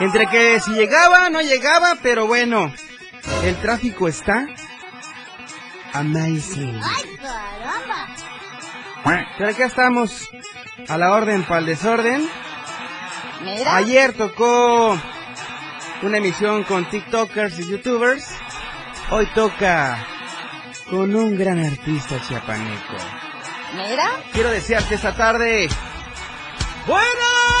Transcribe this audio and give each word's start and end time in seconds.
Entre 0.00 0.26
que 0.26 0.60
si 0.60 0.72
llegaba, 0.72 1.30
no 1.30 1.40
llegaba, 1.40 1.96
pero 2.02 2.26
bueno, 2.26 2.72
el 3.44 3.56
tráfico 3.60 4.08
está 4.08 4.46
amazing. 5.92 6.80
¡Ay, 6.82 7.16
caramba! 7.16 8.14
Pero 9.38 9.50
acá 9.50 9.66
estamos 9.66 10.28
a 10.88 10.98
la 10.98 11.12
orden 11.12 11.44
para 11.44 11.60
el 11.60 11.66
desorden. 11.66 12.28
Mira. 13.42 13.76
Ayer 13.76 14.14
tocó 14.14 14.98
una 16.02 16.16
emisión 16.16 16.64
con 16.64 16.88
TikTokers 16.88 17.58
y 17.60 17.70
YouTubers. 17.70 18.28
Hoy 19.10 19.26
toca 19.34 20.06
con 20.90 21.14
un 21.14 21.36
gran 21.36 21.58
artista 21.64 22.20
chiapaneco. 22.20 22.96
Mira. 23.76 24.10
Quiero 24.32 24.50
desearte 24.50 24.94
esta 24.94 25.14
tarde. 25.14 25.68
¡Buenas 26.86 27.12
tardes! 27.12 27.53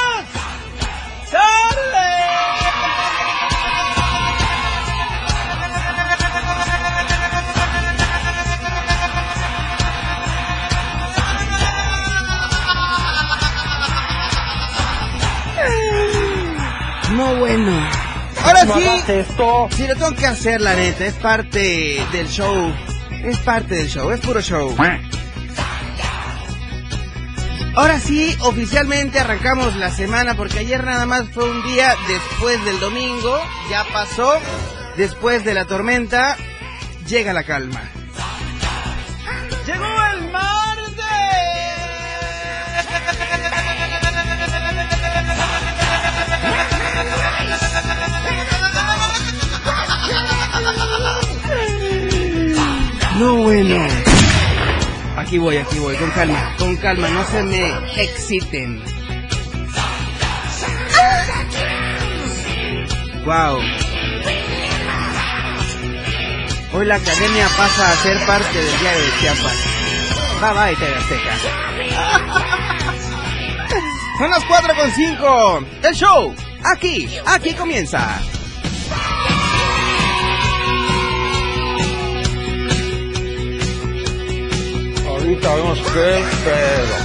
No 1.34 1.64
bueno. 17.36 17.72
Ahora 18.44 18.66
sí, 18.74 18.86
sí 19.76 19.86
lo 19.86 19.94
tengo 19.94 20.14
que 20.14 20.26
hacer, 20.26 20.60
la 20.60 20.74
neta. 20.74 21.06
Es 21.06 21.14
parte 21.14 22.04
del 22.12 22.28
show. 22.28 22.72
Es 23.24 23.38
parte 23.38 23.76
del 23.76 23.88
show. 23.88 24.10
Es 24.10 24.20
puro 24.20 24.40
show. 24.40 24.74
Ahora 27.76 27.98
sí, 27.98 28.36
oficialmente 28.40 29.18
arrancamos 29.18 29.74
la 29.74 29.90
semana 29.90 30.36
porque 30.36 30.60
ayer 30.60 30.84
nada 30.84 31.06
más 31.06 31.28
fue 31.30 31.50
un 31.50 31.60
día 31.64 31.96
después 32.06 32.64
del 32.64 32.78
domingo, 32.78 33.36
ya 33.68 33.84
pasó, 33.92 34.32
después 34.96 35.44
de 35.44 35.54
la 35.54 35.64
tormenta, 35.64 36.36
llega 37.08 37.32
la 37.32 37.42
calma. 37.42 37.82
Llegó 39.66 39.84
el 40.12 40.30
martes. 40.30 40.54
No 53.18 53.36
bueno. 53.36 53.93
Aquí 55.24 55.38
voy, 55.38 55.56
aquí 55.56 55.78
voy, 55.78 55.96
con 55.96 56.10
calma, 56.10 56.54
con 56.58 56.76
calma, 56.76 57.08
no 57.08 57.24
se 57.24 57.42
me 57.44 57.72
exciten. 57.96 58.84
Wow. 63.24 63.58
Hoy 66.74 66.84
la 66.84 66.96
academia 66.96 67.48
pasa 67.56 67.90
a 67.90 67.96
ser 67.96 68.18
parte 68.26 68.58
del 68.58 68.80
diario 68.80 69.02
de 69.02 69.12
Chiapas. 69.20 69.54
Bye 70.42 70.52
bye, 70.52 70.76
TV 70.76 70.94
Azteca. 70.94 71.38
Son 74.18 74.30
las 74.30 74.44
4 74.44 74.74
con 74.74 74.90
5. 74.90 75.66
El 75.84 75.94
show, 75.94 76.34
aquí, 76.64 77.08
aquí 77.24 77.54
comienza. 77.54 78.20
Vemos 85.44 85.78
qué 85.78 86.24
pedo. 86.44 86.96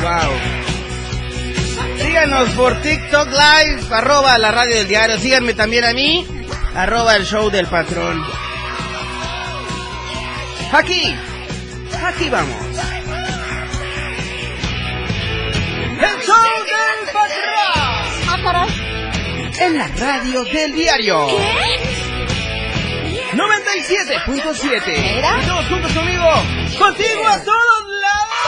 Wow. 0.00 0.32
Síganos 1.98 2.48
por 2.50 2.80
TikTok 2.80 3.28
Live, 3.28 3.82
arroba 3.90 4.38
la 4.38 4.50
radio 4.50 4.76
del 4.76 4.88
diario. 4.88 5.18
Síganme 5.18 5.52
también 5.52 5.84
a 5.84 5.92
mí, 5.92 6.26
arroba 6.74 7.16
el 7.16 7.26
show 7.26 7.50
del 7.50 7.66
patrón. 7.66 8.24
Aquí, 10.72 11.14
aquí 12.02 12.30
vamos. 12.30 12.67
En 19.68 19.76
la 19.76 19.86
radio 19.88 20.44
del 20.44 20.72
diario. 20.72 21.26
¿Qué? 21.26 21.36
97.7. 23.34 25.14
Mira. 25.14 25.42
Y 25.42 25.46
todos 25.46 25.66
juntos 25.66 25.92
conmigo. 25.92 26.24
Contigo 26.78 27.28
a 27.28 27.38
todos 27.44 27.84
lados. 28.00 28.38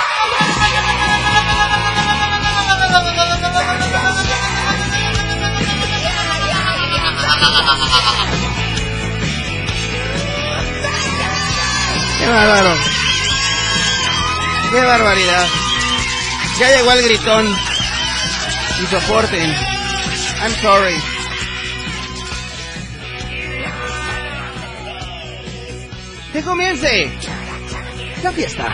Qué 12.18 12.28
bárbaro. 12.30 12.74
Qué 14.70 14.80
barbaridad. 14.80 15.46
Ya 16.58 16.76
llegó 16.76 16.92
el 16.92 17.02
gritón. 17.02 17.46
Y 18.82 18.86
soporten. 18.86 19.54
I'm 20.40 20.54
sorry. 20.62 21.09
Que 26.40 26.46
comience 26.46 27.10
la 28.22 28.32
fiesta. 28.32 28.66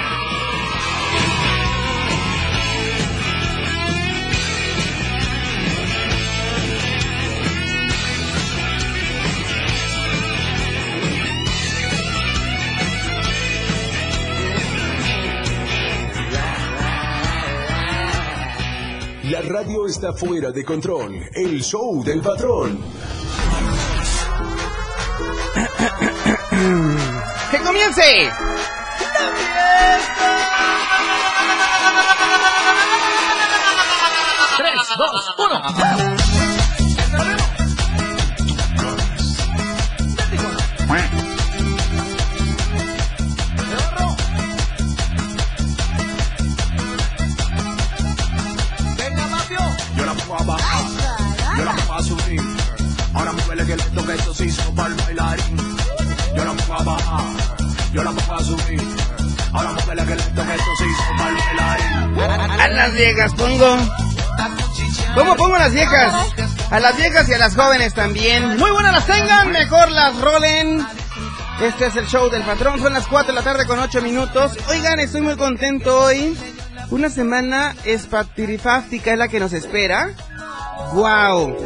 La 19.24 19.41
radio 19.42 19.86
está 19.89 20.13
fuera 20.13 20.53
de 20.53 20.65
control. 20.65 21.21
El 21.34 21.60
show 21.65 22.04
del 22.04 22.21
patrón. 22.21 22.78
¡Que 27.51 27.59
comience! 27.60 28.33
Tres, 34.57 34.75
dos, 34.98 35.34
uno. 35.39 36.16
A 62.61 62.69
las 62.69 62.93
viejas 62.95 63.34
pongo. 63.34 63.77
¿Cómo 65.15 65.37
pongo 65.37 65.55
a 65.55 65.61
las 65.61 65.73
viejas? 65.73 66.33
A 66.71 66.81
las 66.81 66.97
viejas 66.97 67.28
y 67.28 67.34
a 67.34 67.39
las 67.39 67.55
jóvenes 67.55 67.95
también. 67.95 68.59
Muy 68.59 68.71
buenas 68.71 68.93
las 68.93 69.07
tengan, 69.07 69.53
mejor 69.53 69.91
las 69.91 70.21
rolen. 70.21 70.87
Este 71.61 71.87
es 71.87 71.97
el 71.97 72.07
show 72.07 72.28
del 72.28 72.43
patrón, 72.43 72.81
son 72.81 72.93
las 72.93 73.07
4 73.07 73.33
de 73.33 73.39
la 73.39 73.43
tarde 73.43 73.67
con 73.67 73.78
8 73.78 74.03
minutos. 74.03 74.59
Oigan, 74.69 74.99
estoy 74.99 75.23
muy 75.23 75.37
contento 75.37 75.99
hoy. 75.99 76.37
Una 76.91 77.09
semana 77.09 77.75
espatirifástica 77.84 79.13
es 79.13 79.19
la 79.19 79.28
que 79.28 79.41
nos 79.41 79.53
espera. 79.53 80.11
¡Wow! 80.93 81.57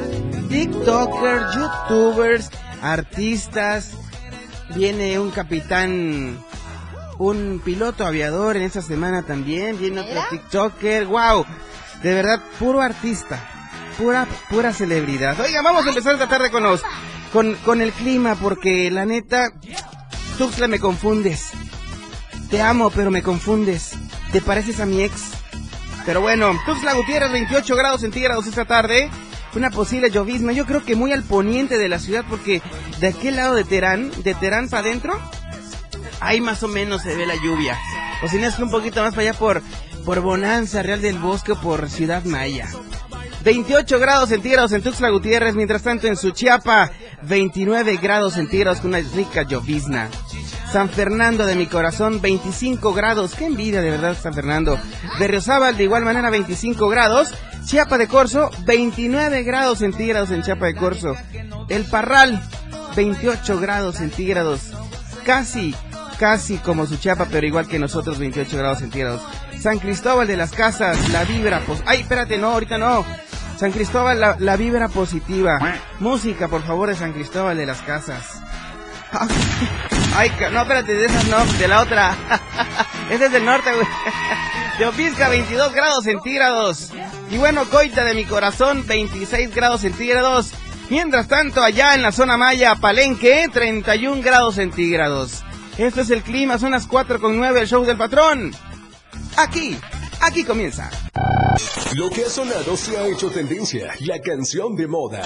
TikTokers, 0.49 1.55
YouTubers, 1.55 2.51
artistas. 2.83 3.93
Viene 4.75 5.19
un 5.19 5.31
capitán, 5.31 6.39
un 7.20 7.61
piloto 7.62 8.06
aviador 8.06 8.56
en 8.56 8.62
esta 8.62 8.81
semana 8.81 9.22
también. 9.22 9.78
Viene 9.78 10.00
otro. 10.00 10.22
TikToker. 10.31 11.06
¡Wow! 11.06 11.44
De 12.02 12.14
verdad, 12.14 12.43
puro 12.58 12.81
artista. 12.81 13.38
Pura, 13.99 14.26
pura 14.49 14.72
celebridad. 14.72 15.38
Oigan, 15.38 15.62
vamos 15.62 15.84
a 15.84 15.90
empezar 15.90 16.14
esta 16.14 16.28
tarde 16.28 16.50
con 16.50 16.62
los, 16.62 16.82
con, 17.32 17.55
con 17.56 17.82
el 17.82 17.93
clima, 17.93 18.34
porque 18.37 18.90
la 18.90 19.05
neta, 19.05 19.52
Tuxtla 20.38 20.67
me 20.67 20.78
confundes. 20.81 21.50
Te 22.49 22.62
amo, 22.62 22.88
pero 22.88 23.11
me 23.11 23.23
confundes. 23.23 23.93
Te 24.32 24.40
pareces 24.40 24.81
a 24.81 24.87
mi 24.87 25.02
ex. 25.02 25.32
Pero 26.06 26.23
bueno, 26.23 26.58
Tuxtla 26.64 26.94
Gutiérrez, 26.94 27.31
28 27.32 27.76
grados 27.76 28.00
centígrados 28.00 28.46
esta 28.46 28.64
tarde. 28.64 29.11
Una 29.55 29.70
posible 29.70 30.11
llovizna. 30.11 30.52
Yo 30.52 30.64
creo 30.64 30.84
que 30.84 30.96
muy 30.96 31.12
al 31.12 31.25
poniente 31.25 31.76
de 31.76 31.88
la 31.90 31.99
ciudad, 31.99 32.25
porque 32.31 32.62
de 32.99 33.08
aquel 33.08 33.37
lado 33.37 33.55
de 33.55 33.64
Terán, 33.64 34.11
de 34.23 34.34
Terán 34.34 34.70
para 34.70 34.87
adentro, 34.87 35.20
ahí 36.20 36.40
más 36.40 36.62
o 36.62 36.69
menos 36.69 37.02
se 37.02 37.17
ve 37.17 37.26
la 37.26 37.37
lluvia. 37.37 37.78
O 38.22 38.28
si 38.28 38.38
no 38.38 38.46
es 38.46 38.58
un 38.58 38.70
poquito 38.70 39.02
más 39.02 39.14
para 39.14 39.31
allá 39.31 39.38
por, 39.38 39.62
por 40.05 40.20
Bonanza, 40.20 40.82
Real 40.82 41.00
del 41.00 41.19
Bosque 41.19 41.55
por 41.55 41.88
Ciudad 41.90 42.25
Maya. 42.25 42.69
28 43.44 43.99
grados 43.99 44.28
centígrados 44.28 44.72
en 44.72 44.82
Tuxtla 44.82 45.08
Gutiérrez, 45.08 45.55
mientras 45.55 45.82
tanto 45.82 46.06
en 46.06 46.17
Suchiapa, 46.17 46.90
29 47.22 47.96
grados 47.96 48.34
centígrados 48.34 48.81
con 48.81 48.90
una 48.90 49.00
rica 49.14 49.43
llovizna. 49.43 50.11
San 50.70 50.88
Fernando 50.88 51.46
de 51.46 51.56
mi 51.56 51.67
corazón, 51.67 52.20
25 52.20 52.93
grados. 52.93 53.34
Qué 53.34 53.46
envidia 53.46 53.81
de 53.81 53.90
verdad 53.90 54.16
San 54.20 54.34
Fernando. 54.34 54.78
Berriozábal 55.19 55.76
de 55.76 55.84
igual 55.84 56.05
manera 56.05 56.31
25 56.31 56.88
grados. 56.88 57.34
Chiapa 57.64 57.99
de 57.99 58.08
Corzo, 58.08 58.50
29 58.64 59.43
grados 59.43 59.78
centígrados 59.78 60.31
en 60.31 60.43
Chiapa 60.43 60.66
de 60.66 60.75
Corzo. 60.75 61.16
El 61.69 61.84
Parral, 61.87 62.43
28 62.94 63.58
grados 63.58 63.96
centígrados. 63.96 64.70
Casi, 65.25 65.75
casi 66.20 66.58
como 66.58 66.87
su 66.87 66.99
Chiapa, 66.99 67.28
pero 67.31 67.46
igual 67.46 67.67
que 67.67 67.78
nosotros, 67.78 68.19
28 68.19 68.58
grados 68.58 68.81
centígrados. 68.81 69.22
San 69.58 69.78
Cristóbal 69.78 70.28
de 70.28 70.37
las 70.37 70.52
Casas, 70.52 71.08
la 71.08 71.25
vibra 71.25 71.61
pos... 71.61 71.82
Ay, 71.87 72.02
espérate, 72.02 72.37
no, 72.37 72.49
ahorita 72.49 72.76
no. 72.76 73.06
San 73.56 73.72
Cristóbal, 73.72 74.37
la, 74.38 74.56
vibra 74.56 74.88
positiva. 74.88 75.58
Música, 75.99 76.49
por 76.49 76.62
favor, 76.62 76.90
de 76.90 76.96
San 76.96 77.14
Cristóbal 77.14 77.56
de 77.56 77.64
las 77.64 77.81
Casas. 77.81 78.43
Ay, 80.14 80.31
no, 80.52 80.61
espérate, 80.61 80.94
de 80.94 81.06
esas 81.06 81.26
no, 81.28 81.43
de 81.43 81.69
la 81.69 81.81
otra. 81.81 82.14
Ese 83.11 83.25
es 83.25 83.32
del 83.32 83.46
norte, 83.46 83.73
güey. 83.73 83.87
Teopisca, 84.78 85.31
22 85.31 85.73
grados 85.73 86.05
centígrados. 86.05 86.93
Y 87.31 87.38
bueno, 87.38 87.64
Coita 87.64 88.05
de 88.05 88.12
mi 88.12 88.26
corazón, 88.26 88.84
26 88.87 89.55
grados 89.55 89.81
centígrados. 89.81 90.52
Mientras 90.90 91.28
tanto, 91.28 91.62
allá 91.62 91.94
en 91.94 92.02
la 92.02 92.12
zona 92.12 92.37
maya, 92.37 92.75
Palenque, 92.75 93.49
31 93.50 94.20
grados 94.20 94.56
centígrados. 94.56 95.44
Esto 95.81 96.03
es 96.03 96.11
el 96.11 96.23
clima, 96.23 96.59
son 96.59 96.73
las 96.73 96.87
4 96.87 97.19
con 97.19 97.38
9, 97.38 97.62
el 97.62 97.67
show 97.67 97.82
del 97.87 97.97
patrón. 97.97 98.53
Aquí, 99.38 99.79
aquí 100.21 100.44
comienza. 100.44 100.91
Lo 101.94 102.11
que 102.11 102.27
ha 102.27 102.29
sonado 102.29 102.77
se 102.77 102.99
ha 102.99 103.06
hecho 103.06 103.31
tendencia. 103.31 103.94
La 104.00 104.21
canción 104.21 104.77
de 104.77 104.87
moda. 104.87 105.23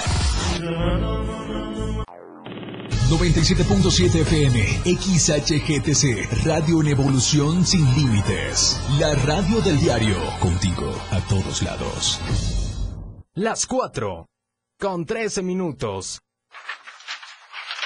97.7 3.10 4.20
FM, 4.20 4.60
XHGTC, 4.96 6.44
Radio 6.46 6.82
en 6.82 6.86
Evolución 6.86 7.66
Sin 7.66 7.84
Límites. 7.96 8.80
La 9.00 9.12
radio 9.26 9.60
del 9.60 9.80
diario, 9.80 10.16
contigo 10.38 10.94
a 11.10 11.18
todos 11.22 11.62
lados. 11.62 12.20
Las 13.34 13.66
4. 13.66 14.28
Con 14.78 15.04
13 15.04 15.42
minutos. 15.42 16.20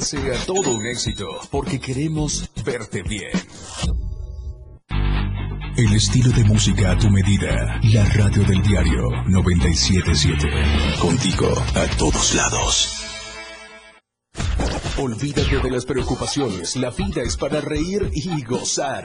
sea 0.00 0.44
todo 0.46 0.76
un 0.76 0.86
éxito, 0.86 1.26
porque 1.50 1.80
queremos 1.80 2.50
verte 2.64 3.02
bien. 3.02 3.30
El 5.76 5.94
estilo 5.94 6.30
de 6.32 6.44
música 6.44 6.92
a 6.92 6.98
tu 6.98 7.08
medida. 7.08 7.80
La 7.84 8.04
radio 8.04 8.42
del 8.42 8.60
diario 8.62 9.10
977. 9.26 10.48
Contigo 11.00 11.46
a 11.74 11.86
todos 11.96 12.34
lados. 12.34 12.98
Olvídate 14.98 15.60
de 15.60 15.70
las 15.70 15.86
preocupaciones, 15.86 16.74
la 16.74 16.90
vida 16.90 17.22
es 17.22 17.36
para 17.36 17.60
reír 17.60 18.10
y 18.12 18.42
gozar. 18.42 19.04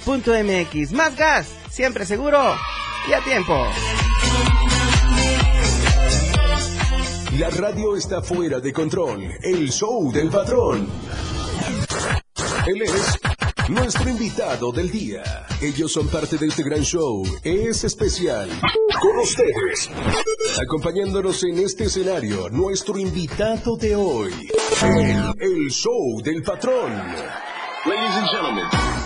www.másgaseum.com.mx. 0.08 0.92
Más 0.92 1.16
gas, 1.16 1.48
siempre 1.70 2.06
seguro 2.06 2.56
y 3.08 3.12
a 3.12 3.20
tiempo. 3.22 3.66
La 7.38 7.50
radio 7.50 7.96
está 7.96 8.22
fuera 8.22 8.58
de 8.58 8.72
control. 8.72 9.22
El 9.42 9.70
show 9.70 10.10
del 10.10 10.28
patrón. 10.30 10.88
Él 12.66 12.82
es 12.82 13.18
nuestro 13.68 14.08
invitado 14.08 14.72
del 14.72 14.90
día. 14.90 15.46
Ellos 15.60 15.92
son 15.92 16.08
parte 16.08 16.36
de 16.36 16.46
este 16.46 16.62
gran 16.62 16.82
show. 16.82 17.22
Es 17.44 17.84
especial. 17.84 18.48
Con 19.00 19.18
ustedes. 19.18 19.90
Acompañándonos 20.60 21.44
en 21.44 21.58
este 21.58 21.84
escenario, 21.84 22.48
nuestro 22.50 22.98
invitado 22.98 23.76
de 23.76 23.94
hoy. 23.94 24.32
El, 24.82 25.34
el 25.38 25.70
show 25.70 26.20
del 26.22 26.42
patrón. 26.42 26.92
Ladies 27.84 28.16
and 28.16 28.28
gentlemen. 28.28 28.98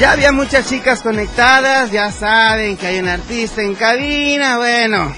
Ya 0.00 0.12
había 0.12 0.32
muchas 0.32 0.66
chicas 0.66 1.02
conectadas, 1.02 1.90
ya 1.90 2.10
saben 2.10 2.78
que 2.78 2.86
hay 2.86 3.00
un 3.00 3.08
artista 3.08 3.60
en 3.60 3.74
cabina, 3.74 4.56
bueno. 4.56 5.14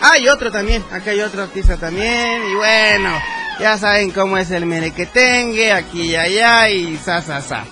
Hay 0.00 0.28
otro 0.28 0.52
también, 0.52 0.84
acá 0.92 1.10
hay 1.10 1.20
otro 1.20 1.42
artista 1.42 1.76
también, 1.76 2.42
y 2.48 2.54
bueno, 2.54 3.10
ya 3.58 3.76
saben 3.76 4.12
cómo 4.12 4.38
es 4.38 4.52
el 4.52 4.66
merequetengue, 4.66 5.72
aquí 5.72 6.12
y 6.12 6.16
allá, 6.16 6.68
y 6.68 6.96
sa, 6.96 7.22
sa, 7.22 7.40
sa. 7.40 7.64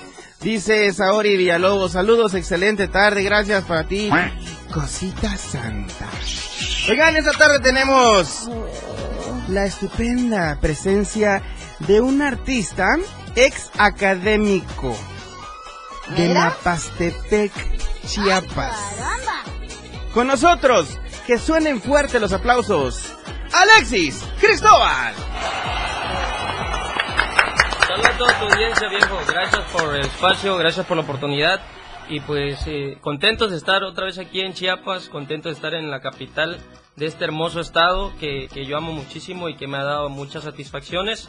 Dice 0.43 0.93
Saori 0.93 1.37
Villalobos, 1.37 1.93
saludos, 1.93 2.35
excelente 2.35 2.89
tarde, 2.89 3.23
gracias 3.23 3.63
para 3.65 3.85
ti. 3.85 4.11
Cosita 4.73 5.37
santa. 5.37 6.09
Oigan, 6.89 7.17
esta 7.17 7.33
tarde 7.33 7.61
tenemos 7.61 8.51
la 9.49 9.67
estupenda 9.67 10.59
presencia 10.61 11.43
de 11.87 12.01
un 12.01 12.23
artista 12.23 12.97
ex 13.37 13.71
académico 13.79 14.97
de. 16.17 16.35
Mapastepec, 16.35 17.53
Chiapas. 18.07 18.77
Caramba. 18.97 19.45
Con 20.13 20.27
nosotros, 20.27 20.99
que 21.25 21.39
suenen 21.39 21.81
fuerte 21.81 22.19
los 22.19 22.33
aplausos, 22.33 23.15
Alexis 23.53 24.25
Cristóbal. 24.41 25.15
Saludos 27.93 28.11
a 28.11 28.17
toda 28.17 28.39
tu 28.39 28.45
audiencia, 28.47 28.89
viejo. 28.89 29.19
Gracias 29.29 29.71
por 29.71 29.95
el 29.95 30.01
espacio, 30.01 30.57
gracias 30.57 30.87
por 30.87 30.97
la 30.97 31.03
oportunidad. 31.03 31.61
Y 32.09 32.21
pues 32.21 32.67
eh, 32.67 32.97
contentos 33.03 33.51
de 33.51 33.59
estar 33.59 33.85
otra 33.85 34.07
vez 34.07 34.17
aquí 34.17 34.41
en 34.41 34.55
Chiapas, 34.55 35.11
contentos 35.11 35.53
de 35.53 35.57
estar 35.57 35.75
en 35.75 35.91
la 35.91 36.01
capital 36.01 36.59
de 36.97 37.07
este 37.07 37.25
hermoso 37.25 37.61
estado 37.61 38.13
que, 38.21 38.49
que 38.53 38.67
yo 38.67 38.77
amo 38.77 38.93
muchísimo 38.93 39.49
y 39.49 39.57
que 39.57 39.67
me 39.67 39.79
ha 39.79 39.85
dado 39.85 40.09
muchas 40.11 40.45
satisfacciones. 40.45 41.29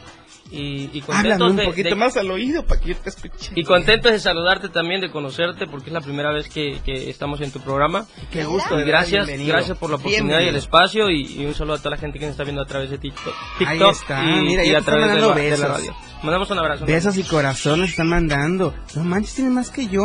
Y, 0.52 0.90
y 0.92 1.02
contentos 1.02 1.52
un 1.52 1.56
de, 1.56 1.64
poquito 1.64 1.90
de- 1.90 1.96
más 1.96 2.18
al 2.18 2.30
oído 2.30 2.66
para 2.66 2.80
que 2.82 2.90
yo 2.90 2.96
te 2.98 3.10
escuche. 3.10 3.54
y 3.56 3.64
contentos 3.64 4.12
de 4.12 4.20
saludarte 4.20 4.68
también, 4.68 5.00
de 5.00 5.10
conocerte, 5.10 5.68
porque 5.68 5.88
es 5.88 5.94
la 5.94 6.02
primera 6.02 6.32
vez 6.34 6.50
que, 6.50 6.80
que 6.84 7.10
estamos 7.10 7.40
en 7.40 7.50
tu 7.52 7.62
programa. 7.62 8.06
Qué 8.30 8.44
gusto, 8.44 8.78
Y 8.78 8.84
gracias, 8.84 9.26
bienvenido. 9.26 9.56
gracias 9.56 9.78
por 9.78 9.90
la 9.90 9.96
oportunidad 9.96 10.20
y 10.20 10.28
Bienvenido. 10.28 10.50
el 10.50 10.56
espacio 10.58 11.10
y, 11.10 11.42
y 11.42 11.46
un 11.46 11.54
saludo 11.56 11.76
a 11.76 11.78
toda 11.78 11.92
la 11.92 11.98
gente 11.98 12.20
que 12.20 12.26
nos 12.26 12.34
está 12.34 12.44
viendo 12.44 12.62
a 12.62 12.66
través 12.66 12.90
de 12.90 12.98
TikTok, 12.98 13.34
Ahí 13.60 13.68
TikTok 13.78 13.92
está, 13.94 14.24
y, 14.26 14.42
mira, 14.42 14.66
y 14.66 14.76
a 14.76 14.82
través 14.82 15.08
de 15.14 15.22
la, 15.22 15.34
de 15.34 15.58
la 15.58 15.68
radio. 15.70 15.96
Mandamos 16.24 16.52
un 16.52 16.60
abrazo. 16.60 16.86
Besos 16.86 17.18
y 17.18 17.24
corazones 17.24 17.92
están 17.92 18.10
mandando. 18.10 18.74
No 18.96 19.04
manches, 19.06 19.36
tiene 19.36 19.50
más 19.50 19.70
que 19.72 19.88
yo. 19.88 20.04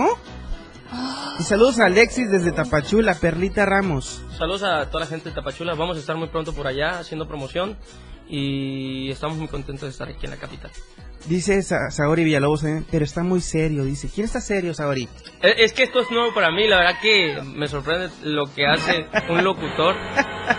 Y 1.39 1.43
saludos 1.45 1.79
a 1.79 1.87
Alexis 1.87 2.31
desde 2.31 2.53
Tapachula, 2.53 3.15
Perlita 3.15 3.65
Ramos. 3.65 4.23
Saludos 4.37 4.63
a 4.65 4.87
toda 4.91 5.05
la 5.05 5.07
gente 5.11 5.29
de 5.29 5.35
Tapachula. 5.35 5.75
Vamos 5.75 5.97
a 5.97 6.01
estar 6.01 6.17
muy 6.17 6.29
pronto 6.29 6.53
por 6.53 6.67
allá 6.67 6.99
haciendo 6.99 7.29
promoción 7.29 7.77
y 8.29 9.11
estamos 9.11 9.37
muy 9.39 9.49
contentos 9.49 9.83
de 9.85 9.91
estar 9.91 10.09
aquí 10.09 10.25
en 10.27 10.31
la 10.33 10.37
capital. 10.37 10.71
Dice 11.27 11.61
Sa- 11.63 11.91
Saori 11.91 12.23
Villalobos, 12.25 12.63
eh, 12.65 12.85
pero 12.91 13.05
está 13.05 13.23
muy 13.23 13.41
serio, 13.41 13.85
dice. 13.85 14.09
¿Quién 14.13 14.25
está 14.25 14.41
serio, 14.41 14.73
Saori? 14.73 15.09
Eh, 15.43 15.55
Es 15.59 15.73
que 15.73 15.83
esto 15.85 16.01
es 16.01 16.11
nuevo 16.11 16.33
para 16.33 16.51
mí, 16.53 16.67
la 16.69 16.79
verdad 16.79 17.01
que 17.03 17.41
me 17.43 17.67
sorprende 17.69 18.09
lo 18.23 18.45
que 18.55 18.67
hace 18.67 19.07
un 19.29 19.43
locutor 19.43 19.97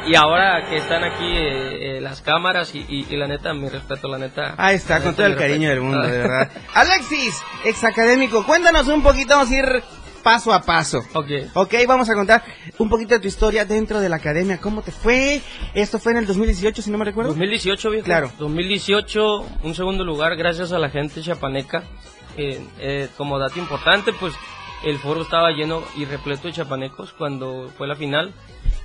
y 0.06 0.16
ahora 0.16 0.70
que 0.70 0.76
están 0.78 1.04
aquí 1.04 1.26
eh, 1.26 1.98
eh, 1.98 2.02
las 2.02 2.22
cámaras 2.22 2.76
y, 2.76 2.80
y- 2.90 3.08
y 3.10 3.16
la 3.18 3.28
neta, 3.28 3.54
mi 3.54 3.70
respeto, 3.70 4.08
la 4.10 4.18
neta. 4.18 4.54
Ahí 4.58 4.76
está, 4.76 4.96
la 4.96 5.00
con 5.00 5.12
neta, 5.12 5.18
todo 5.18 5.28
el 5.28 5.34
mi 5.34 5.40
cariño 5.40 5.70
del 5.70 5.80
respeto. 5.80 5.98
mundo, 5.98 6.08
de 6.08 6.18
verdad. 6.28 6.52
Alexis, 6.74 7.42
ex 7.66 7.84
académico, 7.86 8.46
cuéntanos 8.46 8.88
un 8.90 9.02
poquito, 9.02 9.36
vamos 9.36 9.52
a 9.52 9.56
ir 9.58 9.84
paso 10.24 10.54
a 10.54 10.62
paso. 10.62 11.04
Ok. 11.14 11.28
Ok, 11.54 11.74
vamos 11.88 12.10
a 12.10 12.14
contar 12.14 12.44
un 12.78 12.90
poquito 12.90 13.14
de 13.16 13.20
tu 13.20 13.28
historia 13.28 13.66
dentro 13.66 14.00
de 14.00 14.10
la 14.10 14.18
academia. 14.18 14.60
¿Cómo 14.60 14.82
te 14.82 14.92
fue? 14.92 15.42
Esto 15.74 16.00
fue 16.00 16.14
en 16.14 16.20
el 16.20 16.28
2018, 16.28 16.82
si 16.82 16.92
no 16.92 16.98
me 16.98 17.06
recuerdo. 17.06 17.32
2018, 17.32 17.90
viejo. 17.90 18.06
Claro. 18.06 18.32
2018, 18.40 19.46
un 19.64 19.76
segundo 19.76 20.04
lugar 20.04 20.36
gracias 20.36 20.72
a 20.72 20.80
la 20.80 20.90
gente 20.90 21.22
chapaneca. 21.22 21.84
Eh, 22.38 22.62
eh, 22.80 23.10
como 23.18 23.38
dato 23.38 23.60
importante, 23.60 24.14
pues 24.14 24.34
el 24.84 24.98
foro 25.00 25.24
estaba 25.24 25.52
lleno 25.52 25.84
y 25.98 26.06
repleto 26.06 26.48
de 26.48 26.54
chapanecos 26.54 27.12
cuando 27.14 27.70
fue 27.78 27.88
la 27.88 27.96
final. 27.96 28.34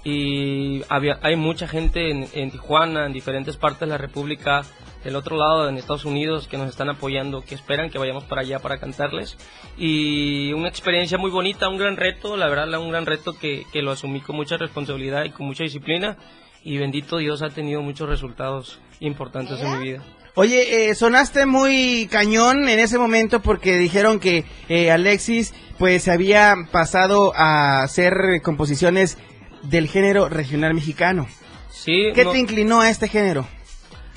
Y 0.03 0.83
había, 0.88 1.19
hay 1.23 1.37
mucha 1.37 1.67
gente 1.67 2.11
en, 2.11 2.29
en 2.33 2.50
Tijuana, 2.50 3.07
en 3.07 3.12
diferentes 3.12 3.57
partes 3.57 3.81
de 3.81 3.87
la 3.87 3.99
República, 3.99 4.62
del 5.04 5.16
otro 5.16 5.37
lado 5.37 5.68
en 5.68 5.76
Estados 5.76 6.04
Unidos, 6.04 6.49
que 6.49 6.56
nos 6.56 6.68
están 6.68 6.88
apoyando, 6.90 7.42
que 7.42 7.54
esperan 7.54 7.90
que 7.90 7.99
vayamos 7.99 8.25
para 8.25 8.40
allá 8.40 8.58
para 8.58 8.78
cantarles. 8.78 9.37
Y 9.76 10.52
una 10.52 10.68
experiencia 10.68 11.18
muy 11.18 11.30
bonita, 11.30 11.68
un 11.68 11.78
gran 11.78 11.96
reto, 11.96 12.37
la 12.37 12.49
verdad, 12.49 12.68
un 12.80 12.90
gran 12.90 13.06
reto 13.06 13.34
que, 13.38 13.64
que 13.73 13.82
lo 13.82 13.92
asumí 13.92 14.20
con 14.20 14.37
mucha 14.37 14.56
responsabilidad 14.56 15.25
y 15.25 15.30
con 15.30 15.46
mucha 15.46 15.64
disciplina. 15.64 16.16
Y 16.62 16.78
bendito 16.78 17.18
Dios 17.18 17.42
ha 17.42 17.50
tenido 17.50 17.82
muchos 17.82 18.08
resultados 18.08 18.80
importantes 19.00 19.61
en 19.61 19.78
mi 19.78 19.84
vida. 19.84 20.02
Oye, 20.37 20.88
eh, 20.88 20.94
sonaste 20.94 21.46
muy 21.46 22.08
cañón 22.11 22.68
en 22.68 22.78
ese 22.80 22.99
momento 22.99 23.40
porque 23.40 23.76
dijeron 23.78 24.18
que 24.18 24.44
eh, 24.68 24.90
Alexis 24.90 25.54
pues 25.78 26.02
se 26.04 26.11
había 26.11 26.54
pasado 26.73 27.32
a 27.37 27.82
hacer 27.82 28.40
composiciones 28.42 29.18
del 29.62 29.87
género 29.88 30.28
regional 30.28 30.75
mexicano. 30.75 31.28
Sí, 31.70 32.11
¿Qué 32.14 32.25
no- 32.25 32.32
te 32.32 32.38
inclinó 32.38 32.80
a 32.80 32.88
este 32.90 33.06
género? 33.08 33.46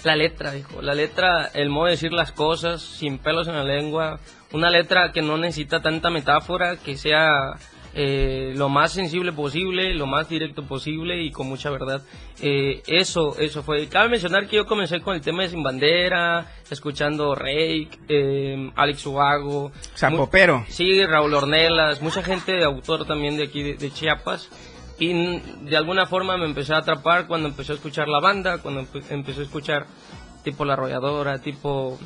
La 0.04 0.16
letra, 0.16 0.52
dijo. 0.52 0.82
La 0.82 0.94
letra, 0.94 1.50
el 1.54 1.70
modo 1.70 1.86
de 1.86 1.92
decir 1.92 2.14
las 2.14 2.32
cosas, 2.32 2.82
sin 2.82 3.18
pelos 3.18 3.48
en 3.48 3.56
la 3.56 3.64
lengua. 3.64 4.20
Una 4.54 4.70
letra 4.70 5.12
que 5.12 5.22
no 5.22 5.38
necesita 5.38 5.82
tanta 5.82 6.10
metáfora, 6.10 6.78
que 6.78 6.96
sea 6.96 7.56
eh, 7.94 8.54
lo 8.56 8.70
más 8.70 8.92
sensible 8.94 9.34
posible, 9.34 9.94
lo 9.96 10.06
más 10.06 10.30
directo 10.30 10.64
posible 10.64 11.22
y 11.24 11.32
con 11.32 11.48
mucha 11.48 11.70
verdad. 11.72 12.02
Eh, 12.42 12.84
eso, 12.88 13.36
eso 13.40 13.64
fue. 13.64 13.88
Cabe 13.88 14.10
mencionar 14.10 14.48
que 14.48 14.58
yo 14.58 14.66
comencé 14.68 15.02
con 15.02 15.16
el 15.16 15.22
tema 15.22 15.42
de 15.44 15.50
Sin 15.50 15.64
Bandera, 15.64 16.46
escuchando 16.70 17.34
Rake, 17.34 17.90
eh, 18.08 18.72
Alex 18.76 19.06
Ubago. 19.08 19.72
Zapopero. 19.96 20.60
Mu- 20.60 20.66
Sí, 20.70 21.04
Raúl 21.04 21.34
Ornelas, 21.34 22.02
mucha 22.02 22.22
gente 22.24 22.52
de 22.54 22.64
autor 22.64 23.06
también 23.06 23.36
de 23.36 23.46
aquí 23.46 23.64
de, 23.64 23.74
de 23.74 23.92
Chiapas. 23.92 24.50
Y 25.00 25.40
de 25.62 25.78
alguna 25.78 26.06
forma 26.08 26.38
me 26.38 26.46
empecé 26.46 26.74
a 26.74 26.78
atrapar 26.78 27.28
cuando 27.28 27.48
empecé 27.50 27.74
a 27.74 27.76
escuchar 27.76 28.08
la 28.08 28.20
banda, 28.20 28.58
cuando 28.60 28.82
empe- 28.82 29.04
empecé 29.12 29.42
a 29.42 29.44
escuchar 29.44 29.86
tipo 30.44 30.66
La 30.66 30.74
Arrolladora, 30.74 31.40
tipo 31.40 32.00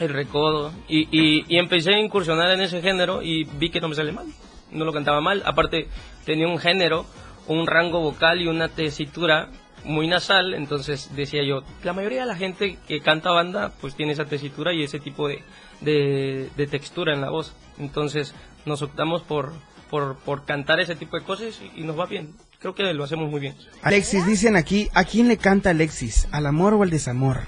El 0.00 0.08
Recodo. 0.08 0.72
Y, 0.88 1.08
y, 1.10 1.44
y 1.48 1.58
empecé 1.58 1.94
a 1.94 1.98
incursionar 1.98 2.50
en 2.52 2.62
ese 2.62 2.80
género 2.80 3.20
y 3.22 3.44
vi 3.44 3.70
que 3.70 3.80
no 3.80 3.88
me 3.88 3.94
sale 3.94 4.12
mal. 4.12 4.26
No 4.72 4.84
lo 4.84 4.92
cantaba 4.92 5.20
mal. 5.20 5.42
Aparte, 5.44 5.88
tenía 6.24 6.48
un 6.48 6.58
género, 6.58 7.04
un 7.46 7.66
rango 7.66 8.00
vocal 8.00 8.40
y 8.40 8.46
una 8.46 8.68
tesitura 8.68 9.50
muy 9.84 10.08
nasal. 10.08 10.54
Entonces 10.54 11.14
decía 11.14 11.42
yo, 11.44 11.62
la 11.82 11.92
mayoría 11.92 12.22
de 12.22 12.26
la 12.26 12.36
gente 12.36 12.78
que 12.88 13.00
canta 13.00 13.32
banda 13.32 13.72
pues 13.82 13.94
tiene 13.94 14.12
esa 14.12 14.24
tesitura 14.24 14.72
y 14.72 14.82
ese 14.82 14.98
tipo 14.98 15.28
de, 15.28 15.42
de, 15.82 16.48
de 16.56 16.66
textura 16.66 17.12
en 17.12 17.20
la 17.20 17.28
voz. 17.28 17.54
Entonces 17.78 18.34
nos 18.64 18.80
optamos 18.80 19.22
por, 19.22 19.52
por, 19.90 20.16
por 20.18 20.44
cantar 20.44 20.80
ese 20.80 20.96
tipo 20.96 21.18
de 21.18 21.24
cosas 21.24 21.60
y, 21.76 21.80
y 21.80 21.84
nos 21.84 21.98
va 21.98 22.06
bien. 22.06 22.34
Creo 22.58 22.74
que 22.74 22.94
lo 22.94 23.04
hacemos 23.04 23.30
muy 23.30 23.40
bien. 23.40 23.54
Alexis, 23.82 24.26
dicen 24.26 24.56
aquí, 24.56 24.88
¿a 24.94 25.04
quién 25.04 25.28
le 25.28 25.36
canta 25.36 25.70
Alexis? 25.70 26.28
¿Al 26.32 26.46
amor 26.46 26.74
o 26.74 26.82
al 26.82 26.90
desamor? 26.90 27.40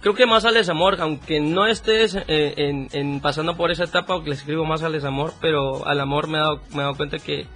Creo 0.00 0.14
que 0.14 0.26
más 0.26 0.44
al 0.44 0.54
desamor, 0.54 1.00
aunque 1.00 1.40
no 1.40 1.66
estés 1.66 2.14
eh, 2.14 2.54
en, 2.56 2.88
en 2.92 3.20
pasando 3.20 3.56
por 3.56 3.70
esa 3.70 3.84
etapa, 3.84 4.14
aunque 4.14 4.30
le 4.30 4.36
escribo 4.36 4.64
más 4.64 4.82
al 4.82 4.92
desamor, 4.92 5.34
pero 5.40 5.86
al 5.86 6.00
amor 6.00 6.28
me 6.28 6.38
he 6.38 6.40
dado, 6.40 6.60
me 6.70 6.76
he 6.76 6.80
dado 6.82 6.94
cuenta 6.96 7.18
que 7.18 7.46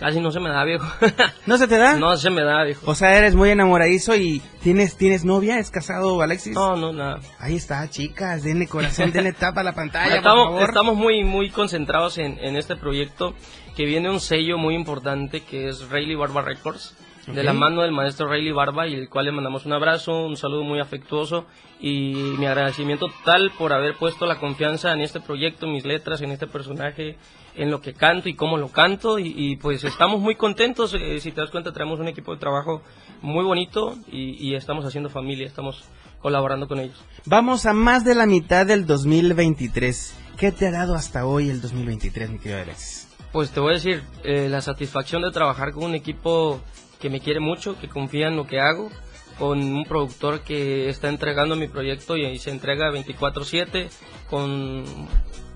casi 0.00 0.18
no 0.20 0.32
se 0.32 0.40
me 0.40 0.48
da, 0.50 0.64
viejo. 0.64 0.86
¿No 1.46 1.58
se 1.58 1.68
te 1.68 1.76
da? 1.76 1.94
no 1.96 2.16
se 2.16 2.30
me 2.30 2.42
da, 2.42 2.64
viejo. 2.64 2.90
O 2.90 2.94
sea, 2.96 3.16
eres 3.16 3.36
muy 3.36 3.50
enamoradizo 3.50 4.16
y 4.16 4.42
tienes 4.62 4.96
tienes 4.96 5.24
novia, 5.24 5.58
¿es 5.60 5.70
casado 5.70 6.20
Alexis? 6.22 6.54
No, 6.54 6.74
no, 6.74 6.92
nada. 6.92 7.20
Ahí 7.38 7.54
está, 7.54 7.88
chicas, 7.88 8.42
denle 8.42 8.66
corazón, 8.66 9.12
denle 9.12 9.32
tapa 9.32 9.60
a 9.60 9.64
la 9.64 9.72
pantalla, 9.74 10.06
por 10.08 10.16
estamos, 10.18 10.44
favor. 10.46 10.62
estamos 10.68 10.96
muy, 10.96 11.22
muy 11.22 11.50
concentrados 11.50 12.18
en, 12.18 12.36
en 12.38 12.56
este 12.56 12.74
proyecto 12.74 13.34
que 13.76 13.84
viene 13.84 14.10
un 14.10 14.20
sello 14.20 14.58
muy 14.58 14.74
importante 14.74 15.40
que 15.40 15.68
es 15.68 15.88
Rayleigh 15.88 16.16
Barba 16.16 16.42
Records. 16.42 16.96
De 17.26 17.44
la 17.44 17.52
mano 17.52 17.82
del 17.82 17.92
maestro 17.92 18.26
Rayleigh 18.26 18.52
Barba 18.52 18.88
y 18.88 18.94
el 18.94 19.08
cual 19.08 19.26
le 19.26 19.32
mandamos 19.32 19.64
un 19.64 19.72
abrazo, 19.72 20.26
un 20.26 20.36
saludo 20.36 20.64
muy 20.64 20.80
afectuoso 20.80 21.46
y 21.78 22.14
mi 22.36 22.46
agradecimiento 22.46 23.06
total 23.06 23.52
por 23.56 23.72
haber 23.72 23.94
puesto 23.94 24.26
la 24.26 24.40
confianza 24.40 24.92
en 24.92 25.02
este 25.02 25.20
proyecto, 25.20 25.68
mis 25.68 25.84
letras, 25.84 26.20
en 26.20 26.32
este 26.32 26.48
personaje, 26.48 27.16
en 27.54 27.70
lo 27.70 27.80
que 27.80 27.94
canto 27.94 28.28
y 28.28 28.34
cómo 28.34 28.56
lo 28.56 28.68
canto 28.68 29.20
y, 29.20 29.32
y, 29.36 29.54
pues 29.54 29.84
estamos 29.84 30.20
muy 30.20 30.34
contentos, 30.34 30.94
eh, 30.94 31.20
si 31.20 31.30
te 31.30 31.40
das 31.40 31.50
cuenta 31.50 31.72
traemos 31.72 32.00
un 32.00 32.08
equipo 32.08 32.32
de 32.32 32.40
trabajo 32.40 32.82
muy 33.20 33.44
bonito 33.44 33.96
y, 34.10 34.44
y 34.44 34.56
estamos 34.56 34.84
haciendo 34.84 35.08
familia, 35.08 35.46
estamos 35.46 35.84
colaborando 36.20 36.66
con 36.66 36.80
ellos. 36.80 37.04
Vamos 37.26 37.66
a 37.66 37.72
más 37.72 38.04
de 38.04 38.16
la 38.16 38.26
mitad 38.26 38.66
del 38.66 38.84
2023. 38.84 40.14
¿Qué 40.36 40.50
te 40.50 40.66
ha 40.66 40.70
dado 40.72 40.94
hasta 40.94 41.26
hoy 41.26 41.50
el 41.50 41.60
2023, 41.60 42.30
mi 42.30 42.38
querido 42.38 42.62
Alexis? 42.62 43.01
Pues 43.32 43.50
te 43.50 43.60
voy 43.60 43.70
a 43.70 43.74
decir, 43.74 44.02
eh, 44.24 44.48
la 44.50 44.60
satisfacción 44.60 45.22
de 45.22 45.30
trabajar 45.30 45.72
con 45.72 45.84
un 45.84 45.94
equipo 45.94 46.60
que 47.00 47.08
me 47.08 47.20
quiere 47.20 47.40
mucho, 47.40 47.78
que 47.80 47.88
confía 47.88 48.28
en 48.28 48.36
lo 48.36 48.46
que 48.46 48.60
hago, 48.60 48.90
con 49.38 49.58
un 49.60 49.84
productor 49.84 50.40
que 50.40 50.90
está 50.90 51.08
entregando 51.08 51.56
mi 51.56 51.66
proyecto 51.66 52.16
y, 52.16 52.26
y 52.26 52.38
se 52.38 52.50
entrega 52.50 52.90
24/7, 52.90 53.88
con 54.28 54.84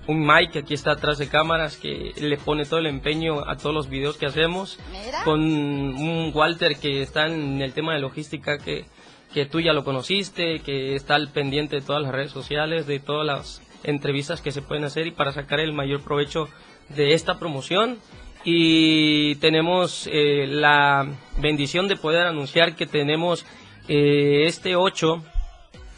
un 0.07 0.25
Mike 0.25 0.53
que 0.53 0.59
aquí 0.59 0.73
está 0.73 0.93
atrás 0.93 1.17
de 1.19 1.27
cámaras 1.27 1.77
que 1.77 2.13
le 2.17 2.37
pone 2.37 2.65
todo 2.65 2.79
el 2.79 2.87
empeño 2.87 3.47
a 3.47 3.57
todos 3.57 3.75
los 3.75 3.89
videos 3.89 4.17
que 4.17 4.25
hacemos, 4.25 4.79
Mira. 4.91 5.23
con 5.23 5.41
un 5.41 6.31
Walter 6.33 6.77
que 6.77 7.01
está 7.01 7.27
en 7.27 7.61
el 7.61 7.73
tema 7.73 7.93
de 7.93 7.99
logística 7.99 8.57
que, 8.57 8.85
que 9.33 9.45
tú 9.45 9.59
ya 9.59 9.73
lo 9.73 9.83
conociste, 9.83 10.59
que 10.59 10.95
está 10.95 11.15
al 11.15 11.29
pendiente 11.29 11.75
de 11.75 11.81
todas 11.81 12.01
las 12.01 12.11
redes 12.11 12.31
sociales, 12.31 12.87
de 12.87 12.99
todas 12.99 13.25
las 13.25 13.61
entrevistas 13.83 14.41
que 14.41 14.51
se 14.51 14.61
pueden 14.61 14.85
hacer 14.85 15.05
y 15.07 15.11
para 15.11 15.31
sacar 15.31 15.59
el 15.59 15.73
mayor 15.73 16.01
provecho 16.01 16.47
de 16.89 17.13
esta 17.13 17.37
promoción. 17.39 17.97
Y 18.43 19.35
tenemos 19.35 20.07
eh, 20.11 20.45
la 20.47 21.05
bendición 21.37 21.87
de 21.87 21.97
poder 21.97 22.27
anunciar 22.27 22.75
que 22.75 22.85
tenemos 22.85 23.45
eh, 23.89 24.43
este 24.45 24.75
8 24.75 25.21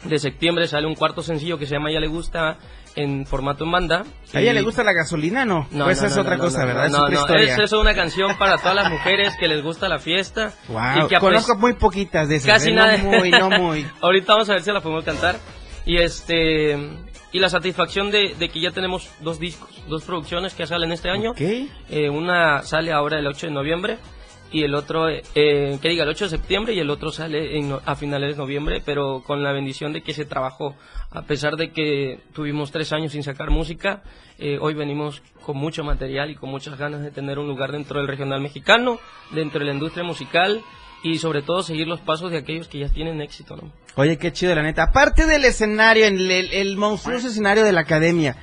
de 0.04 0.18
septiembre 0.18 0.66
sale 0.66 0.86
un 0.86 0.94
cuarto 0.94 1.22
sencillo 1.22 1.58
que 1.58 1.66
se 1.66 1.74
llama 1.74 1.92
Ya 1.92 2.00
le 2.00 2.08
gusta 2.08 2.56
en 2.96 3.24
formato 3.24 3.62
en 3.64 3.70
banda. 3.70 4.04
¿A 4.34 4.40
ella 4.40 4.50
Y- 4.50 4.54
le 4.54 4.62
gusta 4.62 4.82
la 4.82 4.92
gasolina 4.92 5.44
no? 5.44 5.68
no, 5.70 5.84
pues 5.84 6.00
no, 6.00 6.08
es 6.08 6.16
no, 6.16 6.22
otra 6.22 6.38
cosa, 6.38 6.64
¿verdad? 6.64 6.86
es 6.86 6.92
No, 6.92 6.98
otra 7.04 7.14
no, 7.14 7.20
historia. 7.20 7.52
es, 7.54 7.58
es 7.60 7.72
una 7.72 7.94
canción 7.94 8.36
para 8.36 8.58
todas 8.58 8.74
las 8.74 8.90
mujeres 8.90 9.36
que 9.38 9.46
les 9.46 9.62
gusta 9.62 9.88
la 9.88 10.00
fiesta. 10.00 10.52
Wow, 10.68 11.04
y 11.04 11.08
que 11.08 11.18
conozco 11.20 11.52
pes- 11.52 11.60
muy 11.60 11.72
poquitas 11.74 12.28
de 12.28 12.36
esas. 12.36 12.48
Casi 12.52 12.70
¿eh? 12.70 12.74
nada. 12.74 12.96
No 12.96 13.10
muy, 13.10 13.30
no 13.30 13.50
muy. 13.50 13.86
Ahorita 14.00 14.32
vamos 14.32 14.48
a 14.50 14.54
ver 14.54 14.62
si 14.62 14.72
la 14.72 14.80
podemos 14.80 15.04
cantar. 15.04 15.36
Y 15.86 15.98
este 15.98 16.76
y 17.32 17.38
la 17.38 17.48
satisfacción 17.48 18.10
de, 18.10 18.34
de 18.38 18.48
que 18.48 18.60
ya 18.60 18.70
tenemos 18.70 19.10
dos 19.20 19.38
discos, 19.38 19.70
dos 19.88 20.04
producciones 20.04 20.54
que 20.54 20.66
salen 20.66 20.92
este 20.92 21.10
año. 21.10 21.30
Ok. 21.30 21.40
Eh, 21.40 22.10
una 22.10 22.62
sale 22.62 22.92
ahora 22.92 23.18
el 23.18 23.26
8 23.26 23.48
de 23.48 23.52
noviembre 23.52 23.98
y 24.52 24.64
el 24.64 24.74
otro, 24.74 25.08
eh, 25.08 25.22
que 25.80 25.88
diga, 25.88 26.02
el 26.02 26.10
8 26.10 26.24
de 26.24 26.30
septiembre 26.30 26.74
y 26.74 26.80
el 26.80 26.90
otro 26.90 27.12
sale 27.12 27.56
en 27.56 27.72
a 27.84 27.94
finales 27.94 28.32
de 28.32 28.36
noviembre, 28.36 28.82
pero 28.84 29.22
con 29.24 29.44
la 29.44 29.52
bendición 29.52 29.92
de 29.92 30.02
que 30.02 30.12
se 30.12 30.24
trabajó. 30.24 30.74
A 31.12 31.22
pesar 31.22 31.56
de 31.56 31.70
que 31.70 32.18
tuvimos 32.32 32.72
tres 32.72 32.92
años 32.92 33.12
sin 33.12 33.22
sacar 33.22 33.50
música, 33.50 34.02
eh, 34.38 34.58
hoy 34.60 34.74
venimos 34.74 35.22
con 35.44 35.56
mucho 35.56 35.84
material 35.84 36.30
y 36.30 36.34
con 36.34 36.50
muchas 36.50 36.76
ganas 36.78 37.02
de 37.02 37.10
tener 37.10 37.38
un 37.38 37.46
lugar 37.46 37.70
dentro 37.70 37.98
del 37.98 38.08
regional 38.08 38.40
mexicano, 38.40 38.98
dentro 39.30 39.60
de 39.60 39.66
la 39.66 39.72
industria 39.72 40.04
musical 40.04 40.62
y 41.02 41.18
sobre 41.18 41.42
todo 41.42 41.62
seguir 41.62 41.86
los 41.86 42.00
pasos 42.00 42.30
de 42.30 42.38
aquellos 42.38 42.68
que 42.68 42.78
ya 42.78 42.88
tienen 42.88 43.20
éxito, 43.20 43.56
¿no? 43.56 43.72
Oye, 43.96 44.18
qué 44.18 44.32
chido, 44.32 44.54
la 44.54 44.62
neta. 44.62 44.84
Aparte 44.84 45.26
del 45.26 45.44
escenario, 45.44 46.06
el, 46.06 46.30
el, 46.30 46.52
el 46.52 46.76
monstruoso 46.76 47.28
escenario 47.28 47.64
de 47.64 47.72
la 47.72 47.80
academia, 47.80 48.36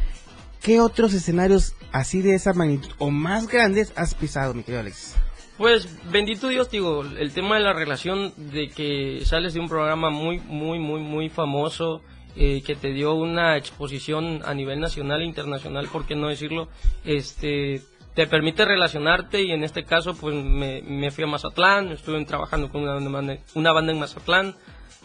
¿qué 0.61 0.79
otros 0.79 1.13
escenarios 1.13 1.75
así 1.91 2.21
de 2.21 2.35
esa 2.35 2.53
magnitud 2.53 2.89
o 2.97 3.11
más 3.11 3.47
grandes 3.47 3.93
has 3.95 4.13
pisado, 4.13 4.53
mi 4.53 4.63
querido 4.63 4.81
Alexis? 4.81 5.15
Pues 5.57 5.87
bendito 6.11 6.49
Dios, 6.49 6.69
digo, 6.69 7.03
el 7.03 7.31
tema 7.33 7.55
de 7.55 7.63
la 7.63 7.73
relación 7.73 8.31
de 8.37 8.69
que 8.69 9.21
sales 9.25 9.55
de 9.55 9.59
un 9.59 9.67
programa 9.67 10.11
muy, 10.11 10.39
muy, 10.39 10.77
muy, 10.77 11.01
muy 11.01 11.29
famoso, 11.29 12.03
eh, 12.35 12.61
que 12.61 12.75
te 12.75 12.93
dio 12.93 13.15
una 13.15 13.57
exposición 13.57 14.41
a 14.45 14.53
nivel 14.53 14.79
nacional 14.79 15.21
e 15.21 15.25
internacional, 15.25 15.87
por 15.87 16.05
qué 16.05 16.15
no 16.15 16.27
decirlo, 16.27 16.67
este, 17.03 17.81
te 18.17 18.25
permite 18.25 18.65
relacionarte 18.65 19.43
y 19.43 19.51
en 19.51 19.63
este 19.63 19.83
caso 19.83 20.15
pues 20.15 20.33
me, 20.33 21.12
fui 21.12 21.24
a 21.24 21.27
Mazatlán, 21.27 21.91
estuve 21.91 22.25
trabajando 22.25 22.71
con 22.71 22.81
una, 22.81 23.12
banda- 23.12 23.91
en 23.91 24.00
Mazatlán, 24.00 24.55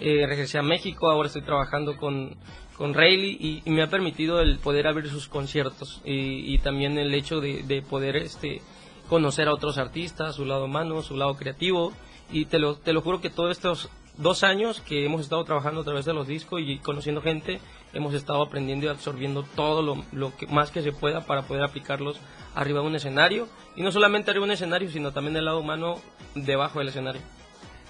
eh, 0.00 0.24
regresé 0.26 0.56
a 0.56 0.62
México, 0.62 1.10
ahora 1.10 1.26
estoy 1.26 1.42
trabajando 1.42 1.98
con, 1.98 2.34
con 2.74 2.94
Rayleigh 2.94 3.62
y, 3.66 3.70
me 3.70 3.82
ha 3.82 3.88
permitido 3.88 4.40
el 4.40 4.58
poder 4.60 4.86
abrir 4.86 5.10
sus 5.10 5.28
conciertos 5.28 6.00
y, 6.06 6.56
también 6.60 6.96
el 6.96 7.12
hecho 7.12 7.42
de, 7.42 7.62
de 7.64 7.82
poder 7.82 8.16
este 8.16 8.62
conocer 9.10 9.46
a 9.46 9.52
otros 9.52 9.76
artistas, 9.76 10.36
su 10.36 10.46
lado 10.46 10.64
humano, 10.64 11.02
su 11.02 11.14
lado 11.14 11.36
creativo. 11.36 11.92
Y 12.30 12.46
te 12.46 12.58
lo, 12.58 12.76
te 12.76 12.94
lo 12.94 13.02
juro 13.02 13.20
que 13.20 13.28
todos 13.28 13.50
estos 13.50 13.90
dos 14.16 14.42
años 14.42 14.80
que 14.80 15.04
hemos 15.04 15.20
estado 15.20 15.44
trabajando 15.44 15.82
a 15.82 15.84
través 15.84 16.06
de 16.06 16.14
los 16.14 16.26
discos 16.26 16.62
y 16.64 16.78
conociendo 16.78 17.20
gente, 17.20 17.60
hemos 17.92 18.14
estado 18.14 18.42
aprendiendo 18.42 18.86
y 18.86 18.88
absorbiendo 18.88 19.44
todo 19.54 19.82
lo, 19.82 20.02
lo 20.12 20.34
que 20.34 20.46
más 20.46 20.70
que 20.70 20.80
se 20.80 20.92
pueda 20.92 21.26
para 21.26 21.42
poder 21.42 21.62
aplicarlos 21.62 22.18
arriba 22.54 22.80
de 22.80 22.86
un 22.86 22.96
escenario 22.96 23.48
y 23.76 23.82
no 23.82 23.90
solamente 23.92 24.30
arriba 24.30 24.44
de 24.46 24.50
un 24.50 24.54
escenario, 24.54 24.90
sino 24.90 25.12
también 25.12 25.36
el 25.36 25.44
lado 25.44 25.60
humano 25.60 25.96
debajo 26.34 26.78
del 26.78 26.88
escenario. 26.88 27.20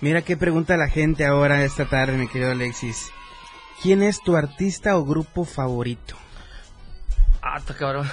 Mira 0.01 0.23
qué 0.23 0.37
pregunta 0.37 0.77
la 0.77 0.89
gente 0.89 1.25
ahora 1.25 1.65
esta 1.65 1.85
tarde, 1.87 2.17
mi 2.17 2.29
querido 2.29 2.51
Alexis. 2.53 3.11
¿Quién 3.83 4.03
es 4.03 4.21
tu 4.23 4.37
artista 4.37 4.97
o 4.97 5.05
grupo 5.05 5.45
favorito? 5.45 6.17
Ah, 7.41 7.59
está 7.59 7.75
cabrón. 7.75 8.09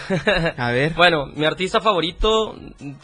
A 0.58 0.72
ver. 0.72 0.94
Bueno, 0.96 1.28
mi 1.28 1.46
artista 1.46 1.80
favorito 1.82 2.56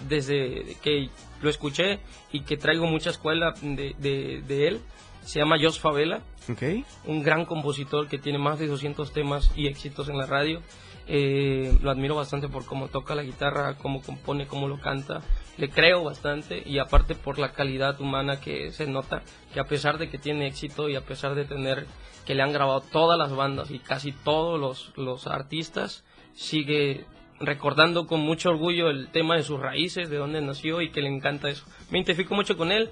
desde 0.08 0.76
que 0.82 1.10
lo 1.42 1.50
escuché 1.50 2.00
y 2.32 2.42
que 2.42 2.58
traigo 2.58 2.88
mucha 2.88 3.12
escuela 3.12 3.54
de, 3.62 3.96
de, 4.00 4.42
de 4.48 4.68
él 4.68 4.82
se 5.24 5.40
llama 5.40 5.58
Jos 5.62 5.80
Favela, 5.80 6.22
Ok. 6.52 6.62
un 7.06 7.24
gran 7.24 7.46
compositor 7.46 8.08
que 8.08 8.20
tiene 8.20 8.38
más 8.38 8.60
de 8.60 8.68
200 8.68 9.12
temas 9.12 9.52
y 9.56 9.68
éxitos 9.68 10.08
en 10.10 10.18
la 10.18 10.26
radio. 10.28 10.62
Eh, 11.08 11.78
lo 11.82 11.92
admiro 11.92 12.16
bastante 12.16 12.48
por 12.48 12.66
cómo 12.66 12.88
toca 12.88 13.14
la 13.14 13.22
guitarra, 13.22 13.78
cómo 13.78 14.02
compone, 14.02 14.48
cómo 14.48 14.68
lo 14.68 14.80
canta. 14.80 15.22
Le 15.58 15.70
creo 15.70 16.04
bastante 16.04 16.64
y 16.66 16.80
aparte 16.80 17.16
por 17.16 17.38
la 17.38 17.52
calidad 17.52 18.00
humana 18.02 18.40
que 18.40 18.72
se 18.72 18.88
nota, 18.88 19.22
que 19.54 19.60
a 19.60 19.66
pesar 19.66 19.98
de 19.98 20.10
que 20.10 20.18
tiene 20.18 20.48
éxito 20.48 20.90
y 20.90 20.96
a 20.96 21.02
pesar 21.02 21.36
de 21.36 21.46
tener 21.46 21.86
que 22.26 22.34
le 22.34 22.42
han 22.42 22.54
grabado 22.54 22.82
todas 22.82 23.20
las 23.20 23.36
bandas 23.36 23.70
y 23.70 23.80
casi 23.80 24.12
todos 24.12 24.60
los, 24.60 24.94
los 24.98 25.28
artistas, 25.28 26.04
sigue 26.34 27.06
recordando 27.40 28.08
con 28.08 28.22
mucho 28.22 28.50
orgullo 28.50 28.90
el 28.90 29.10
tema 29.10 29.36
de 29.36 29.44
sus 29.44 29.60
raíces, 29.60 30.10
de 30.10 30.18
dónde 30.18 30.42
nació 30.42 30.82
y 30.82 30.90
que 30.90 31.02
le 31.02 31.10
encanta 31.10 31.50
eso. 31.50 31.66
Me 31.92 32.00
identifico 32.00 32.34
mucho 32.34 32.58
con 32.58 32.72
él. 32.72 32.90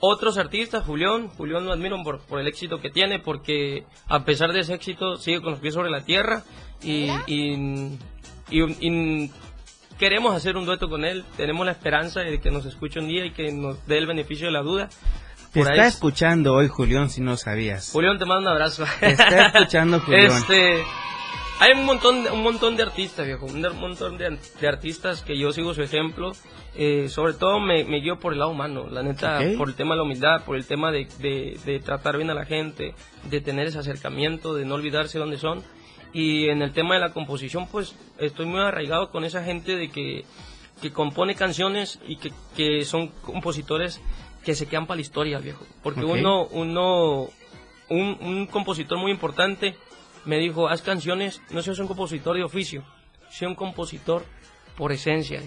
Otros 0.00 0.36
artistas, 0.36 0.84
Julián, 0.84 1.28
Julián 1.28 1.64
lo 1.64 1.72
admiro 1.72 1.96
por, 2.02 2.20
por 2.26 2.38
el 2.38 2.46
éxito 2.46 2.80
que 2.80 2.90
tiene, 2.90 3.20
porque 3.20 3.86
a 4.06 4.24
pesar 4.24 4.52
de 4.52 4.60
ese 4.60 4.74
éxito 4.74 5.16
sigue 5.16 5.40
con 5.40 5.52
los 5.52 5.60
pies 5.60 5.72
sobre 5.72 5.90
la 5.90 6.04
tierra 6.04 6.42
y, 6.82 7.08
y, 7.26 7.98
y- 8.50 8.62
y 8.80 9.30
queremos 9.98 10.34
hacer 10.34 10.56
un 10.56 10.66
dueto 10.66 10.88
con 10.88 11.04
él, 11.04 11.24
tenemos 11.36 11.64
la 11.66 11.72
esperanza 11.72 12.20
de 12.20 12.40
que 12.40 12.50
nos 12.50 12.66
escuche 12.66 12.98
un 13.00 13.08
día 13.08 13.24
y 13.24 13.30
que 13.30 13.52
nos 13.52 13.86
dé 13.86 13.98
el 13.98 14.06
beneficio 14.06 14.46
de 14.46 14.52
la 14.52 14.62
duda. 14.62 14.88
Te 15.52 15.60
Por 15.60 15.70
está 15.70 15.86
es- 15.86 15.94
escuchando 15.94 16.54
hoy, 16.54 16.68
Julián, 16.68 17.08
si 17.10 17.20
no 17.20 17.36
sabías. 17.36 17.90
Julián, 17.92 18.18
te 18.18 18.24
mando 18.24 18.42
un 18.50 18.56
abrazo. 18.56 18.84
Te 19.00 19.12
está 19.12 19.46
escuchando, 19.46 20.00
Julián. 20.04 20.26
Este, 20.32 20.82
hay 21.60 21.72
un 21.78 21.84
montón, 21.84 22.26
un 22.32 22.42
montón 22.42 22.76
de 22.76 22.82
artistas, 22.82 23.24
viejo, 23.24 23.46
un 23.46 23.62
montón 23.78 24.18
de, 24.18 24.36
de 24.60 24.68
artistas 24.68 25.22
que 25.22 25.38
yo 25.38 25.52
sigo 25.52 25.72
su 25.74 25.82
ejemplo. 25.82 26.32
Eh, 26.76 27.08
sobre 27.08 27.34
todo 27.34 27.60
me, 27.60 27.84
me 27.84 28.00
guío 28.00 28.18
por 28.18 28.32
el 28.32 28.40
lado 28.40 28.50
humano, 28.50 28.88
la 28.90 29.04
neta, 29.04 29.38
por 29.56 29.68
el 29.68 29.76
tema 29.76 29.94
de 29.94 29.98
la 29.98 30.02
humildad, 30.02 30.42
por 30.44 30.56
el 30.56 30.66
tema 30.66 30.90
de, 30.90 31.06
de- 31.20 31.56
de 31.64 31.78
tratar 31.78 32.16
bien 32.16 32.30
a 32.30 32.34
la 32.34 32.44
gente, 32.46 32.96
de 33.30 33.40
tener 33.40 33.68
ese 33.68 33.78
acercamiento, 33.78 34.54
de 34.54 34.64
no 34.64 34.74
olvidarse 34.74 35.20
dónde 35.20 35.38
son. 35.38 35.62
Y 36.14 36.48
en 36.48 36.62
el 36.62 36.72
tema 36.72 36.94
de 36.94 37.00
la 37.00 37.12
composición, 37.12 37.66
pues 37.66 37.94
estoy 38.18 38.46
muy 38.46 38.60
arraigado 38.60 39.10
con 39.10 39.24
esa 39.24 39.44
gente 39.44 39.76
de 39.76 39.90
que, 39.90 40.24
que 40.80 40.92
compone 40.92 41.34
canciones 41.34 41.98
y 42.06 42.16
que, 42.16 42.32
que 42.56 42.84
son 42.84 43.08
compositores 43.08 44.00
que 44.44 44.54
se 44.54 44.66
quedan 44.66 44.86
para 44.86 44.96
la 44.96 45.02
historia, 45.02 45.38
viejo. 45.40 45.66
Porque 45.82 46.04
uno, 46.04 46.46
uno, 46.46 47.28
un, 47.88 48.16
un 48.20 48.46
compositor 48.46 48.96
muy 48.96 49.10
importante 49.10 49.76
me 50.24 50.38
dijo, 50.38 50.68
haz 50.68 50.82
canciones, 50.82 51.42
no 51.50 51.62
seas 51.62 51.80
un 51.80 51.88
compositor 51.88 52.36
de 52.36 52.44
oficio, 52.44 52.84
sea 53.28 53.48
un 53.48 53.56
compositor 53.56 54.24
por 54.76 54.92
esencia. 54.92 55.42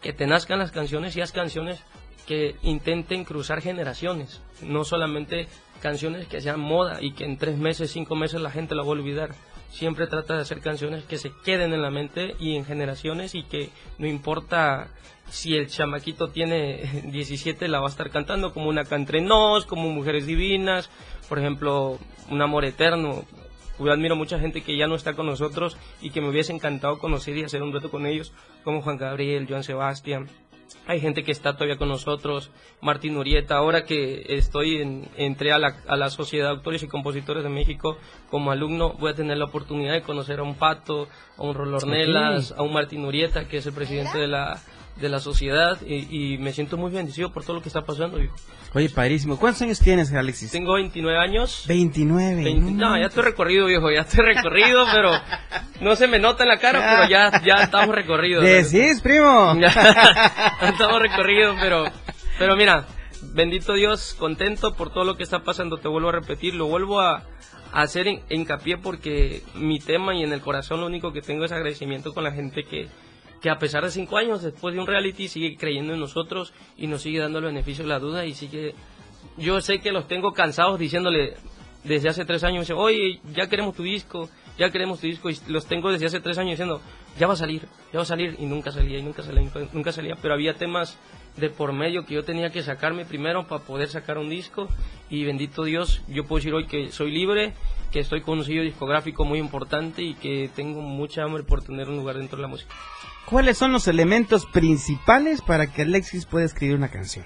Que 0.00 0.12
te 0.12 0.26
nazcan 0.26 0.58
las 0.58 0.72
canciones 0.72 1.16
y 1.16 1.20
haz 1.20 1.32
canciones 1.32 1.84
que 2.26 2.56
intenten 2.62 3.24
cruzar 3.24 3.60
generaciones, 3.60 4.40
no 4.62 4.84
solamente 4.84 5.48
canciones 5.80 6.26
que 6.28 6.40
sean 6.40 6.60
moda 6.60 6.98
y 7.00 7.12
que 7.12 7.24
en 7.24 7.38
tres 7.38 7.58
meses, 7.58 7.90
cinco 7.90 8.16
meses 8.16 8.40
la 8.40 8.50
gente 8.50 8.74
la 8.74 8.82
va 8.82 8.88
a 8.88 8.92
olvidar. 8.92 9.34
Siempre 9.70 10.06
trata 10.06 10.34
de 10.34 10.42
hacer 10.42 10.60
canciones 10.60 11.04
que 11.04 11.18
se 11.18 11.30
queden 11.44 11.72
en 11.72 11.82
la 11.82 11.90
mente 11.90 12.34
y 12.40 12.56
en 12.56 12.64
generaciones 12.64 13.34
y 13.34 13.42
que 13.42 13.70
no 13.98 14.06
importa 14.06 14.88
si 15.28 15.54
el 15.54 15.68
chamaquito 15.68 16.28
tiene 16.28 17.02
17 17.12 17.68
la 17.68 17.80
va 17.80 17.86
a 17.86 17.90
estar 17.90 18.10
cantando 18.10 18.52
como 18.52 18.68
una 18.68 18.82
entre 18.90 19.20
nos, 19.20 19.66
como 19.66 19.90
Mujeres 19.90 20.26
Divinas, 20.26 20.90
por 21.28 21.38
ejemplo, 21.38 21.98
Un 22.30 22.42
Amor 22.42 22.64
Eterno. 22.64 23.24
Yo 23.78 23.92
admiro 23.92 24.16
mucha 24.16 24.40
gente 24.40 24.62
que 24.62 24.76
ya 24.76 24.88
no 24.88 24.96
está 24.96 25.14
con 25.14 25.26
nosotros 25.26 25.76
y 26.00 26.10
que 26.10 26.20
me 26.20 26.28
hubiese 26.28 26.52
encantado 26.52 26.98
conocer 26.98 27.36
y 27.36 27.44
hacer 27.44 27.62
un 27.62 27.70
dueto 27.70 27.90
con 27.90 28.06
ellos, 28.06 28.32
como 28.64 28.82
Juan 28.82 28.96
Gabriel, 28.96 29.46
Joan 29.48 29.62
Sebastián. 29.62 30.28
Hay 30.86 31.00
gente 31.00 31.22
que 31.22 31.32
está 31.32 31.54
todavía 31.54 31.76
con 31.76 31.88
nosotros, 31.88 32.50
Martín 32.80 33.16
Urieta. 33.16 33.56
Ahora 33.56 33.84
que 33.84 34.24
estoy 34.28 34.80
en, 34.80 35.08
entré 35.16 35.52
a 35.52 35.58
la, 35.58 35.76
a 35.86 35.96
la 35.96 36.10
Sociedad 36.10 36.46
de 36.46 36.56
Autores 36.56 36.82
y 36.82 36.88
Compositores 36.88 37.42
de 37.42 37.50
México 37.50 37.98
como 38.30 38.50
alumno, 38.50 38.94
voy 38.94 39.12
a 39.12 39.14
tener 39.14 39.38
la 39.38 39.46
oportunidad 39.46 39.92
de 39.92 40.02
conocer 40.02 40.40
a 40.40 40.42
un 40.42 40.54
Pato, 40.54 41.08
a 41.36 41.42
un 41.42 41.54
Rolornelas, 41.54 42.52
a 42.52 42.62
un 42.62 42.72
Martín 42.72 43.04
Urieta, 43.04 43.48
que 43.48 43.58
es 43.58 43.66
el 43.66 43.74
presidente 43.74 44.18
de 44.18 44.28
la 44.28 44.60
de 45.00 45.08
la 45.08 45.20
sociedad 45.20 45.78
y, 45.86 46.34
y 46.34 46.38
me 46.38 46.52
siento 46.52 46.76
muy 46.76 46.90
bendecido 46.90 47.32
por 47.32 47.44
todo 47.44 47.56
lo 47.56 47.62
que 47.62 47.68
está 47.68 47.82
pasando. 47.82 48.18
Oye, 48.74 48.90
padrísimo. 48.90 49.38
¿Cuántos 49.38 49.62
años 49.62 49.78
tienes, 49.78 50.12
Alexis? 50.12 50.50
Tengo 50.50 50.74
29 50.74 51.18
años. 51.18 51.64
29. 51.68 52.44
20 52.44 52.72
no, 52.72 52.98
ya 52.98 53.06
estoy 53.06 53.22
recorrido, 53.24 53.66
viejo, 53.66 53.90
ya 53.90 54.00
estoy 54.02 54.24
recorrido, 54.26 54.86
pero 54.92 55.10
no 55.80 55.96
se 55.96 56.06
me 56.06 56.18
nota 56.18 56.42
en 56.42 56.48
la 56.50 56.58
cara, 56.58 56.80
pero 56.96 57.08
ya, 57.08 57.42
ya 57.44 57.62
estamos 57.64 57.94
recorridos. 57.94 58.44
¿Decís, 58.44 59.00
primo? 59.00 59.54
Ya 59.60 60.68
estamos 60.68 61.00
recorridos, 61.00 61.56
pero, 61.60 61.84
pero 62.38 62.56
mira, 62.56 62.86
bendito 63.32 63.74
Dios, 63.74 64.14
contento 64.18 64.74
por 64.74 64.92
todo 64.92 65.04
lo 65.04 65.16
que 65.16 65.22
está 65.22 65.40
pasando, 65.40 65.78
te 65.78 65.88
vuelvo 65.88 66.08
a 66.08 66.12
repetir, 66.12 66.54
lo 66.54 66.66
vuelvo 66.66 67.00
a, 67.00 67.24
a 67.72 67.82
hacer 67.82 68.06
hin- 68.06 68.22
hincapié 68.28 68.78
porque 68.78 69.42
mi 69.54 69.78
tema 69.80 70.14
y 70.14 70.22
en 70.22 70.32
el 70.32 70.40
corazón 70.40 70.80
lo 70.80 70.86
único 70.86 71.12
que 71.12 71.22
tengo 71.22 71.44
es 71.44 71.52
agradecimiento 71.52 72.12
con 72.12 72.24
la 72.24 72.32
gente 72.32 72.64
que, 72.64 72.88
que 73.40 73.50
a 73.50 73.58
pesar 73.58 73.84
de 73.84 73.90
cinco 73.90 74.16
años 74.16 74.42
después 74.42 74.74
de 74.74 74.80
un 74.80 74.86
reality 74.86 75.28
sigue 75.28 75.56
creyendo 75.56 75.94
en 75.94 76.00
nosotros 76.00 76.52
y 76.76 76.86
nos 76.86 77.02
sigue 77.02 77.20
dando 77.20 77.38
el 77.38 77.46
beneficio 77.46 77.84
de 77.84 77.90
la 77.90 77.98
duda 77.98 78.26
y 78.26 78.34
sigue 78.34 78.74
yo 79.36 79.60
sé 79.60 79.78
que 79.78 79.92
los 79.92 80.08
tengo 80.08 80.32
cansados 80.32 80.78
diciéndole 80.78 81.34
desde 81.84 82.08
hace 82.08 82.24
tres 82.24 82.44
años, 82.44 82.68
oye, 82.70 83.20
ya 83.34 83.48
queremos 83.48 83.74
tu 83.74 83.82
disco, 83.82 84.28
ya 84.58 84.70
queremos 84.70 85.00
tu 85.00 85.06
disco, 85.06 85.30
y 85.30 85.38
los 85.46 85.66
tengo 85.66 85.90
desde 85.90 86.06
hace 86.06 86.20
tres 86.20 86.36
años 86.38 86.52
diciendo, 86.52 86.80
ya 87.18 87.26
va 87.26 87.34
a 87.34 87.36
salir, 87.36 87.62
ya 87.92 87.98
va 87.98 88.02
a 88.02 88.06
salir, 88.06 88.36
y 88.38 88.46
nunca 88.46 88.72
salía, 88.72 88.98
y 88.98 89.02
nunca 89.02 89.22
salía, 89.22 89.50
nunca 89.72 89.92
salía, 89.92 90.16
pero 90.20 90.34
había 90.34 90.54
temas 90.54 90.98
de 91.36 91.50
por 91.50 91.72
medio 91.72 92.04
que 92.04 92.14
yo 92.14 92.24
tenía 92.24 92.50
que 92.50 92.62
sacarme 92.62 93.04
primero 93.04 93.46
para 93.46 93.64
poder 93.64 93.88
sacar 93.88 94.18
un 94.18 94.28
disco, 94.28 94.68
y 95.08 95.24
bendito 95.24 95.64
Dios, 95.64 96.02
yo 96.08 96.24
puedo 96.24 96.40
decir 96.40 96.54
hoy 96.54 96.66
que 96.66 96.90
soy 96.90 97.12
libre, 97.12 97.54
que 97.92 98.00
estoy 98.00 98.20
con 98.20 98.38
un 98.38 98.44
sello 98.44 98.62
discográfico 98.62 99.24
muy 99.24 99.38
importante 99.38 100.02
y 100.02 100.14
que 100.14 100.50
tengo 100.54 100.82
mucha 100.82 101.22
hambre 101.22 101.44
por 101.44 101.62
tener 101.62 101.88
un 101.88 101.96
lugar 101.96 102.18
dentro 102.18 102.36
de 102.36 102.42
la 102.42 102.48
música. 102.48 102.74
¿Cuáles 103.28 103.58
son 103.58 103.72
los 103.72 103.86
elementos 103.88 104.46
principales 104.46 105.42
para 105.42 105.66
que 105.72 105.82
Alexis 105.82 106.24
pueda 106.26 106.46
escribir 106.46 106.76
una 106.76 106.88
canción? 106.88 107.24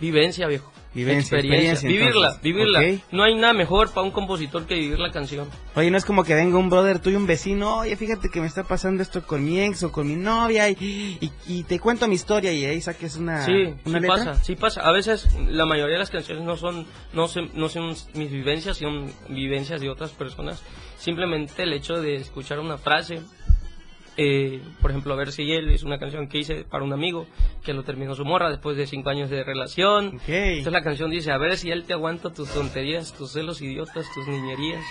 Vivencia, 0.00 0.46
viejo. 0.46 0.72
Vivencia, 0.92 1.36
experiencia, 1.38 1.72
experiencia, 1.74 2.08
vivirla, 2.42 2.80
vivirla. 2.80 3.04
No 3.12 3.22
hay 3.22 3.36
nada 3.36 3.52
mejor 3.52 3.90
para 3.90 4.02
un 4.02 4.10
compositor 4.10 4.66
que 4.66 4.74
vivir 4.74 4.98
la 4.98 5.12
canción. 5.12 5.48
Oye, 5.76 5.88
no 5.88 5.96
es 5.96 6.04
como 6.04 6.24
que 6.24 6.34
venga 6.34 6.58
un 6.58 6.68
brother 6.68 6.98
tuyo, 6.98 7.16
un 7.16 7.28
vecino, 7.28 7.76
oye, 7.78 7.94
fíjate 7.94 8.28
que 8.28 8.40
me 8.40 8.48
está 8.48 8.64
pasando 8.64 9.00
esto 9.04 9.22
con 9.24 9.44
mi 9.44 9.60
ex 9.60 9.84
o 9.84 9.92
con 9.92 10.08
mi 10.08 10.16
novia 10.16 10.68
y, 10.68 11.18
y, 11.20 11.30
y 11.46 11.62
te 11.62 11.78
cuento 11.78 12.08
mi 12.08 12.16
historia 12.16 12.52
y 12.52 12.64
ahí 12.64 12.80
saques 12.80 13.14
una, 13.16 13.44
Sí, 13.46 13.52
una 13.52 13.76
sí 13.84 13.90
letra. 14.00 14.08
pasa, 14.08 14.34
sí 14.42 14.56
pasa. 14.56 14.80
A 14.80 14.90
veces 14.90 15.28
la 15.46 15.64
mayoría 15.64 15.92
de 15.92 16.00
las 16.00 16.10
canciones 16.10 16.42
no 16.42 16.56
son, 16.56 16.86
no 17.12 17.28
son, 17.28 17.50
no 17.54 17.68
son 17.68 17.94
mis 18.14 18.30
vivencias, 18.32 18.78
son 18.78 19.12
vivencias 19.28 19.80
de 19.80 19.90
otras 19.90 20.10
personas. 20.10 20.60
Simplemente 20.98 21.62
el 21.62 21.72
hecho 21.72 22.00
de 22.02 22.16
escuchar 22.16 22.58
una 22.58 22.78
frase, 22.78 23.20
eh, 24.22 24.60
por 24.82 24.90
ejemplo, 24.90 25.14
a 25.14 25.16
ver 25.16 25.32
si 25.32 25.50
él 25.50 25.70
es 25.70 25.82
una 25.82 25.98
canción 25.98 26.28
que 26.28 26.36
hice 26.36 26.64
para 26.64 26.84
un 26.84 26.92
amigo 26.92 27.26
que 27.64 27.72
lo 27.72 27.84
terminó 27.84 28.14
su 28.14 28.26
morra 28.26 28.50
después 28.50 28.76
de 28.76 28.86
cinco 28.86 29.08
años 29.08 29.30
de 29.30 29.42
relación. 29.42 30.20
Entonces 30.26 30.72
la 30.74 30.82
canción 30.82 31.10
dice, 31.10 31.32
a 31.32 31.38
ver 31.38 31.56
si 31.56 31.70
él 31.70 31.84
te 31.84 31.94
aguanta 31.94 32.30
tus 32.30 32.50
tonterías, 32.50 33.14
tus 33.14 33.32
celos 33.32 33.62
idiotas, 33.62 34.04
tus 34.14 34.28
niñerías. 34.28 34.84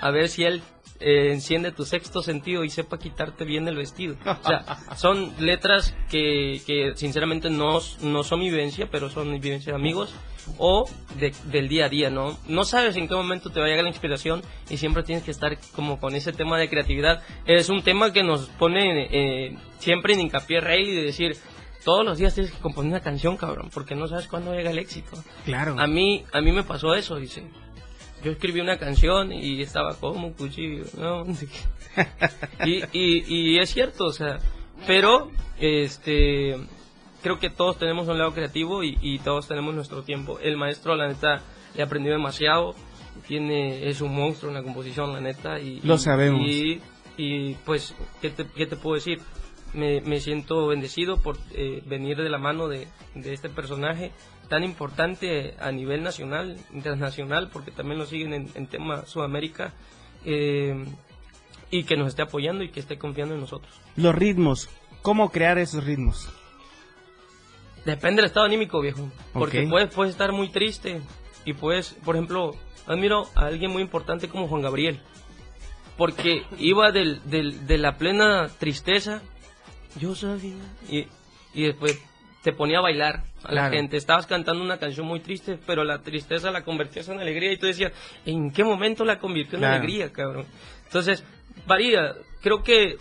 A 0.00 0.10
ver 0.10 0.28
si 0.28 0.42
él 0.42 0.62
eh, 1.02 1.32
enciende 1.32 1.72
tu 1.72 1.84
sexto 1.84 2.22
sentido 2.22 2.64
y 2.64 2.70
sepa 2.70 2.98
quitarte 2.98 3.44
bien 3.44 3.66
el 3.68 3.76
vestido. 3.76 4.16
O 4.24 4.46
sea, 4.46 4.64
son 4.96 5.32
letras 5.38 5.94
que, 6.10 6.60
que 6.66 6.92
sinceramente 6.96 7.50
no, 7.50 7.80
no 8.02 8.22
son 8.24 8.40
mi 8.40 8.50
vivencia, 8.50 8.88
pero 8.90 9.10
son 9.10 9.30
mi 9.30 9.38
vivencia 9.38 9.72
de 9.72 9.78
amigos 9.78 10.14
o 10.58 10.88
de- 11.18 11.32
del 11.44 11.68
día 11.68 11.86
a 11.86 11.88
día, 11.88 12.10
¿no? 12.10 12.36
No 12.48 12.64
sabes 12.64 12.96
en 12.96 13.06
qué 13.08 13.14
momento 13.14 13.50
te 13.50 13.60
va 13.60 13.66
a 13.66 13.68
llegar 13.68 13.84
la 13.84 13.90
inspiración 13.90 14.42
y 14.70 14.76
siempre 14.76 15.02
tienes 15.02 15.24
que 15.24 15.30
estar 15.30 15.56
como 15.74 15.98
con 16.00 16.14
ese 16.14 16.32
tema 16.32 16.58
de 16.58 16.68
creatividad. 16.68 17.22
Es 17.46 17.68
un 17.68 17.82
tema 17.82 18.12
que 18.12 18.22
nos 18.22 18.46
pone 18.48 19.06
eh, 19.10 19.56
siempre 19.78 20.14
en 20.14 20.20
hincapié 20.20 20.60
Rey 20.60 20.90
de 20.94 21.02
decir, 21.02 21.36
todos 21.84 22.04
los 22.04 22.18
días 22.18 22.34
tienes 22.34 22.52
que 22.52 22.58
componer 22.60 22.90
una 22.92 23.00
canción, 23.00 23.36
cabrón, 23.36 23.68
porque 23.74 23.94
no 23.96 24.06
sabes 24.08 24.26
cuándo 24.28 24.52
llega 24.54 24.70
el 24.70 24.78
éxito. 24.78 25.10
Claro. 25.44 25.76
A 25.78 25.86
mí, 25.86 26.24
a 26.32 26.40
mí 26.40 26.52
me 26.52 26.62
pasó 26.62 26.94
eso, 26.94 27.16
dice. 27.16 27.44
Yo 28.22 28.32
escribí 28.32 28.60
una 28.60 28.78
canción 28.78 29.32
y 29.32 29.60
estaba 29.62 29.94
como 29.94 30.28
un 30.28 30.32
cuchillo, 30.32 30.84
¿no? 30.96 31.24
y, 32.64 32.82
y, 32.92 33.24
y 33.26 33.58
es 33.58 33.70
cierto, 33.70 34.06
o 34.06 34.12
sea, 34.12 34.38
pero 34.86 35.30
este 35.58 36.56
creo 37.22 37.38
que 37.38 37.50
todos 37.50 37.78
tenemos 37.78 38.08
un 38.08 38.18
lado 38.18 38.32
creativo 38.34 38.82
y, 38.82 38.98
y 39.00 39.18
todos 39.20 39.48
tenemos 39.48 39.74
nuestro 39.74 40.02
tiempo. 40.02 40.38
El 40.40 40.56
maestro, 40.56 40.96
la 40.96 41.08
neta, 41.08 41.42
le 41.74 41.82
aprendió 41.82 42.12
demasiado, 42.12 42.74
tiene 43.26 43.88
es 43.88 44.00
un 44.00 44.14
monstruo 44.14 44.50
en 44.50 44.56
la 44.56 44.62
composición, 44.62 45.12
la 45.12 45.20
neta. 45.20 45.58
Y, 45.60 45.80
Lo 45.82 45.98
sabemos. 45.98 46.46
Y, 46.46 46.80
y, 47.16 47.54
pues, 47.64 47.94
¿qué 48.20 48.30
te, 48.30 48.46
qué 48.46 48.66
te 48.66 48.76
puedo 48.76 48.96
decir? 48.96 49.20
Me, 49.72 50.02
me 50.02 50.20
siento 50.20 50.66
bendecido 50.66 51.16
por 51.22 51.38
eh, 51.52 51.82
venir 51.86 52.18
de 52.18 52.28
la 52.28 52.38
mano 52.38 52.68
de, 52.68 52.88
de 53.14 53.32
este 53.32 53.48
personaje 53.48 54.10
tan 54.52 54.64
importante 54.64 55.54
a 55.58 55.72
nivel 55.72 56.02
nacional, 56.02 56.58
internacional, 56.74 57.48
porque 57.50 57.70
también 57.70 57.98
lo 57.98 58.04
siguen 58.04 58.34
en, 58.34 58.50
en 58.54 58.66
tema 58.66 59.06
Sudamérica, 59.06 59.72
eh, 60.26 60.84
y 61.70 61.84
que 61.84 61.96
nos 61.96 62.08
esté 62.08 62.20
apoyando 62.20 62.62
y 62.62 62.68
que 62.68 62.80
esté 62.80 62.98
confiando 62.98 63.34
en 63.34 63.40
nosotros. 63.40 63.72
Los 63.96 64.14
ritmos, 64.14 64.68
¿cómo 65.00 65.30
crear 65.30 65.56
esos 65.56 65.84
ritmos? 65.84 66.28
Depende 67.86 68.16
del 68.20 68.26
estado 68.26 68.44
anímico, 68.44 68.78
viejo. 68.82 69.10
Porque 69.32 69.62
Ok. 69.62 69.70
puedes, 69.70 69.94
puedes 69.94 70.12
estar 70.12 70.32
muy 70.32 70.50
triste 70.50 71.00
y 71.46 71.54
puedes, 71.54 71.94
por 72.04 72.14
ejemplo, 72.16 72.54
admiro 72.86 73.30
a 73.34 73.46
alguien 73.46 73.70
muy 73.70 73.80
importante 73.80 74.28
como 74.28 74.48
Juan 74.48 74.60
Gabriel. 74.60 75.00
Porque 75.96 76.42
iba 76.58 76.92
del, 76.92 77.22
del- 77.24 77.66
de 77.66 77.78
la 77.78 77.96
plena 77.96 78.48
tristeza, 78.58 79.22
yo 79.98 80.14
sabía, 80.14 80.54
y, 80.90 81.06
y 81.54 81.62
después 81.64 81.98
te 82.42 82.52
ponía 82.52 82.78
a 82.78 82.82
bailar 82.82 83.22
a 83.44 83.52
la 83.52 83.70
gente. 83.70 83.96
Estabas 83.96 84.26
cantando 84.26 84.62
una 84.62 84.78
canción 84.78 85.06
muy 85.06 85.20
triste, 85.20 85.58
pero 85.66 85.84
la 85.84 86.02
tristeza 86.02 86.50
la 86.50 86.64
convertías 86.64 87.08
en 87.08 87.20
alegría 87.20 87.52
y 87.52 87.56
tú 87.56 87.66
decías, 87.66 87.92
¿en 88.26 88.50
qué 88.50 88.64
momento 88.64 89.04
la 89.04 89.18
convirtió 89.18 89.56
en 89.56 89.60
Claro. 89.62 89.76
alegría, 89.76 90.12
cabrón? 90.12 90.46
Entonces, 90.86 91.24
varía. 91.66 92.14
Creo 92.40 92.62
que 92.62 92.98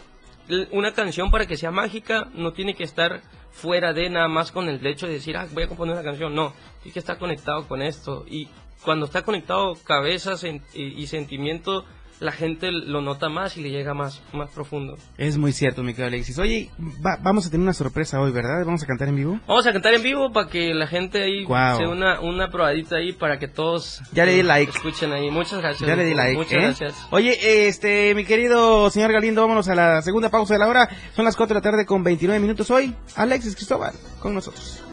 una 0.71 0.93
canción 0.93 1.31
para 1.31 1.45
que 1.47 1.57
sea 1.57 1.71
mágica 1.71 2.27
no 2.33 2.53
tiene 2.53 2.75
que 2.75 2.83
estar 2.83 3.21
fuera 3.51 3.93
de 3.93 4.09
nada 4.09 4.27
más 4.27 4.51
con 4.51 4.69
el 4.69 4.85
hecho 4.85 5.07
de 5.07 5.13
decir, 5.13 5.35
ah, 5.37 5.47
voy 5.51 5.63
a 5.63 5.67
componer 5.67 5.95
una 5.95 6.03
canción. 6.03 6.33
No, 6.35 6.53
tiene 6.83 6.93
que 6.93 6.99
estar 6.99 7.17
conectado 7.17 7.67
con 7.67 7.81
esto. 7.81 8.25
Y 8.29 8.47
cuando 8.83 9.05
está 9.07 9.23
conectado 9.23 9.75
cabeza 9.83 10.33
sen- 10.33 10.61
y, 10.73 11.01
y 11.01 11.07
sentimiento, 11.07 11.85
la 12.21 12.31
gente 12.31 12.71
lo 12.71 13.01
nota 13.01 13.29
más 13.29 13.57
y 13.57 13.61
le 13.63 13.71
llega 13.71 13.93
más, 13.95 14.21
más 14.31 14.49
profundo. 14.51 14.95
Es 15.17 15.37
muy 15.37 15.51
cierto, 15.51 15.81
mi 15.81 15.91
querido 15.93 16.07
Alexis. 16.07 16.37
Oye, 16.37 16.69
va- 17.05 17.17
vamos 17.21 17.47
a 17.47 17.49
tener 17.49 17.63
una 17.63 17.73
sorpresa 17.73 18.21
hoy, 18.21 18.31
¿verdad? 18.31 18.63
¿Vamos 18.63 18.83
a 18.83 18.85
cantar 18.85 19.07
en 19.09 19.15
vivo? 19.15 19.39
Vamos 19.47 19.65
a 19.65 19.73
cantar 19.73 19.93
en 19.95 20.03
vivo 20.03 20.31
para 20.31 20.47
que 20.47 20.73
la 20.75 20.85
gente 20.85 21.23
ahí 21.23 21.43
Guau. 21.45 21.77
se 21.79 21.87
una, 21.87 22.21
una 22.21 22.49
probadita 22.51 22.97
ahí 22.97 23.11
para 23.11 23.39
que 23.39 23.47
todos 23.47 24.01
Ya 24.13 24.23
le 24.25 24.33
di 24.35 24.43
like. 24.43 24.71
escuchen 24.71 25.11
ahí. 25.11 25.31
Muchas 25.31 25.59
gracias. 25.61 25.89
Ya 25.89 25.95
le 25.95 26.05
di 26.05 26.13
like, 26.13 26.37
Muchas 26.37 26.53
¿eh? 26.53 26.61
gracias. 26.61 26.95
Oye, 27.09 27.67
este, 27.67 28.13
mi 28.13 28.23
querido 28.23 28.89
señor 28.91 29.11
Galindo, 29.11 29.41
vámonos 29.41 29.67
a 29.67 29.73
la 29.75 30.01
segunda 30.03 30.29
pausa 30.29 30.53
de 30.53 30.59
la 30.59 30.67
hora. 30.67 30.87
Son 31.15 31.25
las 31.25 31.35
4 31.35 31.55
de 31.55 31.59
la 31.59 31.63
tarde 31.63 31.85
con 31.87 32.03
29 32.03 32.39
minutos 32.39 32.69
hoy. 32.69 32.95
Alexis 33.15 33.55
Cristóbal, 33.55 33.93
con 34.21 34.35
nosotros. 34.35 34.83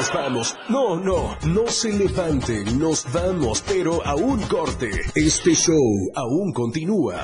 Nos 0.00 0.14
vamos. 0.14 0.56
No, 0.70 0.96
no, 0.96 1.36
no 1.44 1.66
se 1.66 1.92
levanten, 1.92 2.78
nos 2.78 3.04
vamos, 3.12 3.62
pero 3.68 4.02
a 4.06 4.14
un 4.14 4.40
corte. 4.44 4.88
Este 5.14 5.54
show 5.54 5.76
aún 6.14 6.54
continúa. 6.54 7.22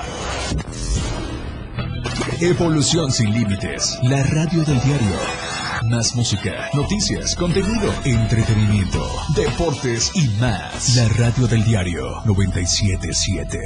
Evolución 2.39 3.11
sin 3.11 3.33
límites. 3.33 3.97
La 4.03 4.21
radio 4.21 4.63
del 4.63 4.79
diario. 4.81 5.15
Más 5.89 6.15
música, 6.15 6.69
noticias, 6.75 7.35
contenido, 7.35 7.91
entretenimiento, 8.05 9.03
deportes 9.35 10.11
y 10.13 10.27
más. 10.39 10.95
La 10.97 11.07
radio 11.17 11.47
del 11.47 11.63
diario 11.63 12.21
977. 12.25 13.59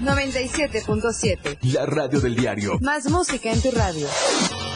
97.7. 0.00 1.58
La 1.74 1.84
radio 1.84 2.18
del 2.18 2.34
diario. 2.34 2.78
Más 2.80 3.10
música 3.10 3.52
en 3.52 3.60
tu 3.60 3.70
radio. 3.72 4.08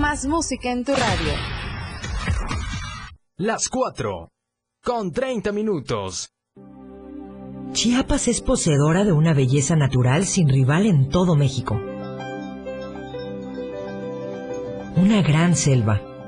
Más 0.00 0.24
música 0.24 0.72
en 0.72 0.82
tu 0.82 0.92
radio. 0.92 1.32
Las 3.36 3.68
4. 3.68 4.30
Con 4.82 5.12
30 5.12 5.52
minutos. 5.52 6.30
Chiapas 7.72 8.26
es 8.28 8.40
poseedora 8.40 9.04
de 9.04 9.12
una 9.12 9.34
belleza 9.34 9.76
natural 9.76 10.24
sin 10.24 10.48
rival 10.48 10.86
en 10.86 11.10
todo 11.10 11.36
México. 11.36 11.78
una 14.96 15.22
gran 15.22 15.56
selva, 15.56 16.02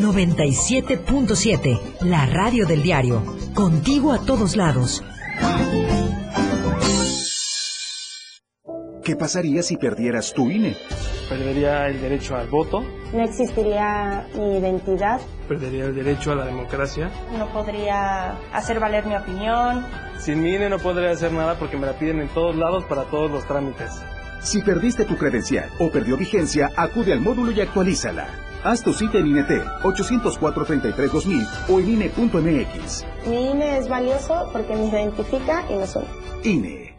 97.7, 0.00 1.80
la 2.02 2.26
radio 2.26 2.66
del 2.66 2.82
diario. 2.82 3.22
Contigo 3.54 4.12
a 4.12 4.18
todos 4.18 4.56
lados. 4.56 5.02
¿Qué 9.02 9.16
pasaría 9.16 9.62
si 9.62 9.76
perdieras 9.76 10.32
tu 10.34 10.50
INE? 10.50 10.76
Perdería 11.28 11.86
el 11.86 12.00
derecho 12.00 12.36
al 12.36 12.48
voto. 12.48 12.82
No 13.12 13.22
existiría 13.22 14.26
mi 14.34 14.58
identidad. 14.58 15.20
Perdería 15.48 15.84
el 15.86 15.94
derecho 15.94 16.32
a 16.32 16.34
la 16.34 16.44
democracia. 16.46 17.10
No 17.38 17.52
podría 17.52 18.32
hacer 18.52 18.80
valer 18.80 19.06
mi 19.06 19.16
opinión. 19.16 19.86
Sin 20.18 20.42
mi 20.42 20.54
INE 20.54 20.68
no 20.68 20.78
podría 20.78 21.10
hacer 21.10 21.32
nada 21.32 21.58
porque 21.58 21.76
me 21.76 21.86
la 21.86 21.98
piden 21.98 22.20
en 22.20 22.28
todos 22.28 22.56
lados 22.56 22.84
para 22.84 23.04
todos 23.04 23.30
los 23.30 23.46
trámites. 23.46 23.92
Si 24.40 24.60
perdiste 24.62 25.04
tu 25.04 25.16
credencial 25.16 25.70
o 25.78 25.90
perdió 25.90 26.16
vigencia, 26.16 26.70
acude 26.76 27.12
al 27.12 27.20
módulo 27.20 27.52
y 27.52 27.60
actualízala. 27.60 28.26
Haz 28.66 28.82
tu 28.82 28.92
cita 28.92 29.18
en 29.18 29.28
INET 29.28 29.48
804-33-2000 29.84 31.46
o 31.68 31.78
en 31.78 31.88
INE.mx. 31.88 33.04
Mi 33.28 33.50
INE 33.52 33.78
es 33.78 33.88
valioso 33.88 34.48
porque 34.52 34.74
me 34.74 34.88
identifica 34.88 35.64
y 35.70 35.74
nos 35.74 35.94
une. 35.94 36.06
INE. 36.42 36.96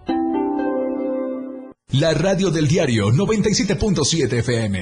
La 1.89 2.13
radio 2.13 2.51
del 2.51 2.69
diario 2.69 3.10
97.7 3.10 4.32
FM. 4.39 4.82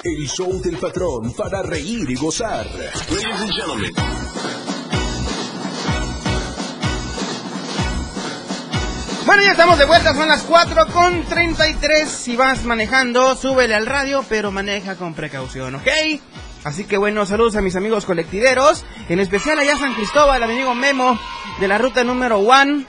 El 0.07 0.29
show 0.29 0.61
del 0.61 0.77
patrón 0.77 1.33
para 1.33 1.63
reír 1.63 2.07
y 2.07 2.13
gozar. 2.13 2.63
Ladies 2.67 3.41
and 3.41 3.51
gentlemen. 3.51 3.91
Bueno, 9.25 9.41
ya 9.41 9.51
estamos 9.53 9.79
de 9.79 9.85
vuelta, 9.85 10.13
son 10.13 10.27
las 10.27 10.43
4 10.43 10.85
con 10.93 11.23
33. 11.23 12.07
Si 12.07 12.35
vas 12.35 12.65
manejando, 12.65 13.35
súbele 13.35 13.73
al 13.73 13.87
radio, 13.87 14.23
pero 14.29 14.51
maneja 14.51 14.95
con 14.95 15.15
precaución, 15.15 15.73
¿ok? 15.73 15.87
Así 16.63 16.83
que 16.83 16.97
bueno, 16.97 17.25
saludos 17.25 17.55
a 17.55 17.61
mis 17.61 17.75
amigos 17.75 18.05
colectiveros, 18.05 18.85
en 19.09 19.19
especial 19.19 19.57
allá 19.57 19.75
San 19.75 19.95
Cristóbal, 19.95 20.43
a 20.43 20.45
mi 20.45 20.53
amigo 20.53 20.75
Memo, 20.75 21.19
de 21.59 21.67
la 21.67 21.79
ruta 21.79 22.03
número 22.03 22.37
1, 22.37 22.85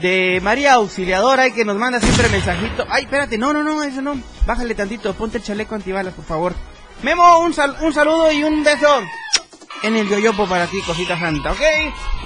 de 0.00 0.40
María 0.42 0.74
Auxiliadora, 0.74 1.48
y 1.48 1.52
que 1.52 1.64
nos 1.64 1.76
manda 1.76 2.00
siempre 2.00 2.28
mensajito. 2.28 2.86
Ay, 2.88 3.04
espérate, 3.04 3.38
no, 3.38 3.52
no, 3.52 3.62
no, 3.62 3.82
eso 3.82 4.02
no. 4.02 4.20
Bájale 4.46 4.74
tantito, 4.74 5.14
ponte 5.14 5.38
el 5.38 5.44
chaleco 5.44 5.74
antibalas, 5.74 6.14
por 6.14 6.24
favor. 6.24 6.54
Memo, 7.02 7.40
un, 7.40 7.54
sal 7.54 7.76
un 7.80 7.92
saludo 7.92 8.30
y 8.30 8.42
un 8.42 8.62
beso 8.62 8.88
en 9.82 9.96
el 9.96 10.08
yoyopo 10.08 10.46
para 10.46 10.66
ti, 10.66 10.80
cosita 10.82 11.18
santa, 11.18 11.52
¿ok? 11.52 11.60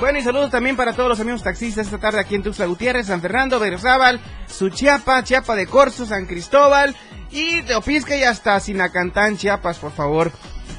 Bueno, 0.00 0.18
y 0.18 0.22
saludos 0.22 0.50
también 0.50 0.76
para 0.76 0.92
todos 0.92 1.08
los 1.08 1.20
amigos 1.20 1.42
taxistas 1.42 1.86
esta 1.86 1.98
tarde 1.98 2.18
aquí 2.18 2.34
en 2.34 2.42
Tuxtla 2.42 2.66
Gutiérrez, 2.66 3.06
San 3.06 3.20
Fernando, 3.20 3.60
Berzábal, 3.60 4.20
Suchiapa, 4.46 5.22
Chiapa 5.22 5.54
de 5.54 5.66
Corzo, 5.66 6.06
San 6.06 6.26
Cristóbal 6.26 6.96
y 7.30 7.62
Teopisca 7.62 8.16
y 8.16 8.24
hasta 8.24 8.58
Sinacantán, 8.58 9.36
Chiapas, 9.36 9.78
por 9.78 9.92
favor. 9.92 10.32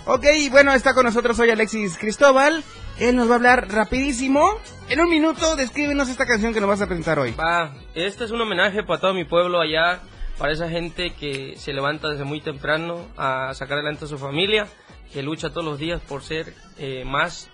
Ok, 0.05 0.25
bueno, 0.51 0.73
está 0.73 0.93
con 0.93 1.05
nosotros 1.05 1.39
hoy 1.39 1.49
Alexis 1.49 1.97
Cristóbal. 1.97 2.63
Él 2.99 3.17
nos 3.17 3.27
va 3.27 3.33
a 3.33 3.35
hablar 3.35 3.67
rapidísimo. 3.69 4.49
En 4.87 5.01
un 5.01 5.09
minuto, 5.09 5.57
descríbenos 5.57 6.07
esta 6.07 6.25
canción 6.25 6.53
que 6.53 6.61
nos 6.61 6.69
vas 6.69 6.81
a 6.81 6.87
presentar 6.87 7.19
hoy. 7.19 7.31
Va, 7.31 7.73
este 7.93 8.23
es 8.23 8.31
un 8.31 8.39
homenaje 8.39 8.83
para 8.83 9.01
todo 9.01 9.13
mi 9.13 9.25
pueblo 9.25 9.59
allá, 9.59 10.01
para 10.37 10.53
esa 10.53 10.69
gente 10.69 11.11
que 11.11 11.55
se 11.57 11.73
levanta 11.73 12.07
desde 12.07 12.23
muy 12.23 12.39
temprano 12.39 13.05
a 13.17 13.53
sacar 13.53 13.79
adelante 13.79 14.05
a 14.05 14.07
su 14.07 14.17
familia, 14.17 14.67
que 15.11 15.23
lucha 15.23 15.49
todos 15.49 15.65
los 15.65 15.77
días 15.77 15.99
por 16.01 16.23
ser 16.23 16.53
eh, 16.77 17.03
más, 17.05 17.49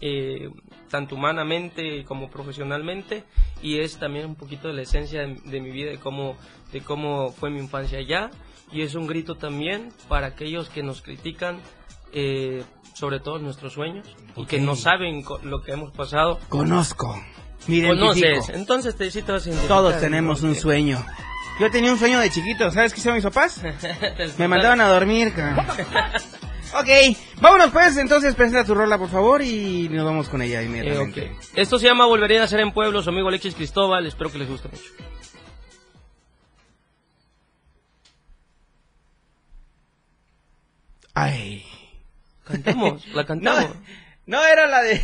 eh, 0.00 0.48
tanto 0.88 1.16
humanamente 1.16 2.04
como 2.04 2.30
profesionalmente, 2.30 3.24
y 3.60 3.80
es 3.80 3.98
también 3.98 4.24
un 4.24 4.34
poquito 4.34 4.68
de 4.68 4.74
la 4.74 4.82
esencia 4.82 5.26
de, 5.26 5.34
de 5.44 5.60
mi 5.60 5.70
vida, 5.70 5.90
de 5.90 5.98
cómo, 5.98 6.38
de 6.72 6.80
cómo 6.80 7.32
fue 7.32 7.50
mi 7.50 7.58
infancia 7.58 7.98
allá, 7.98 8.30
y 8.72 8.80
es 8.80 8.94
un 8.94 9.06
grito 9.06 9.34
también 9.34 9.92
para 10.08 10.28
aquellos 10.28 10.70
que 10.70 10.82
nos 10.82 11.02
critican. 11.02 11.60
Eh, 12.12 12.64
sobre 12.94 13.20
todo 13.20 13.38
nuestros 13.38 13.74
sueños 13.74 14.08
y 14.36 14.44
que 14.46 14.58
no 14.58 14.74
saben 14.74 15.24
lo 15.42 15.62
que 15.62 15.72
hemos 15.72 15.92
pasado. 15.92 16.38
Conozco. 16.48 17.14
Identifico. 17.66 17.98
Conoces, 17.98 18.48
entonces 18.50 18.96
te 18.96 19.10
sí 19.10 19.22
te 19.22 19.32
vas 19.32 19.44
a 19.46 19.48
identificar, 19.50 19.76
Todos 19.78 20.00
tenemos 20.00 20.42
un 20.42 20.54
sueño. 20.54 21.04
Yo 21.60 21.70
tenía 21.70 21.92
un 21.92 21.98
sueño 21.98 22.18
de 22.20 22.30
chiquito, 22.30 22.70
¿sabes 22.70 22.92
qué 22.94 23.00
hicieron 23.00 23.16
mis 23.16 23.24
papás? 23.24 23.60
Me 24.38 24.48
mandaban 24.48 24.80
a 24.80 24.88
dormir, 24.88 25.32
cabrón. 25.34 25.66
Ok, 26.74 27.16
vámonos 27.40 27.70
pues, 27.70 27.96
entonces 27.96 28.34
presenta 28.34 28.62
tu 28.62 28.74
rola 28.74 28.98
por 28.98 29.08
favor 29.08 29.40
y 29.40 29.88
nos 29.88 30.04
vamos 30.04 30.28
con 30.28 30.42
ella 30.42 30.60
Eh, 30.60 30.66
inmediatamente. 30.66 31.32
ok. 31.34 31.44
Esto 31.54 31.78
se 31.78 31.86
llama 31.86 32.04
Volvería 32.04 32.36
a 32.36 32.40
nacer 32.42 32.60
en 32.60 32.72
pueblo, 32.72 33.02
su 33.02 33.08
amigo 33.08 33.28
Alexis 33.28 33.54
Cristóbal, 33.54 34.04
espero 34.06 34.30
que 34.30 34.36
les 34.36 34.50
guste 34.50 34.68
mucho. 34.68 34.82
Ay. 41.14 41.64
Cantamos, 42.48 43.06
la 43.08 43.26
cantamos. 43.26 43.64
No, 44.26 44.38
no 44.38 44.44
era 44.44 44.66
la 44.66 44.82
de... 44.82 45.02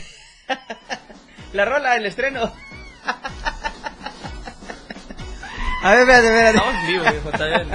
la 1.53 1.65
rola 1.65 1.95
del 1.95 2.07
estreno. 2.07 2.53
A 5.83 5.91
ver, 5.91 6.01
espérate, 6.01 6.27
espérate. 6.27 6.57
Estamos 6.57 6.75
en 6.75 6.87
vivo, 6.87 7.05
viejo, 7.05 7.31
está 7.31 7.47
bien. 7.47 7.69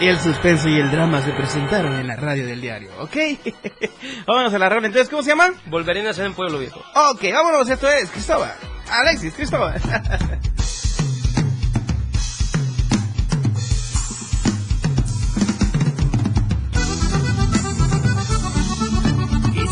Y 0.00 0.08
el 0.08 0.18
suspenso 0.18 0.68
y 0.68 0.78
el 0.78 0.90
drama 0.90 1.22
se 1.22 1.30
presentaron 1.30 1.94
en 1.94 2.08
la 2.08 2.16
radio 2.16 2.44
del 2.46 2.60
diario, 2.60 2.90
¿ok? 2.98 3.16
vámonos 4.26 4.52
a 4.52 4.58
la 4.58 4.68
rola, 4.68 4.88
entonces, 4.88 5.08
¿cómo 5.08 5.22
se 5.22 5.30
llama? 5.30 5.50
Volveré 5.66 6.00
a 6.00 6.04
nacer 6.04 6.26
en 6.26 6.34
pueblo, 6.34 6.58
viejo. 6.58 6.80
Ok, 7.12 7.22
vámonos, 7.32 7.68
esto 7.68 7.88
es 7.88 8.10
Cristóbal. 8.10 8.52
Alexis, 8.90 9.32
Cristóbal. 9.34 9.80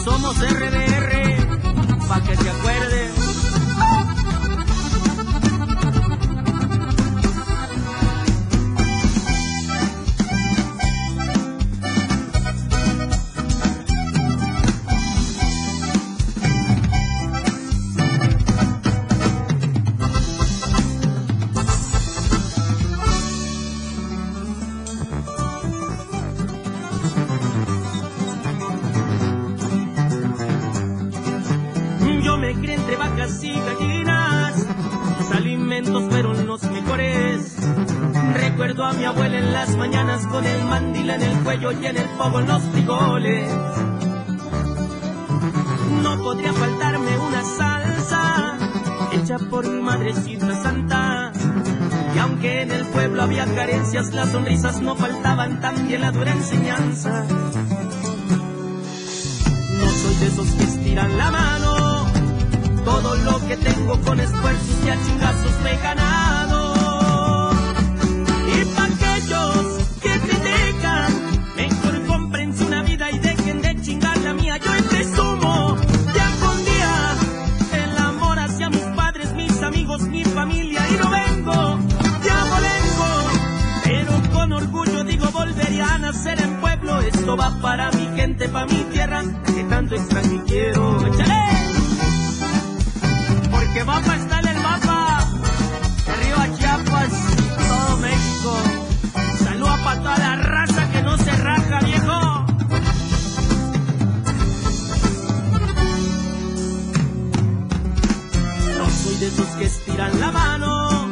Somos 0.04 0.36
RDR, 0.36 1.46
pa' 2.08 2.20
que 2.22 2.36
te 2.36 2.50
acuerdes. 2.50 3.11
Recuerdo 38.72 38.90
a 38.90 38.98
mi 38.98 39.04
abuela 39.04 39.38
en 39.38 39.52
las 39.52 39.76
mañanas 39.76 40.26
con 40.28 40.46
el 40.46 40.64
mandil 40.64 41.10
en 41.10 41.20
el 41.20 41.38
cuello 41.40 41.72
y 41.72 41.84
en 41.84 41.94
el 41.94 42.08
fogón 42.16 42.48
los 42.48 42.62
frijoles. 42.62 43.52
No 46.02 46.22
podría 46.22 46.54
faltarme 46.54 47.18
una 47.18 47.44
salsa 47.44 48.56
hecha 49.12 49.38
por 49.50 49.68
mi 49.68 49.82
madrecita 49.82 50.54
santa. 50.54 51.32
Y 52.16 52.18
aunque 52.18 52.62
en 52.62 52.70
el 52.70 52.86
pueblo 52.86 53.24
había 53.24 53.44
carencias, 53.44 54.14
las 54.14 54.30
sonrisas 54.30 54.80
no 54.80 54.96
faltaban, 54.96 55.60
también 55.60 56.00
la 56.00 56.10
dura 56.10 56.32
enseñanza. 56.32 57.26
No 59.80 59.90
soy 59.90 60.14
de 60.14 60.26
esos 60.28 60.48
que 60.50 60.64
estiran 60.64 61.18
la 61.18 61.30
mano, 61.30 62.06
todo 62.86 63.16
lo 63.16 63.38
que 63.46 63.58
tengo 63.58 64.00
con 64.00 64.18
esfuerzos 64.18 64.76
y 64.86 64.88
a 64.88 64.96
chingazos 65.04 65.60
me 65.62 65.74
he 65.74 65.78
Esto 87.32 87.44
va 87.44 87.62
para 87.62 87.90
mi 87.92 88.04
gente, 88.14 88.46
para 88.50 88.66
mi 88.66 88.84
tierra, 88.92 89.22
que 89.46 89.64
tanto 89.64 89.94
extraño 89.94 90.34
y 90.34 90.40
quiero. 90.40 91.06
¡Échale! 91.06 91.44
Porque 93.50 93.84
mapa 93.84 94.16
está 94.16 94.40
en 94.40 94.48
el 94.48 94.60
mapa, 94.60 95.26
de 96.04 96.12
Río 96.24 96.36
a 96.36 96.58
Chiapas, 96.58 97.12
todo 97.56 97.96
México. 97.96 98.62
Saluda 99.44 99.78
para 99.82 100.00
toda 100.02 100.18
la 100.18 100.36
raza 100.36 100.90
que 100.90 101.02
no 101.02 101.16
se 101.16 101.30
raja, 101.30 101.80
viejo. 101.80 102.44
No 108.76 108.90
soy 108.90 109.16
de 109.16 109.26
esos 109.28 109.46
que 109.56 109.64
estiran 109.64 110.20
la 110.20 110.32
mano. 110.32 111.08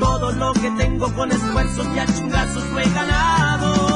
Todo 0.00 0.32
lo 0.32 0.54
que 0.54 0.70
tengo 0.70 1.12
con 1.14 1.30
esfuerzos 1.30 1.86
y 1.94 1.98
a 1.98 2.06
chingazos 2.06 2.64
lo 2.72 2.90
ganado. 2.94 3.93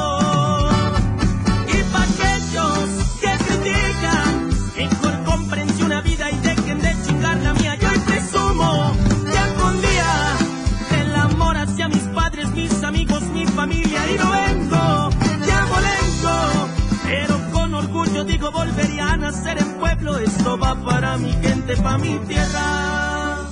Pueblo. 19.99 20.17
Esto 20.19 20.57
va 20.57 20.75
para 20.83 21.17
mi 21.17 21.31
gente, 21.31 21.75
para 21.77 21.97
mi 21.97 22.17
tierra, 22.27 23.49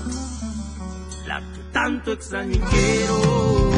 la 1.25 1.39
que 1.39 1.59
tanto 1.71 2.11
extraño 2.13 2.55
y 2.55 2.59
quiero. 2.59 3.77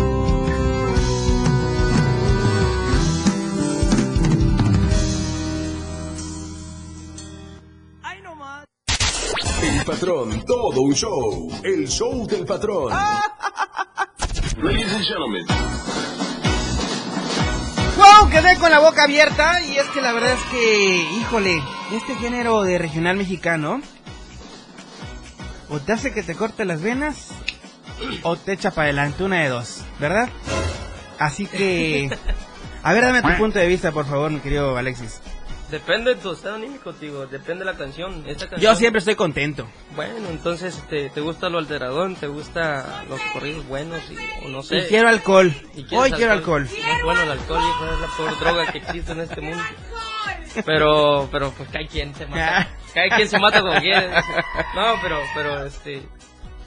El 9.61 9.85
patrón, 9.85 10.45
todo 10.45 10.81
un 10.81 10.93
show. 10.93 11.49
El 11.63 11.87
show 11.87 12.25
del 12.27 12.45
patrón. 12.45 12.93
Ladies 14.61 14.93
and 14.93 15.05
gentlemen. 15.05 15.45
¡Wow! 18.17 18.29
Quedé 18.29 18.57
con 18.57 18.71
la 18.71 18.79
boca 18.79 19.03
abierta 19.03 19.61
y 19.61 19.77
es 19.77 19.87
que 19.89 20.01
la 20.01 20.11
verdad 20.13 20.33
es 20.33 20.43
que, 20.51 20.95
híjole, 21.19 21.61
este 21.91 22.15
género 22.15 22.63
de 22.63 22.77
regional 22.77 23.17
mexicano 23.17 23.81
o 25.69 25.79
te 25.79 25.93
hace 25.93 26.13
que 26.13 26.23
te 26.23 26.35
corte 26.35 26.65
las 26.65 26.81
venas 26.81 27.29
o 28.23 28.35
te 28.35 28.53
echa 28.53 28.71
para 28.71 28.85
adelante, 28.85 29.23
una 29.23 29.41
de 29.41 29.49
dos, 29.49 29.83
¿verdad? 29.99 30.29
Así 31.19 31.45
que, 31.45 32.09
a 32.83 32.93
ver, 32.93 33.03
dame 33.03 33.21
tu 33.21 33.29
punto 33.37 33.59
de 33.59 33.67
vista, 33.67 33.91
por 33.91 34.05
favor, 34.05 34.31
mi 34.31 34.39
querido 34.39 34.75
Alexis. 34.77 35.21
Depende 35.71 36.15
de 36.15 36.21
tu 36.21 36.31
estado 36.31 36.55
anímico, 36.55 36.93
digo, 36.93 37.27
depende 37.27 37.63
de 37.63 37.71
la 37.71 37.77
canción. 37.77 38.23
Esta 38.25 38.49
canción 38.49 38.61
Yo 38.61 38.75
siempre 38.75 38.99
estoy 38.99 39.15
contento. 39.15 39.67
Bueno, 39.95 40.29
entonces 40.29 40.83
te, 40.89 41.09
te 41.09 41.21
gusta 41.21 41.47
lo 41.49 41.59
alteradón, 41.59 42.15
te 42.15 42.25
gusta 42.27 43.03
los 43.07 43.21
corridos 43.33 43.67
buenos 43.67 43.99
y 44.09 44.45
o 44.45 44.49
no 44.49 44.63
sé. 44.63 44.77
Y 44.79 44.81
quiero 44.87 45.09
alcohol. 45.09 45.53
Y 45.75 45.85
Hoy 45.93 46.11
quiero 46.11 46.31
alcohol. 46.31 46.63
No 46.63 46.93
es 46.93 47.03
bueno 47.03 47.21
el 47.21 47.31
alcohol, 47.31 47.61
hijo, 47.61 47.85
es 47.93 47.99
la 47.99 48.17
peor 48.17 48.39
droga 48.39 48.71
que 48.71 48.77
existe 48.79 49.11
en 49.11 49.19
este 49.19 49.41
mundo. 49.41 49.63
Pero, 50.65 51.29
pero 51.31 51.51
pues 51.51 51.69
cada 51.69 51.85
quien 51.85 52.15
se 52.15 52.25
mata. 52.25 52.67
Cada 52.93 53.15
quien 53.15 53.29
se 53.29 53.39
mata 53.39 53.61
como 53.61 53.79
quiere. 53.79 54.09
No, 54.75 54.95
pero, 55.01 55.19
pero 55.35 55.65
este, 55.65 56.01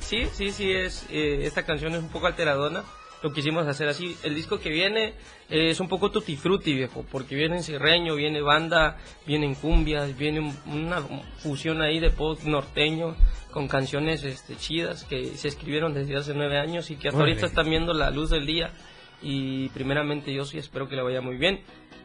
sí, 0.00 0.28
sí, 0.32 0.52
sí 0.52 0.72
es, 0.72 1.06
eh, 1.10 1.40
esta 1.44 1.64
canción 1.64 1.92
es 1.94 1.98
un 1.98 2.08
poco 2.08 2.28
alteradona. 2.28 2.84
Lo 3.22 3.32
quisimos 3.32 3.66
hacer 3.68 3.88
así. 3.88 4.16
El 4.24 4.34
disco 4.34 4.58
que 4.58 4.70
viene 4.70 5.14
es 5.48 5.78
un 5.80 5.88
poco 5.88 6.10
tutti 6.10 6.34
frutti, 6.36 6.74
viejo, 6.74 7.04
porque 7.10 7.36
viene 7.36 7.56
en 7.56 7.62
sirreño, 7.62 8.16
viene 8.16 8.40
banda, 8.40 8.98
viene 9.26 9.46
en 9.46 9.54
cumbias, 9.54 10.16
viene 10.18 10.40
un- 10.40 10.56
una 10.66 11.00
fusión 11.38 11.82
ahí 11.82 12.00
de 12.00 12.10
pop 12.10 12.40
norteño 12.44 13.14
con 13.52 13.68
canciones 13.68 14.24
este, 14.24 14.56
chidas 14.56 15.04
que 15.04 15.24
se 15.36 15.48
escribieron 15.48 15.94
desde 15.94 16.16
hace 16.16 16.34
nueve 16.34 16.58
años 16.58 16.90
y 16.90 16.96
que 16.96 17.08
hasta 17.08 17.20
ahorita 17.20 17.46
están 17.46 17.70
viendo 17.70 17.92
la 17.94 18.10
luz 18.10 18.30
del 18.30 18.44
día. 18.46 18.72
Y 19.22 19.68
primeramente 19.68 20.34
yo 20.34 20.44
sí 20.44 20.58
espero 20.58 20.88
que 20.88 20.96
le 20.96 21.02
vaya 21.02 21.20
muy 21.20 21.36
bien. 21.36 21.60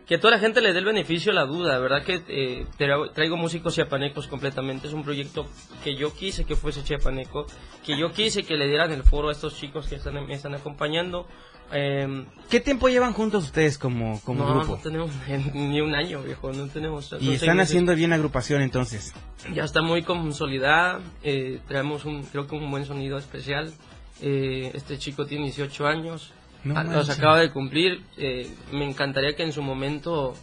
Que 0.07 0.17
toda 0.17 0.35
la 0.35 0.39
gente 0.39 0.61
le 0.61 0.71
dé 0.71 0.79
el 0.79 0.85
beneficio 0.85 1.31
a 1.33 1.35
la 1.35 1.45
duda, 1.45 1.77
¿verdad? 1.79 2.03
Que 2.03 2.21
eh, 2.29 2.65
traigo, 2.77 3.35
músicos 3.35 3.75
chiapanecos 3.75 4.27
completamente. 4.27 4.87
Es 4.87 4.93
un 4.93 5.03
proyecto 5.03 5.47
que 5.83 5.95
yo 5.95 6.13
quise 6.13 6.45
que 6.45 6.55
fuese 6.55 6.83
chiapaneco, 6.83 7.45
que 7.85 7.97
yo 7.97 8.13
quise 8.13 8.43
que 8.43 8.55
le 8.55 8.67
dieran 8.67 8.91
el 8.93 9.03
foro 9.03 9.29
a 9.29 9.33
estos 9.33 9.57
chicos 9.57 9.87
que 9.87 9.95
están, 9.95 10.25
me 10.25 10.33
están 10.33 10.55
acompañando. 10.55 11.27
Eh, 11.73 12.25
¿Qué 12.49 12.61
tiempo 12.61 12.87
llevan 12.87 13.11
juntos 13.11 13.43
ustedes 13.43 13.77
como, 13.77 14.21
como 14.21 14.45
no, 14.45 14.53
grupo? 14.53 14.77
no 14.77 14.81
tenemos 14.81 15.11
ni 15.53 15.81
un 15.81 15.93
año, 15.93 16.23
viejo. 16.23 16.53
No 16.53 16.67
tenemos. 16.67 17.13
y 17.19 17.33
están 17.33 17.59
haciendo 17.59 17.93
bien 17.93 18.13
agrupación 18.13 18.61
entonces. 18.61 19.13
Ya 19.53 19.63
está 19.63 19.81
muy 19.81 20.03
consolidada. 20.03 21.01
eh, 21.23 21.59
traemos 21.67 22.05
un, 22.05 22.23
creo 22.23 22.47
que 22.47 22.55
un 22.55 22.71
buen 22.71 22.85
sonido 22.85 23.17
especial. 23.17 23.73
Eh, 24.21 24.71
este 24.73 24.97
chico 24.97 25.25
tiene 25.25 25.45
18 25.45 25.85
años. 25.85 26.31
No 26.73 26.79
ah, 26.79 26.83
los 26.83 27.09
acaba 27.09 27.39
de 27.39 27.51
cumplir. 27.51 28.03
eh, 28.17 28.49
me 28.71 28.85
encantaría 28.85 29.35
que 29.35 29.43
en 29.43 29.51
su 29.53 29.61
momento 29.61 30.35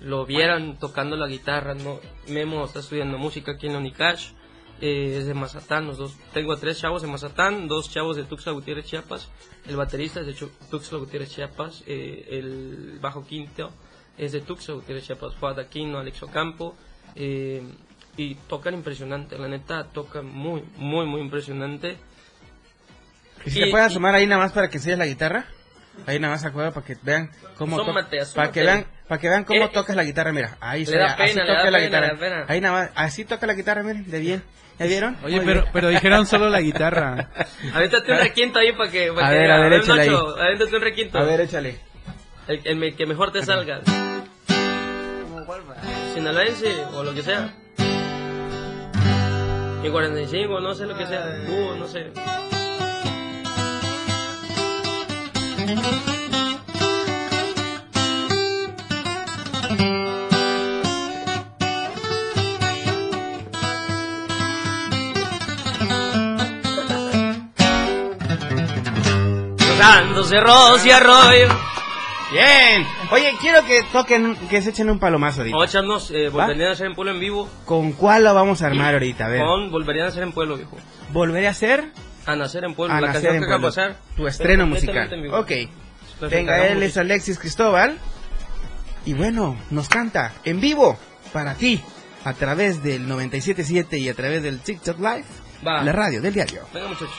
lo 0.00 0.26
vieran 0.26 0.78
tocando 0.78 1.16
la 1.16 1.26
guitarra. 1.26 1.74
¿no? 1.74 2.00
Memo 2.28 2.64
está 2.64 2.80
estudiando 2.80 3.18
música 3.18 3.52
aquí 3.52 3.66
en 3.66 3.72
la 3.74 3.78
Unicash. 3.78 4.30
eh, 4.80 5.16
es 5.18 5.26
de 5.26 5.34
Mazatán, 5.34 5.86
los 5.86 5.98
dos. 5.98 6.16
Tengo 6.32 6.56
tres 6.56 6.78
chavos 6.80 7.00
de 7.02 7.08
Mazatán, 7.08 7.68
dos 7.68 7.90
chavos 7.90 8.16
de 8.16 8.24
Tuxtla 8.24 8.52
Gutiérrez, 8.52 8.86
Chiapas. 8.86 9.30
El 9.66 9.76
baterista 9.76 10.20
es 10.20 10.26
de 10.26 10.34
Tuxtla 10.70 10.98
Gutiérrez, 10.98 11.30
Chiapas. 11.30 11.82
eh, 11.86 12.26
el 12.30 12.98
bajo 13.00 13.24
quinto 13.24 13.70
es 14.18 14.32
de 14.32 14.40
Tuxtla 14.40 14.74
Gutiérrez, 14.74 15.06
Chiapas. 15.06 15.34
Fuad 15.36 15.58
Aquino, 15.60 15.98
Alex 15.98 16.22
Ocampo. 16.22 16.74
eh, 17.16 17.62
y 18.16 18.34
tocan 18.48 18.74
impresionante, 18.74 19.36
la 19.38 19.48
neta, 19.48 19.84
tocan 19.92 20.26
muy, 20.26 20.62
muy, 20.76 21.04
muy 21.06 21.20
impresionante. 21.20 21.96
¿Y 23.44 23.50
si 23.50 23.58
Y- 23.58 23.64
te 23.64 23.70
puedes 23.70 23.86
asomar 23.88 24.14
ahí 24.14 24.26
nada 24.26 24.42
más 24.42 24.52
para 24.52 24.68
que 24.70 24.76
enseñes 24.78 24.98
la 24.98 25.06
guitarra? 25.06 25.46
Ahí 26.06 26.18
nada 26.18 26.34
más 26.34 26.44
acuerdo 26.44 26.72
para 26.72 26.84
que 26.86 26.96
vean 27.02 27.30
cómo 27.56 27.80
Asómate, 27.80 28.18
para 28.34 28.50
que 28.52 28.62
vean 28.62 28.86
para 29.08 29.20
que 29.20 29.28
vean 29.28 29.44
cómo 29.44 29.64
Eh, 29.64 29.70
tocas 29.72 29.94
la 29.96 30.04
guitarra, 30.04 30.32
mira, 30.32 30.56
ahí 30.60 30.84
se 30.86 30.96
da 30.98 31.12
así 31.14 31.22
pena, 31.34 31.42
le 31.44 31.48
toca 31.48 31.58
da 31.64 31.70
la 31.70 31.78
pena, 31.78 31.86
guitarra. 31.86 32.06
le 32.06 32.12
da 32.14 32.18
pena. 32.20 32.44
Ahí 32.48 32.60
nada 32.60 32.74
más, 32.80 32.90
así 32.94 33.24
toca 33.24 33.46
la 33.46 33.54
guitarra, 33.54 33.82
miren, 33.82 34.10
de 34.10 34.18
bien. 34.18 34.42
¿Ya 34.78 34.86
vieron? 34.86 35.16
Oye, 35.22 35.36
Muy 35.36 35.44
pero, 35.46 35.60
bien. 35.60 35.72
pero 35.72 35.88
dijeron 35.88 36.26
solo 36.26 36.48
la 36.50 36.60
guitarra. 36.60 37.30
Avéntate 37.74 38.10
un 38.12 38.18
requinto 38.18 38.58
ahí 38.58 38.72
para 38.72 38.90
que. 38.90 39.12
para 39.12 39.28
A 39.28 39.30
que- 39.30 39.38
ver, 39.38 39.50
a 39.52 39.58
ver, 39.60 39.72
échale 39.74 40.02
ahí. 40.02 40.08
Nacho, 40.10 40.36
avéntate 40.36 40.76
un 40.76 40.82
requinto. 40.82 41.18
A 41.18 41.22
ver, 41.22 41.40
échale. 41.42 41.78
El, 42.48 42.96
que 42.96 43.06
mejor 43.06 43.30
te 43.32 43.42
salga. 43.44 43.80
Sinaloense 46.14 46.84
o 46.92 47.02
lo 47.04 47.14
que 47.14 47.22
sea. 47.22 47.52
Y 49.84 49.90
45, 49.90 50.60
no 50.60 50.74
sé 50.74 50.86
lo 50.86 50.96
que 50.96 51.06
sea. 51.06 51.24
Uh, 51.48 51.76
no 51.76 51.86
sé. 51.86 52.10
Cruzando 69.56 70.24
cerros 70.24 70.84
y 70.84 70.90
arroyos 70.90 71.52
Bien. 72.30 72.86
Oye, 73.10 73.32
quiero 73.40 73.64
que 73.64 73.82
toquen, 73.84 74.36
que 74.50 74.60
se 74.60 74.70
echen 74.70 74.90
un 74.90 74.98
palomazo 74.98 75.40
ahorita. 75.40 75.56
Vamos 75.56 75.68
a 75.68 75.70
echarnos, 75.70 76.10
eh, 76.10 76.28
volverían 76.28 76.72
a 76.72 76.74
ser 76.74 76.88
en 76.88 76.94
pueblo 76.94 77.12
en 77.12 77.20
vivo. 77.20 77.48
¿Con 77.64 77.92
cuál 77.92 78.24
lo 78.24 78.34
vamos 78.34 78.60
a 78.60 78.66
armar 78.66 78.94
ahorita? 78.94 79.26
A 79.26 79.28
ver. 79.28 79.40
Con 79.40 79.70
volverían 79.70 80.08
a 80.08 80.10
ser 80.10 80.24
en 80.24 80.32
pueblo, 80.32 80.56
viejo. 80.56 80.76
¿Volveré 81.10 81.46
a 81.46 81.50
hacer? 81.50 81.90
A 82.26 82.36
nacer 82.36 82.64
en 82.64 82.74
pueblo, 82.74 82.94
A 82.94 83.00
la 83.00 83.08
nacer 83.08 83.22
canción 83.22 83.34
en 83.36 83.40
que 83.40 83.46
acaba 83.46 83.68
de 83.68 83.74
pueblo. 83.74 83.94
pasar. 83.96 84.16
Tu 84.16 84.26
estreno 84.26 84.66
musical. 84.66 85.12
en 85.12 85.22
vivo. 85.22 85.38
Ok. 85.38 85.52
Venga, 86.30 86.66
él 86.68 86.82
es 86.82 86.96
Alexis 86.96 87.38
Cristóbal. 87.38 87.98
Y 89.04 89.12
bueno, 89.12 89.58
nos 89.70 89.88
canta 89.88 90.32
en 90.44 90.60
vivo 90.60 90.98
para 91.32 91.54
ti 91.54 91.82
a 92.24 92.32
través 92.32 92.82
del 92.82 93.06
977 93.06 93.98
y 93.98 94.08
a 94.08 94.14
través 94.14 94.42
del 94.42 94.60
TikTok 94.60 94.98
Live. 94.98 95.24
Va. 95.66 95.82
La 95.82 95.92
radio 95.92 96.22
del 96.22 96.32
diario. 96.32 96.62
Venga, 96.72 96.88
muchachos. 96.88 97.10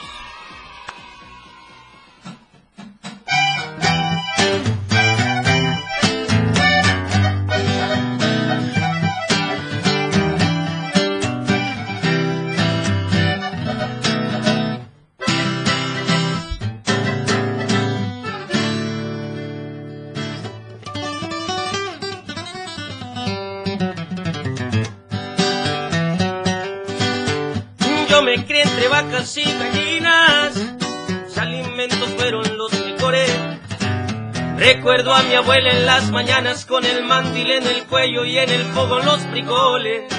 Recuerdo 34.66 35.14
a 35.14 35.22
mi 35.22 35.32
abuela 35.32 35.70
en 35.70 35.86
las 35.86 36.10
mañanas 36.10 36.66
con 36.66 36.84
el 36.84 37.04
mandil 37.04 37.52
en 37.52 37.68
el 37.68 37.84
cuello 37.84 38.24
y 38.24 38.36
en 38.36 38.50
el 38.50 38.64
fogón 38.64 39.06
los 39.06 39.20
frijoles. 39.26 40.12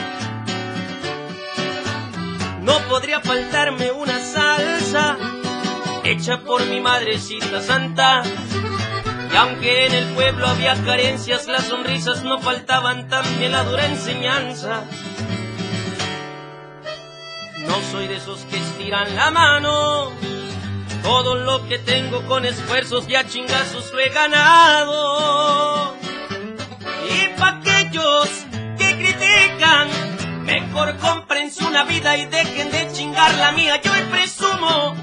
No 2.62 2.80
podría 2.88 3.20
faltarme 3.20 3.92
una 3.92 4.18
salsa 4.20 5.18
hecha 6.06 6.40
por 6.40 6.66
mi 6.66 6.80
madrecita 6.80 7.62
santa. 7.62 8.24
Y 9.34 9.36
aunque 9.36 9.88
en 9.88 9.94
el 9.94 10.06
pueblo 10.14 10.48
había 10.48 10.82
carencias, 10.86 11.48
las 11.48 11.66
sonrisas 11.66 12.24
no 12.24 12.40
faltaban, 12.40 13.10
también 13.10 13.52
la 13.52 13.66
dura 13.66 13.86
enseñanza. 13.86 14.86
No 17.68 17.76
soy 17.92 18.08
de 18.08 18.16
esos 18.16 18.46
que 18.46 18.56
estiran 18.56 19.14
la 19.14 19.30
mano. 19.30 20.37
Todo 21.08 21.36
lo 21.36 21.66
que 21.70 21.80
tengo 21.80 22.22
con 22.26 22.44
esfuerzos 22.44 23.08
y 23.08 23.16
a 23.16 23.26
chingazos 23.26 23.94
lo 23.94 24.00
he 24.02 24.10
ganado. 24.10 25.96
Y 27.10 27.30
pa' 27.40 27.60
aquellos 27.60 28.28
que 28.78 28.98
critican, 28.98 29.88
mejor 30.44 30.98
cómprense 30.98 31.64
una 31.64 31.86
vida 31.86 32.18
y 32.18 32.26
dejen 32.26 32.72
de 32.72 32.92
chingar 32.92 33.34
la 33.36 33.54
mía. 33.54 33.80
Yo 33.82 33.94
hoy 33.94 34.04
presumo, 34.12 34.96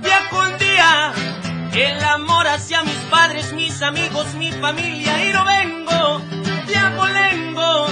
viajo 0.00 0.38
un 0.38 0.56
día, 0.56 1.12
el 1.74 2.04
amor 2.04 2.48
hacia 2.48 2.82
mis 2.82 3.00
padres, 3.10 3.52
mis 3.52 3.82
amigos, 3.82 4.32
mi 4.36 4.50
familia. 4.52 5.22
Y 5.26 5.28
no 5.30 5.44
vengo 5.44 6.22
de 6.68 6.76
abolengo, 6.76 7.86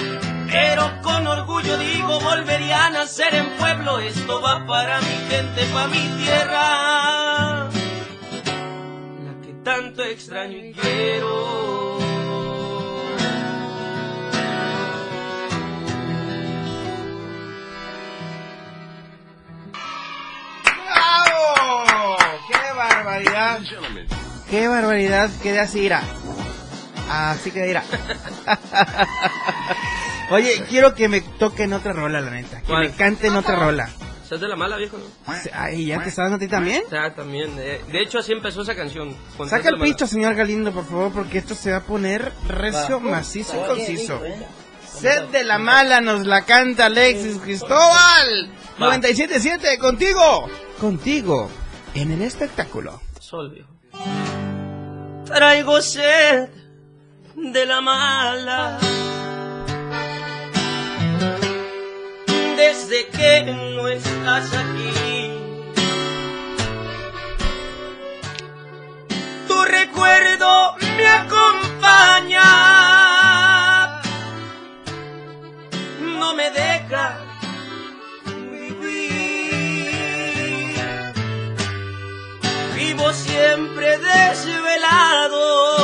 pero 0.51 1.03
con 1.03 1.27
orgullo 1.27 1.77
digo, 1.77 2.19
volvería 2.21 2.87
a 2.87 2.91
nacer 2.91 3.35
en 3.35 3.51
pueblo. 3.59 3.99
Esto 3.99 4.41
va 4.41 4.64
para 4.64 5.03
mi 5.03 5.16
gente, 5.29 5.66
para 5.66 5.89
mi 5.89 6.01
tierra. 6.25 7.18
Que 9.69 9.75
tanto 9.75 10.03
extraño 10.03 10.57
y 10.57 10.73
quiero. 10.73 11.99
¡Bravo! 20.87 22.16
¡Qué 22.49 22.73
barbaridad! 22.75 23.61
¡Qué 24.49 24.69
barbaridad! 24.69 25.31
Quedé 25.43 25.61
así, 25.61 25.81
ira. 25.81 26.03
Así 27.11 27.51
quedé, 27.51 27.69
ira. 27.69 27.85
Oye, 30.31 30.64
quiero 30.71 30.95
que 30.95 31.11
me 31.11 31.21
toquen 31.21 31.75
otra 31.75 31.93
rola, 31.93 32.23
la 32.23 32.31
neta. 32.31 32.61
Que 32.61 32.69
¿Cuál? 32.69 32.89
me 32.89 32.91
canten 32.93 33.37
otra 33.37 33.57
rola. 33.57 33.91
¿Estás 34.29 34.43
de 34.43 34.49
la 34.49 34.57
mala, 34.57 34.76
viejo? 34.76 34.99
no? 34.99 35.05
Ay, 35.55 35.87
¿ya 35.87 36.03
te 36.03 36.11
dando 36.11 36.37
a 36.37 36.39
ti 36.39 36.49
también? 36.49 36.83
Ya, 36.93 37.14
también. 37.14 37.51
eh, 37.59 37.81
De 37.91 38.03
hecho, 38.03 38.18
así 38.18 38.33
empezó 38.33 38.61
esa 38.61 38.74
canción. 38.76 39.16
con 39.39 39.49
Saca 39.49 39.70
el 39.70 39.79
pito, 39.81 40.07
señor 40.07 40.35
Galindo, 40.35 40.70
por 40.70 40.85
favor, 40.85 41.11
porque 41.12 41.39
esto 41.39 41.55
se 41.55 41.70
va 41.70 41.79
a 41.79 41.83
poner 41.83 42.31
recio, 42.47 43.01
Va. 43.03 43.11
macizo 43.12 43.57
y 43.57 43.66
conciso. 43.66 44.20
Sed 44.87 45.29
de 45.29 45.45
la 45.45 45.57
mala 45.57 46.03
nos 46.03 46.26
la 46.26 46.45
canta 46.45 46.85
Alexis 46.87 47.39
Cristóbal. 47.39 48.53
Va. 48.79 48.99
97.7, 48.99 49.79
contigo. 49.79 50.47
Contigo, 50.79 51.49
en 51.95 52.12
el 52.12 52.20
espectáculo. 52.20 53.01
Sol, 53.18 53.51
viejo. 53.51 53.70
Traigo 55.24 55.81
sed 55.81 56.51
de 57.35 57.64
la 57.64 57.81
mala. 57.81 58.79
Desde 62.59 63.07
que 63.07 63.43
no 63.45 63.87
estás 63.87 64.53
aquí. 64.53 65.31
Tu 69.47 69.65
recuerdo 69.65 70.75
me 70.97 71.07
acompaña. 71.07 72.43
No 76.19 76.35
me 76.35 76.51
deja 76.51 77.21
vivir. 78.51 79.93
Vivo 82.75 83.13
siempre 83.13 83.99
desvelado. 83.99 85.78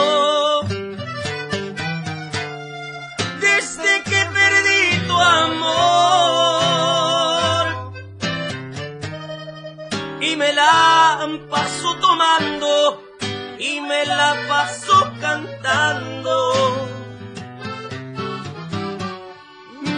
Y 13.58 13.80
me 13.80 14.04
la 14.06 14.34
paso 14.48 15.12
cantando. 15.20 16.52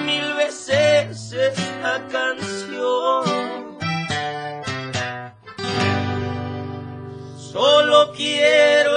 Mil 0.05 0.35
veces 0.35 1.33
esta 1.33 2.07
canción. 2.09 3.25
Solo 7.39 8.13
quiero 8.13 8.96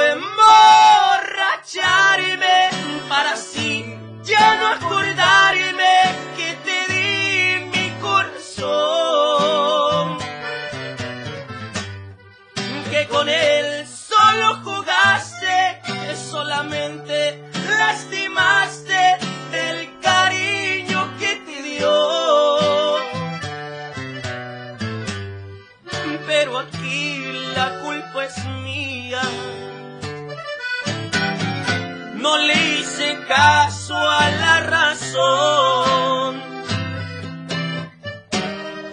No 32.22 32.38
le 32.38 32.54
hice 32.54 33.18
caso 33.28 33.96
a 33.96 34.30
la 34.30 34.60
razón. 34.62 36.42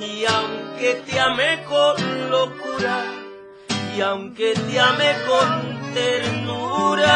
Y 0.00 0.24
aunque 0.24 1.02
te 1.06 1.18
amé 1.18 1.64
con 1.68 2.30
locura, 2.30 3.04
y 3.96 4.00
aunque 4.00 4.54
te 4.54 4.78
amé 4.80 5.16
con 5.26 5.92
ternura, 5.92 7.12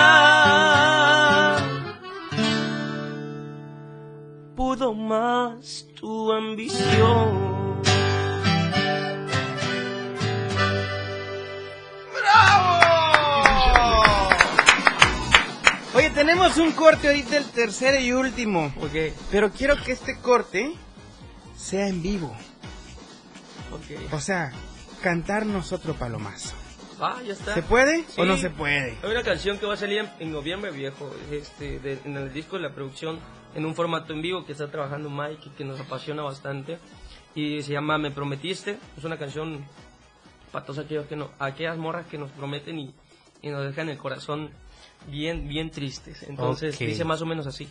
pudo 4.57 4.93
más 4.95 5.87
tu 5.95 6.33
ambición. 6.33 7.51
Oye, 15.95 16.11
tenemos 16.11 16.57
un 16.59 16.71
corte 16.73 17.09
ahorita, 17.09 17.37
el 17.37 17.45
tercero 17.51 17.99
y 17.99 18.13
último. 18.13 18.73
Pero 19.31 19.51
quiero 19.51 19.77
que 19.83 19.93
este 19.93 20.19
corte 20.21 20.73
sea 21.57 21.89
en 21.89 22.01
vivo. 22.03 22.35
O 24.13 24.21
sea, 24.21 24.53
cantarnos 25.03 25.73
otro 25.73 25.95
palomazo. 25.95 26.55
Ah, 27.01 27.17
ya 27.27 27.33
está. 27.33 27.55
¿Se 27.55 27.63
puede 27.63 28.01
o 28.17 28.23
Sí. 28.23 28.23
no 28.23 28.37
se 28.37 28.51
puede? 28.51 28.97
Hay 29.03 29.11
una 29.11 29.23
canción 29.23 29.59
que 29.59 29.67
va 29.67 29.75
a 29.75 29.77
salir 29.77 29.99
en, 29.99 30.11
en 30.21 30.33
noviembre, 30.33 30.71
viejo, 30.71 31.11
este, 31.33 31.79
de- 31.81 31.99
en 32.05 32.17
el 32.17 32.33
disco 32.33 32.57
de 32.57 32.63
la 32.63 32.75
producción, 32.75 33.19
en 33.55 33.65
un 33.65 33.75
formato 33.75 34.13
en 34.13 34.21
vivo 34.23 34.45
que 34.45 34.53
está 34.53 34.71
trabajando 34.71 35.09
Mike 35.09 35.43
y 35.47 35.51
que 35.51 35.65
nos 35.65 35.81
apasiona 35.81 36.23
bastante. 36.23 36.79
Y 37.35 37.63
se 37.63 37.73
llama 37.73 37.97
Me 37.99 38.11
Prometiste. 38.11 38.79
Es 38.99 39.05
una 39.05 39.17
canción 39.19 39.65
para 40.53 40.65
todos 40.67 40.85
aquellos 40.85 41.07
que 41.07 41.17
no, 41.17 41.31
aquellas 41.39 41.79
morras 41.79 42.07
que 42.07 42.19
nos 42.19 42.31
prometen 42.33 42.79
y, 42.79 42.95
y 43.41 43.49
nos 43.49 43.65
dejan 43.65 43.89
el 43.89 43.97
corazón 43.97 44.51
bien, 45.09 45.49
bien 45.49 45.71
tristes. 45.71 46.23
Entonces 46.25 46.75
Ok. 46.75 46.81
dice 46.81 47.05
más 47.05 47.21
o 47.23 47.27
menos 47.27 47.47
así. 47.47 47.69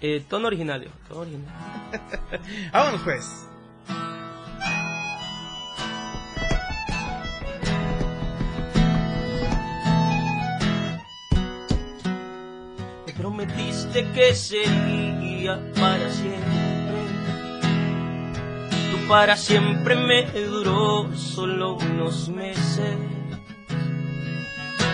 Eh, 0.00 0.24
tono 0.28 0.48
original, 0.48 0.88
tono 1.08 1.20
original. 1.20 1.48
Vámonos 2.72 3.00
pues. 3.02 3.46
Me 13.06 13.12
prometiste 13.12 14.04
que 14.12 14.34
sería 14.34 15.60
para 15.74 16.10
siempre. 16.10 17.02
Tú 18.90 19.08
para 19.08 19.36
siempre 19.36 19.94
me 19.96 20.22
duró 20.42 21.14
solo 21.16 21.74
unos 21.76 22.28
meses. 22.28 22.96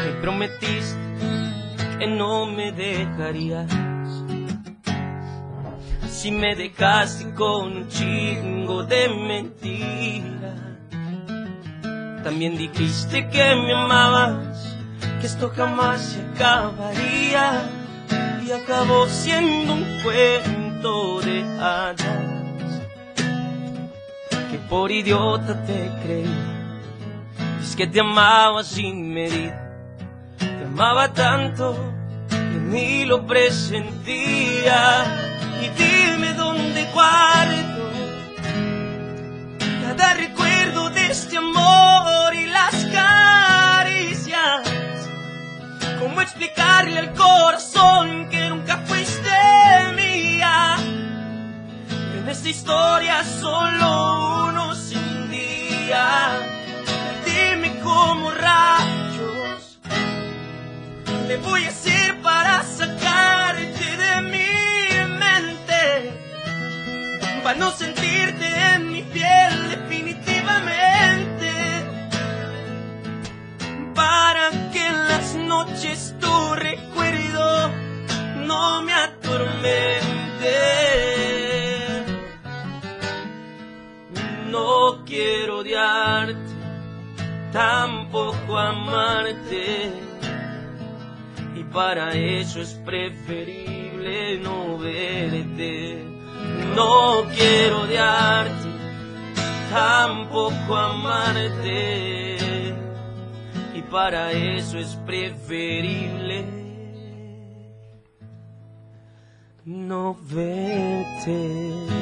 Me 0.05 0.13
prometiste 0.21 0.97
que 1.99 2.07
no 2.07 2.47
me 2.47 2.73
dejarías. 2.73 3.71
Si 6.09 6.31
me 6.31 6.55
dejaste 6.57 7.33
con 7.35 7.77
un 7.77 7.89
chingo 7.89 8.85
de 8.85 9.09
mentiras. 9.09 10.59
También 12.25 12.59
dijiste 12.59 13.29
que 13.29 13.55
me 13.55 13.73
amabas, 13.73 14.77
que 15.21 15.27
esto 15.27 15.51
jamás 15.55 16.01
se 16.01 16.21
acabaría 16.21 17.63
y 18.45 18.51
acabó 18.51 19.07
siendo 19.07 19.75
un 19.75 19.85
cuento 20.03 21.21
de 21.21 21.43
hadas 21.61 22.29
que 24.51 24.59
por 24.59 24.91
idiota 24.91 25.63
te 25.67 25.91
creí 26.03 26.59
es 27.61 27.77
que 27.77 27.87
te 27.87 28.01
amaba 28.01 28.65
sin 28.65 29.13
medida 29.13 29.68
amaba 30.79 31.13
tanto 31.13 31.75
que 32.29 32.37
ni 32.37 33.05
lo 33.05 33.27
presentía 33.27 35.07
y 35.61 35.69
dime 35.71 36.35
dónde 36.35 36.87
guardo 36.95 37.91
cada 39.83 40.15
recuerdo 40.15 40.91
de 40.91 41.11
este 41.11 41.37
amor 41.37 42.33
y 42.33 42.47
las 42.47 42.77
caricias 42.95 44.69
¿Cómo 45.99 46.21
explicarle 46.21 46.97
al 46.97 47.13
corazón 47.13 48.29
que 48.31 48.49
nunca 48.49 48.77
fuiste 48.87 49.31
mía? 49.97 50.77
En 52.19 52.29
esta 52.29 52.49
historia 52.49 53.25
solo 53.25 54.47
uno 54.47 54.75
sin 54.77 55.29
día. 55.29 56.39
Dime 57.25 57.81
cómo 57.83 58.31
rayos 58.31 58.88
le 61.29 61.37
voy 61.37 61.63
a 61.65 61.69
hacer 61.69 62.23
para 62.23 62.63
sacarte 62.63 63.97
de 64.03 64.23
mi 64.33 64.49
mente. 65.25 66.11
Para 67.43 67.59
no 67.59 67.71
sentirte 67.71 68.47
en 68.75 68.91
mi 68.91 69.03
piel 69.03 69.69
definitivamente 69.69 71.49
para 73.95 74.51
que 74.73 74.87
en 74.87 75.09
las 75.09 75.35
noches 75.35 76.15
tu 76.19 76.55
recuerdo 76.55 77.73
no 78.47 78.83
me 78.83 78.95
atormente. 78.95 80.55
No 84.51 85.05
quiero 85.05 85.59
odiarte, 85.59 86.55
tampoco 87.53 88.57
amarte. 88.57 90.08
Para 91.73 92.15
eso 92.15 92.61
es 92.61 92.75
preferible 92.85 94.39
no 94.41 94.79
verte. 94.79 96.05
No 96.75 97.25
quiero 97.35 97.83
odiarte, 97.83 98.69
tampoco 99.71 100.77
amarte 100.77 101.99
y 103.75 103.83
para 103.91 104.33
eso 104.33 104.79
es 104.79 104.95
preferible 105.07 106.45
no 109.65 110.17
verte. 110.23 111.98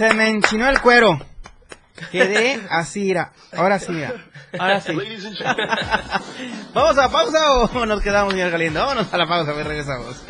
Se 0.00 0.14
me 0.14 0.30
enchinó 0.30 0.66
el 0.66 0.80
cuero. 0.80 1.18
Quedé 2.10 2.58
así, 2.70 3.00
mira. 3.00 3.34
Ahora 3.52 3.78
sí, 3.78 3.92
mira. 3.92 4.14
Ahora 4.58 4.80
sí. 4.80 4.96
¿Vamos 6.72 6.96
a 6.96 7.10
pausa 7.10 7.52
o 7.52 7.84
nos 7.86 8.00
quedamos 8.00 8.32
señor 8.32 8.50
Galindo? 8.50 8.80
Vámonos 8.80 9.12
a 9.12 9.18
la 9.18 9.28
pausa, 9.28 9.52
pues 9.52 9.66
regresamos. 9.66 10.24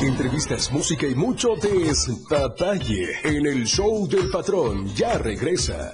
Entrevistas, 0.00 0.72
música 0.72 1.06
y 1.06 1.14
mucho 1.14 1.48
detalle 1.60 3.20
en 3.24 3.46
el 3.46 3.66
show 3.66 4.08
del 4.08 4.30
patrón. 4.30 4.86
Ya 4.94 5.18
regresa. 5.18 5.92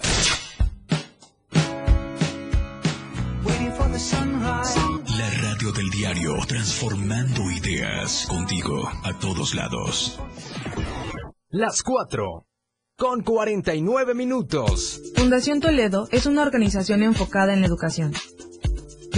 La 5.18 5.30
radio 5.42 5.72
del 5.72 5.90
diario, 5.90 6.36
transformando 6.46 7.50
ideas 7.50 8.24
contigo 8.28 8.88
a 9.02 9.18
todos 9.18 9.56
lados. 9.56 10.20
Las 11.50 11.82
4. 11.82 12.44
Con 13.00 13.22
49 13.22 14.12
minutos. 14.12 15.00
Fundación 15.14 15.60
Toledo 15.60 16.08
es 16.10 16.26
una 16.26 16.42
organización 16.42 17.04
enfocada 17.04 17.54
en 17.54 17.60
la 17.60 17.68
educación. 17.68 18.12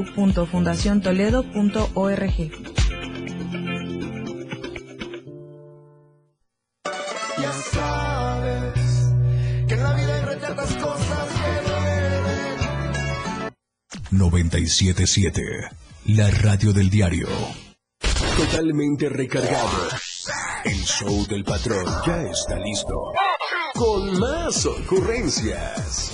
www.fundaciontoledo.org. 0.00 2.50
Ya 7.38 7.52
sabes 7.52 9.12
que 9.66 9.74
en 9.74 9.82
la 9.82 9.92
vida 9.94 10.14
hay 10.14 10.22
retratas 10.22 10.76
cosas 10.76 11.28
que 11.28 11.62
duelen. 11.68 13.50
977. 14.10 15.42
La 16.06 16.30
radio 16.30 16.72
del 16.72 16.88
diario. 16.90 17.28
Totalmente 18.36 19.08
recargado. 19.08 19.88
El 20.64 20.82
show 20.84 21.26
del 21.26 21.42
patrón 21.44 21.84
ya 22.06 22.22
está 22.22 22.58
listo. 22.58 23.12
Con 23.74 24.18
más 24.18 24.66
ocurrencias. 24.66 26.12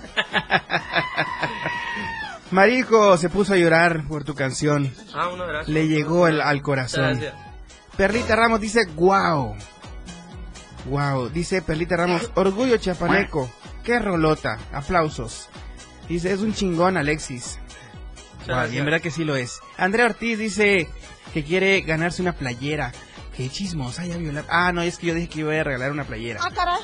Marijo 2.52 3.16
se 3.16 3.28
puso 3.28 3.54
a 3.54 3.56
llorar 3.56 4.04
por 4.06 4.22
tu 4.22 4.36
canción. 4.36 4.92
Ah, 5.12 5.28
una 5.30 5.44
gracias. 5.46 5.68
Le 5.68 5.88
llegó 5.88 6.28
el- 6.28 6.40
al 6.40 6.62
corazón. 6.62 7.18
Gracias. 7.18 7.34
Perlita 7.96 8.36
Ramos 8.36 8.60
dice, 8.60 8.86
wow. 8.94 9.56
Wow. 10.84 11.28
Dice 11.30 11.60
Perlita 11.60 11.96
Ramos, 11.96 12.30
orgullo 12.36 12.76
chapaneco. 12.76 13.50
Qué 13.82 13.98
rolota. 13.98 14.58
Aplausos. 14.72 15.48
Dice, 16.08 16.32
es 16.32 16.40
un 16.40 16.54
chingón 16.54 16.96
Alexis. 16.96 17.58
Y 18.44 18.46
gracias. 18.46 18.76
en 18.76 18.84
verdad 18.84 19.00
que 19.00 19.10
sí 19.10 19.24
lo 19.24 19.34
es. 19.34 19.58
Andrea 19.76 20.06
Ortiz 20.06 20.38
dice 20.38 20.88
que 21.34 21.42
quiere 21.42 21.80
ganarse 21.80 22.22
una 22.22 22.32
playera. 22.32 22.92
Qué 23.37 23.51
chismosa, 23.51 24.07
ya 24.07 24.16
violar. 24.16 24.45
Ah, 24.49 24.72
no, 24.72 24.82
es 24.82 24.99
que 24.99 25.09
yo 25.09 25.14
dije 25.14 25.28
que 25.28 25.41
iba 25.41 25.53
a 25.53 25.64
regalar 25.64 25.93
una 25.93 26.05
playera. 26.05 26.41
Ah, 26.43 26.51
caray. 26.55 26.80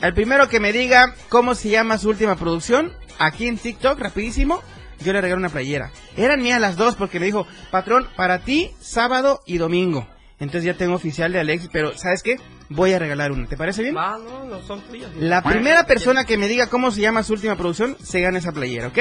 El 0.00 0.14
primero 0.14 0.48
que 0.48 0.60
me 0.60 0.72
diga 0.72 1.14
cómo 1.28 1.54
se 1.54 1.68
llama 1.68 1.98
su 1.98 2.08
última 2.08 2.36
producción, 2.36 2.92
aquí 3.18 3.48
en 3.48 3.58
TikTok, 3.58 3.98
rapidísimo, 3.98 4.62
yo 5.00 5.12
le 5.12 5.20
regalo 5.20 5.40
una 5.40 5.48
playera. 5.48 5.90
Eran 6.16 6.42
mías 6.42 6.60
las 6.60 6.76
dos 6.76 6.96
porque 6.96 7.20
me 7.20 7.26
dijo, 7.26 7.46
patrón, 7.70 8.06
para 8.16 8.38
ti, 8.38 8.70
sábado 8.80 9.42
y 9.46 9.58
domingo. 9.58 10.06
Entonces 10.38 10.64
ya 10.64 10.74
tengo 10.74 10.94
oficial 10.94 11.32
de 11.32 11.40
Alexis, 11.40 11.68
pero 11.70 11.96
¿sabes 11.98 12.22
qué? 12.22 12.36
Voy 12.70 12.94
a 12.94 12.98
regalar 12.98 13.30
una. 13.32 13.46
¿Te 13.46 13.58
parece 13.58 13.82
bien? 13.82 13.96
Ah, 13.98 14.16
no, 14.22 14.44
no 14.44 14.62
son 14.62 14.80
tuyas. 14.82 15.10
La 15.16 15.42
primera 15.42 15.84
persona 15.84 16.24
que 16.24 16.38
me 16.38 16.48
diga 16.48 16.68
cómo 16.68 16.92
se 16.92 17.02
llama 17.02 17.22
su 17.22 17.34
última 17.34 17.56
producción, 17.56 17.96
se 18.02 18.20
gana 18.20 18.38
esa 18.38 18.52
playera, 18.52 18.88
¿ok? 18.88 18.98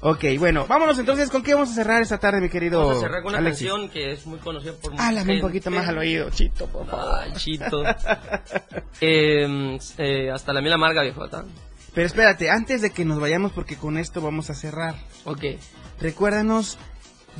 Ok, 0.00 0.24
bueno, 0.38 0.66
vámonos 0.66 0.98
entonces, 0.98 1.30
¿con 1.30 1.42
qué 1.42 1.54
vamos 1.54 1.70
a 1.70 1.74
cerrar 1.74 2.02
esta 2.02 2.18
tarde, 2.18 2.40
mi 2.40 2.50
querido 2.50 2.80
Vamos 2.80 2.98
a 2.98 3.00
cerrar 3.00 3.22
con 3.22 3.30
una 3.30 3.38
Alexis? 3.38 3.68
canción 3.68 3.88
que 3.88 4.12
es 4.12 4.26
muy 4.26 4.38
conocida 4.38 4.72
por 4.74 4.92
mucha 4.92 5.08
Háblame 5.08 5.36
un 5.36 5.40
poquito 5.40 5.70
más 5.70 5.88
al 5.88 5.98
oído, 5.98 6.28
Chito, 6.30 6.66
por 6.66 6.86
favor. 6.86 7.20
Ay, 7.22 7.32
Chito. 7.36 7.82
Eh, 9.00 9.78
eh, 9.98 10.30
hasta 10.30 10.52
la 10.52 10.60
miel 10.60 10.72
amarga, 10.74 11.02
viejo. 11.02 11.28
¿tá? 11.28 11.44
Pero 11.94 12.06
espérate, 12.06 12.50
antes 12.50 12.80
de 12.82 12.90
que 12.90 13.04
nos 13.04 13.20
vayamos, 13.20 13.52
porque 13.52 13.76
con 13.76 13.98
esto 13.98 14.20
vamos 14.20 14.50
a 14.50 14.54
cerrar. 14.54 14.94
Ok. 15.24 15.44
Recuérdanos, 16.00 16.78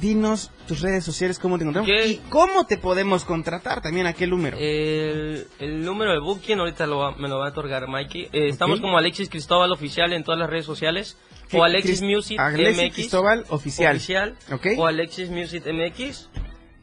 dinos 0.01 0.51
tus 0.67 0.81
redes 0.81 1.05
sociales, 1.05 1.39
cómo 1.39 1.57
te 1.59 1.65
encontramos 1.65 1.91
y 2.07 2.17
cómo 2.31 2.67
te 2.67 2.77
podemos 2.79 3.25
contratar 3.25 3.81
también, 3.83 4.07
a 4.07 4.13
qué 4.13 4.27
número. 4.27 4.57
El, 4.59 5.47
el 5.59 5.85
número 5.85 6.13
de 6.13 6.19
booking 6.21 6.59
ahorita 6.59 6.87
lo 6.87 6.99
va- 6.99 7.17
me 7.17 7.29
lo 7.29 7.39
va 7.39 7.47
a 7.47 7.51
otorgar 7.51 7.87
Mikey. 7.89 8.29
Eh, 8.33 8.49
Estamos 8.49 8.81
como 8.81 8.99
Alexis 8.99 9.29
Cristóbal 9.29 9.71
Oficial 9.73 10.13
en 10.13 10.25
todas 10.25 10.39
las 10.41 10.51
redes 10.51 10.65
sociales. 10.67 11.17
¿Qué? 11.49 11.59
O 11.59 11.65
Alexis 11.65 12.01
Music 12.03 12.39
Alexis 12.41 12.85
MX. 12.87 12.95
Cristóbal 12.95 13.45
Oficial. 13.51 14.35
Ok. 14.53 14.67
O 14.79 14.87
Alexis 14.87 15.31
Music 15.31 15.65
MX. 15.67 16.29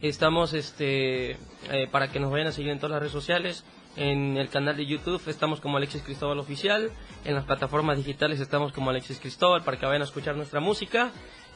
Estamos 0.01 0.53
este 0.53 1.31
eh, 1.69 1.87
para 1.91 2.11
que 2.11 2.19
nos 2.19 2.31
vayan 2.31 2.47
a 2.47 2.51
seguir 2.51 2.71
en 2.71 2.77
todas 2.79 2.91
las 2.91 2.99
redes 3.01 3.11
sociales. 3.13 3.63
En 3.97 4.37
el 4.37 4.47
canal 4.49 4.77
de 4.77 4.85
YouTube 4.85 5.21
estamos 5.27 5.59
como 5.59 5.75
Alexis 5.77 6.01
Cristóbal 6.01 6.39
Oficial. 6.39 6.91
En 7.25 7.35
las 7.35 7.43
plataformas 7.45 7.97
digitales 7.97 8.39
estamos 8.39 8.71
como 8.71 8.89
Alexis 8.89 9.19
Cristóbal 9.19 9.63
para 9.63 9.77
que 9.77 9.85
vayan 9.85 10.01
a 10.01 10.05
escuchar 10.05 10.35
nuestra 10.37 10.59
música. 10.61 11.11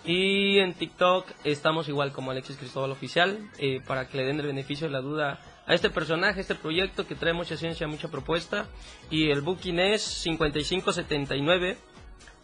Y 0.05 0.59
en 0.59 0.73
TikTok 0.73 1.27
estamos 1.43 1.89
igual 1.89 2.11
como 2.11 2.31
Alexis 2.31 2.57
Cristóbal 2.57 2.91
Oficial 2.91 3.39
eh, 3.57 3.81
para 3.85 4.07
que 4.07 4.17
le 4.17 4.25
den 4.25 4.39
el 4.39 4.45
beneficio 4.45 4.87
de 4.87 4.93
la 4.93 5.01
duda 5.01 5.39
a 5.65 5.73
este 5.73 5.89
personaje, 5.89 6.39
a 6.39 6.41
este 6.41 6.55
proyecto 6.55 7.07
que 7.07 7.15
trae 7.15 7.33
mucha 7.33 7.57
ciencia, 7.57 7.87
mucha 7.87 8.09
propuesta. 8.09 8.67
Y 9.09 9.31
el 9.31 9.41
booking 9.41 9.79
es 9.79 10.01
5579 10.03 11.77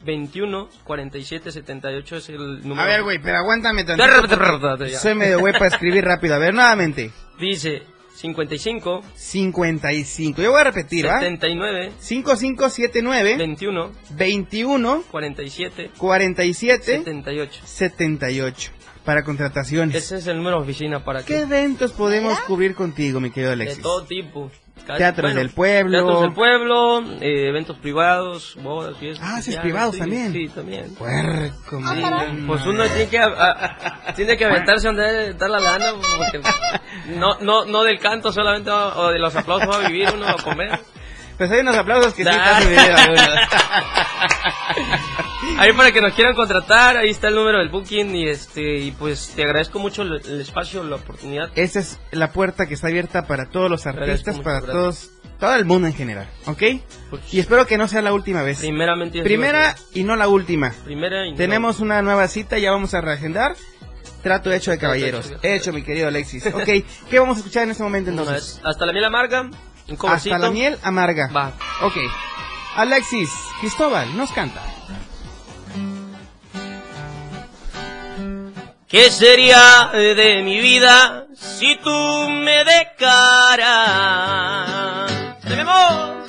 21 0.03 0.69
47 0.83 1.51
78 1.51 2.15
es 2.15 2.29
el 2.29 2.67
número. 2.67 2.81
A 2.81 2.85
ver, 2.85 3.03
güey, 3.03 3.19
pero 3.19 3.37
aguántame 3.37 3.83
tantito. 3.83 4.03
Soy 4.99 5.15
medio 5.15 5.39
güey 5.39 5.53
para 5.53 5.67
escribir 5.67 6.03
rápido. 6.03 6.35
A 6.35 6.39
ver, 6.39 6.53
nuevamente. 6.53 7.11
Dice 7.39 7.83
55 8.21 9.01
55. 9.15 10.41
Yo 10.41 10.51
voy 10.51 10.61
a 10.61 10.63
repetir, 10.65 11.07
¿va? 11.07 11.19
79 11.19 11.91
5579 11.99 13.37
21 13.37 13.91
21 14.11 15.03
47 15.09 15.91
47 15.97 16.97
78. 17.03 17.61
78. 17.65 18.71
Para 19.03 19.23
contrataciones. 19.23 19.95
Ese 19.95 20.17
es 20.17 20.27
el 20.27 20.37
número 20.37 20.57
de 20.57 20.63
oficina 20.63 21.03
para 21.03 21.23
¿Qué 21.25 21.33
que 21.33 21.39
eventos 21.39 21.91
podemos 21.91 22.39
cubrir 22.41 22.75
contigo, 22.75 23.19
mi 23.19 23.31
querido 23.31 23.49
de 23.49 23.53
Alexis? 23.63 23.81
todo 23.81 24.03
tipo. 24.05 24.51
Teatros 24.85 25.33
del 25.35 25.49
pueblo. 25.49 25.91
Teatros 25.99 26.21
del 26.21 26.33
pueblo, 26.33 27.01
eh, 27.21 27.47
eventos 27.49 27.77
privados, 27.77 28.55
bodas, 28.61 28.97
fiestas. 28.97 29.25
Ah, 29.27 29.37
¿haces 29.37 29.55
especiales, 29.55 29.61
privados 29.63 29.93
sí, 29.95 29.99
también? 29.99 30.33
Sí, 30.33 30.47
también. 30.49 30.95
Puerco, 30.95 31.77
Sí, 31.77 32.01
man. 32.01 32.43
pues 32.47 32.65
uno 32.65 32.83
tiene 32.85 33.07
que, 33.09 33.19
a- 33.19 33.25
a- 34.07 34.13
tiene 34.15 34.35
que 34.37 34.45
aventarse 34.45 34.87
donde 34.87 35.03
debe 35.03 35.29
estar 35.31 35.49
la 35.49 35.59
lana, 35.59 35.85
porque 36.17 36.41
no, 37.17 37.37
no, 37.39 37.65
no 37.65 37.83
del 37.83 37.99
canto 37.99 38.31
solamente 38.31 38.69
va- 38.69 38.97
o 38.97 39.09
de 39.11 39.19
los 39.19 39.35
aplausos 39.35 39.69
va 39.69 39.77
a 39.85 39.87
vivir 39.87 40.09
uno 40.13 40.27
a 40.27 40.35
comer. 40.35 40.79
Pues 41.37 41.49
hay 41.51 41.59
unos 41.61 41.75
aplausos 41.75 42.13
que 42.13 42.23
sí 42.23 42.29
Ah. 42.31 42.33
te 42.33 42.49
hacen 42.49 42.69
vivir. 42.69 42.95
Ahí 45.57 45.73
para 45.73 45.91
que 45.91 46.01
nos 46.01 46.13
quieran 46.13 46.35
contratar, 46.35 46.97
ahí 46.97 47.09
está 47.09 47.27
el 47.29 47.35
número 47.35 47.57
del 47.59 47.69
booking 47.69 48.15
y 48.15 48.29
este 48.29 48.77
y 48.79 48.91
pues 48.91 49.33
te 49.35 49.43
agradezco 49.43 49.79
mucho 49.79 50.03
el, 50.03 50.21
el 50.25 50.41
espacio, 50.41 50.83
la 50.83 50.97
oportunidad. 50.97 51.49
Esa 51.55 51.79
es 51.79 51.99
la 52.11 52.31
puerta 52.31 52.67
que 52.67 52.73
está 52.75 52.87
abierta 52.87 53.25
para 53.27 53.49
todos 53.49 53.69
los 53.69 53.85
artistas, 53.87 54.37
para 54.39 54.59
gracias. 54.61 54.71
todos, 54.71 55.09
todo 55.39 55.55
el 55.55 55.65
mundo 55.65 55.87
en 55.87 55.93
general, 55.93 56.27
¿ok? 56.45 56.61
Y 57.31 57.39
espero 57.39 57.65
que 57.65 57.77
no 57.77 57.87
sea 57.87 58.01
la 58.01 58.13
última 58.13 58.43
vez. 58.43 58.59
Primeramente 58.59 59.21
Primera 59.23 59.75
y 59.93 60.03
no 60.03 60.15
la 60.15 60.27
última. 60.27 60.73
primera 60.85 61.25
y 61.25 61.31
no- 61.31 61.37
Tenemos 61.37 61.79
una 61.79 62.01
nueva 62.01 62.27
cita, 62.27 62.57
ya 62.59 62.71
vamos 62.71 62.93
a 62.93 63.01
reagendar. 63.01 63.55
Trato 64.23 64.51
hecho 64.51 64.69
de 64.69 64.77
Trato 64.77 64.91
caballeros. 64.93 65.25
hecho, 65.31 65.39
Hecho, 65.41 65.73
mi 65.73 65.81
querido 65.81 66.07
Alexis. 66.07 66.45
Ok, 66.45 66.69
¿qué 67.09 67.19
vamos 67.19 67.37
a 67.37 67.39
escuchar 67.39 67.63
en 67.63 67.71
este 67.71 67.81
momento 67.81 68.11
entonces? 68.11 68.61
Hasta 68.63 68.85
la 68.85 68.93
miel 68.93 69.05
amarga, 69.05 69.41
un. 69.41 70.09
Hasta 70.09 70.37
la 70.37 70.51
miel 70.51 70.77
amarga. 70.83 71.29
Va. 71.35 71.51
Ok. 71.81 71.95
Alexis, 72.75 73.29
Cristóbal, 73.59 74.15
nos 74.15 74.31
canta. 74.31 74.61
¿Qué 78.91 79.09
sería 79.09 79.89
de 79.93 80.43
mi 80.43 80.59
vida 80.59 81.25
si 81.33 81.77
tú 81.77 82.27
me 82.29 82.65
dejaras? 82.65 83.61
¡De! 85.45 86.20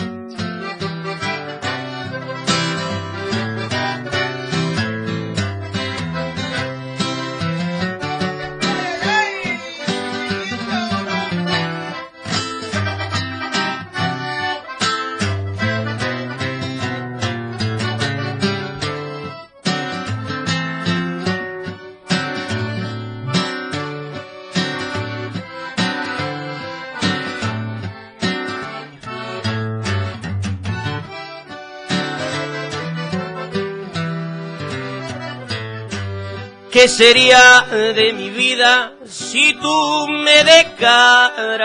¿Qué 36.73 36.89
sería 36.89 37.67
de 37.71 38.15
mi 38.15 38.31
vida 38.31 38.95
si 39.07 39.53
tú 39.53 40.09
me 40.09 40.43
dejaras? 40.43 41.63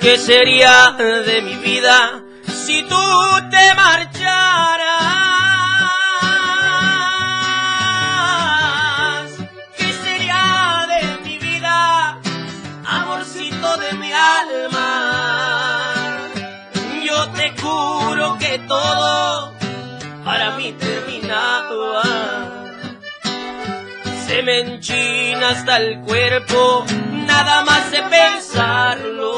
¿Qué 0.00 0.16
sería 0.16 0.96
de 0.98 1.42
mi 1.42 1.56
vida 1.56 2.22
si 2.46 2.82
tú 2.84 2.96
te 3.50 3.74
marcharas? 3.74 4.38
¿Qué 9.76 9.92
sería 10.02 10.86
de 10.88 11.18
mi 11.24 11.36
vida, 11.36 12.18
amorcito 12.86 13.76
de 13.76 13.92
mi 13.98 14.10
alma? 14.12 14.88
Yo 17.04 17.28
te 17.32 17.52
juro 17.60 18.38
que 18.38 18.58
todo 18.60 19.56
para 20.26 20.56
mí 20.56 20.72
terminaba. 20.72 22.02
Se 24.26 24.42
me 24.42 24.58
enchina 24.58 25.50
hasta 25.50 25.76
el 25.76 26.00
cuerpo, 26.00 26.84
nada 27.12 27.64
más 27.64 27.92
de 27.92 28.02
pensarlo. 28.02 29.36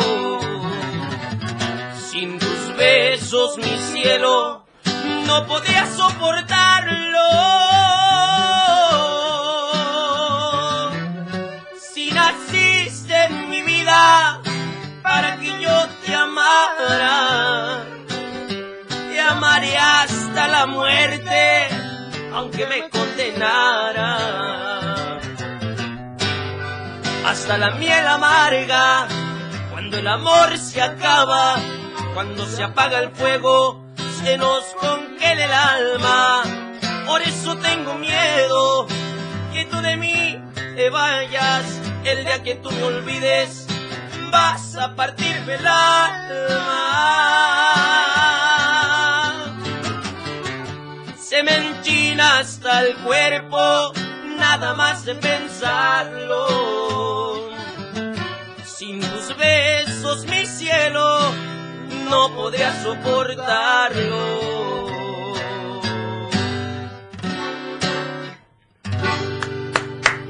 Sin 2.10 2.38
tus 2.38 2.74
besos, 2.78 3.58
mi 3.58 3.76
cielo, 3.92 4.64
no 5.26 5.46
podía 5.46 5.84
soportarlo. 5.94 7.28
Si 11.92 12.10
naciste 12.10 13.14
en 13.24 13.50
mi 13.50 13.60
vida 13.60 14.40
para 15.02 15.36
que 15.36 15.50
yo 15.60 15.86
te 16.06 16.14
amara, 16.14 17.67
hasta 20.38 20.52
la 20.52 20.66
muerte, 20.66 21.66
aunque 22.32 22.64
me 22.66 22.88
condenara. 22.90 24.18
Hasta 27.26 27.58
la 27.58 27.72
miel 27.72 28.06
amarga, 28.06 29.08
cuando 29.72 29.98
el 29.98 30.06
amor 30.06 30.56
se 30.56 30.80
acaba, 30.80 31.56
cuando 32.14 32.46
se 32.46 32.62
apaga 32.62 33.00
el 33.00 33.10
fuego, 33.10 33.84
se 34.22 34.38
nos 34.38 34.62
congela 34.80 35.44
el 35.44 35.52
alma. 35.52 36.44
Por 37.08 37.20
eso 37.22 37.56
tengo 37.56 37.94
miedo 37.94 38.86
que 39.52 39.64
tú 39.64 39.80
de 39.80 39.96
mí 39.96 40.40
te 40.76 40.88
vayas, 40.88 41.64
el 42.04 42.24
día 42.24 42.44
que 42.44 42.54
tú 42.54 42.70
me 42.70 42.84
olvides, 42.84 43.66
vas 44.30 44.76
a 44.76 44.94
partirme 44.94 45.54
el 45.54 45.66
alma. 45.66 47.08
Hasta 52.38 52.82
el 52.82 52.94
cuerpo, 52.98 53.92
nada 54.38 54.72
más 54.74 55.04
de 55.04 55.16
pensarlo. 55.16 56.46
Sin 58.64 59.00
tus 59.00 59.36
besos, 59.36 60.24
mi 60.26 60.46
cielo, 60.46 61.32
no 62.08 62.30
podría 62.36 62.80
soportarlo. 62.80 64.48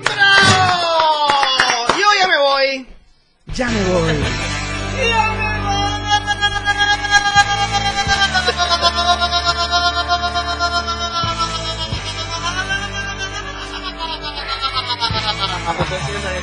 ¡Bravo! 0.03 1.87
Yo 1.89 2.07
ya 2.21 2.27
me 2.27 2.39
voy. 2.39 2.87
Ya 3.55 3.67
me 3.69 3.85
voy. 3.93 4.49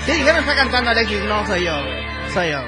Sí, 0.05 0.23
ya 0.23 0.33
me 0.33 0.39
está 0.39 0.55
cantando 0.55 0.91
Alexis, 0.91 1.21
no 1.23 1.45
soy 1.47 1.65
yo. 1.65 1.75
Soy 2.33 2.51
yo. 2.51 2.59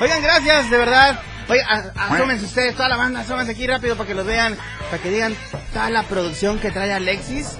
Oigan, 0.00 0.22
gracias, 0.22 0.70
de 0.70 0.78
verdad. 0.78 1.20
Oigan, 1.48 1.92
asómense 1.96 2.44
ustedes, 2.44 2.76
toda 2.76 2.88
la 2.88 2.96
banda, 2.96 3.20
asómense 3.20 3.52
aquí 3.52 3.66
rápido 3.66 3.96
para 3.96 4.06
que 4.06 4.14
los 4.14 4.24
vean, 4.24 4.56
para 4.90 5.02
que 5.02 5.10
digan 5.10 5.34
toda 5.72 5.90
la 5.90 6.04
producción 6.04 6.58
que 6.58 6.70
trae 6.70 6.92
Alexis. 6.92 7.58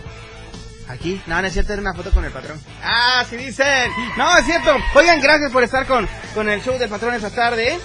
Aquí, 0.88 1.20
no, 1.26 1.40
no 1.40 1.46
es 1.46 1.52
cierto, 1.52 1.72
era 1.72 1.82
una 1.82 1.94
foto 1.94 2.10
con 2.10 2.24
el 2.24 2.32
patrón. 2.32 2.60
Ah, 2.82 3.24
sí 3.28 3.36
dicen. 3.36 3.90
No, 4.16 4.36
es 4.36 4.44
cierto. 4.44 4.76
Oigan, 4.94 5.20
gracias 5.20 5.50
por 5.50 5.62
estar 5.62 5.86
con, 5.86 6.08
con 6.34 6.48
el 6.48 6.62
show 6.62 6.78
del 6.78 6.90
patrón 6.90 7.14
esta 7.14 7.30
tarde. 7.30 7.78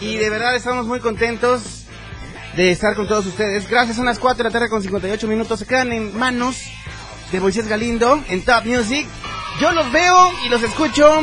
Y 0.00 0.16
de 0.16 0.30
verdad 0.30 0.54
estamos 0.54 0.86
muy 0.86 1.00
contentos 1.00 1.84
de 2.56 2.70
estar 2.70 2.94
con 2.94 3.08
todos 3.08 3.26
ustedes. 3.26 3.68
Gracias, 3.68 3.96
son 3.96 4.06
las 4.06 4.18
4 4.18 4.38
de 4.38 4.44
la 4.44 4.52
tarde 4.52 4.68
con 4.68 4.82
58 4.82 5.26
minutos. 5.26 5.58
Se 5.58 5.66
quedan 5.66 5.92
en 5.92 6.16
manos 6.16 6.62
de 7.32 7.40
Moisés 7.40 7.66
Galindo 7.66 8.22
en 8.28 8.44
Top 8.44 8.64
Music. 8.64 9.06
Yo 9.60 9.72
los 9.72 9.90
veo 9.92 10.32
y 10.44 10.48
los 10.48 10.62
escucho 10.62 11.22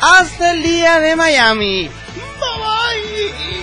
hasta 0.00 0.52
el 0.52 0.62
día 0.62 1.00
de 1.00 1.16
Miami. 1.16 1.88
Bye 1.88 1.92
bye. 2.58 3.54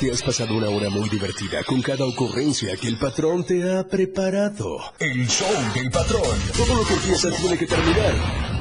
Te 0.00 0.12
has 0.12 0.22
pasado 0.22 0.54
una 0.54 0.68
hora 0.68 0.90
muy 0.90 1.08
divertida 1.08 1.64
con 1.64 1.82
cada 1.82 2.04
ocurrencia 2.04 2.76
que 2.76 2.86
el 2.86 2.98
patrón 2.98 3.44
te 3.44 3.76
ha 3.76 3.82
preparado. 3.88 4.78
El 5.00 5.26
show 5.26 5.48
del 5.74 5.90
patrón. 5.90 6.38
Todo 6.56 6.76
lo 6.76 6.84
que 6.84 6.94
empieza 6.94 7.30
tiene 7.30 7.58
que 7.58 7.66
terminar. 7.66 8.57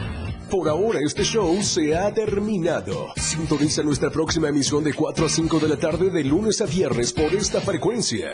Por 0.50 0.70
ahora 0.70 1.00
este 1.06 1.24
show 1.24 1.62
se 1.62 1.96
ha 1.96 2.14
terminado. 2.14 3.08
Sintoniza 3.18 3.84
nuestra 3.84 4.10
próxima 4.10 4.48
emisión 4.48 4.84
de 4.84 4.94
4 4.94 5.26
a 5.26 5.30
5 5.30 5.60
de 5.60 5.68
la 5.68 5.78
tarde 5.78 6.10
de 6.10 6.24
lunes 6.24 6.62
a 6.62 6.66
viernes 6.66 7.12
por 7.12 7.34
esta 7.34 7.60
frecuencia. 7.60 8.32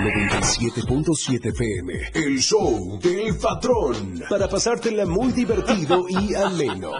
97.7 0.00 1.46
FM. 1.48 1.92
El 2.14 2.38
show 2.38 2.98
del 3.00 3.36
patrón. 3.36 4.22
Para 4.30 4.48
pasártela 4.48 5.04
muy 5.04 5.32
divertido 5.32 6.06
y 6.08 6.34
ameno. 6.34 6.92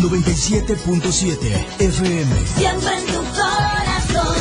97.7 0.00 1.80
FM. 1.80 2.36
Siempre 2.46 2.94
en 2.94 3.06
tu 3.06 3.22
corazón. 3.36 4.36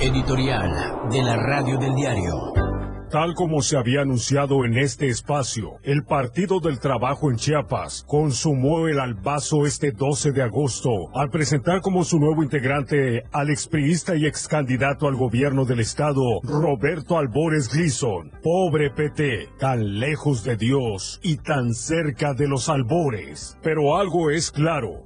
Editorial 0.00 1.08
de 1.10 1.22
la 1.22 1.36
Radio 1.36 1.78
del 1.78 1.94
Diario. 1.94 2.67
Tal 3.10 3.32
como 3.32 3.62
se 3.62 3.78
había 3.78 4.02
anunciado 4.02 4.66
en 4.66 4.76
este 4.76 5.08
espacio, 5.08 5.78
el 5.82 6.04
Partido 6.04 6.60
del 6.60 6.78
Trabajo 6.78 7.30
en 7.30 7.36
Chiapas 7.36 8.04
consumó 8.06 8.86
el 8.86 9.00
albazo 9.00 9.64
este 9.64 9.92
12 9.92 10.32
de 10.32 10.42
agosto 10.42 11.08
al 11.14 11.30
presentar 11.30 11.80
como 11.80 12.04
su 12.04 12.18
nuevo 12.18 12.42
integrante 12.42 13.22
al 13.32 13.48
expriista 13.48 14.14
y 14.14 14.26
ex 14.26 14.46
candidato 14.46 15.08
al 15.08 15.16
gobierno 15.16 15.64
del 15.64 15.80
estado, 15.80 16.20
Roberto 16.42 17.16
Albores 17.16 17.70
Gleason. 17.70 18.30
Pobre 18.42 18.90
PT, 18.90 19.48
tan 19.58 20.00
lejos 20.00 20.44
de 20.44 20.56
Dios 20.58 21.18
y 21.22 21.38
tan 21.38 21.72
cerca 21.72 22.34
de 22.34 22.46
los 22.46 22.68
albores. 22.68 23.56
Pero 23.62 23.96
algo 23.96 24.30
es 24.30 24.50
claro, 24.50 25.02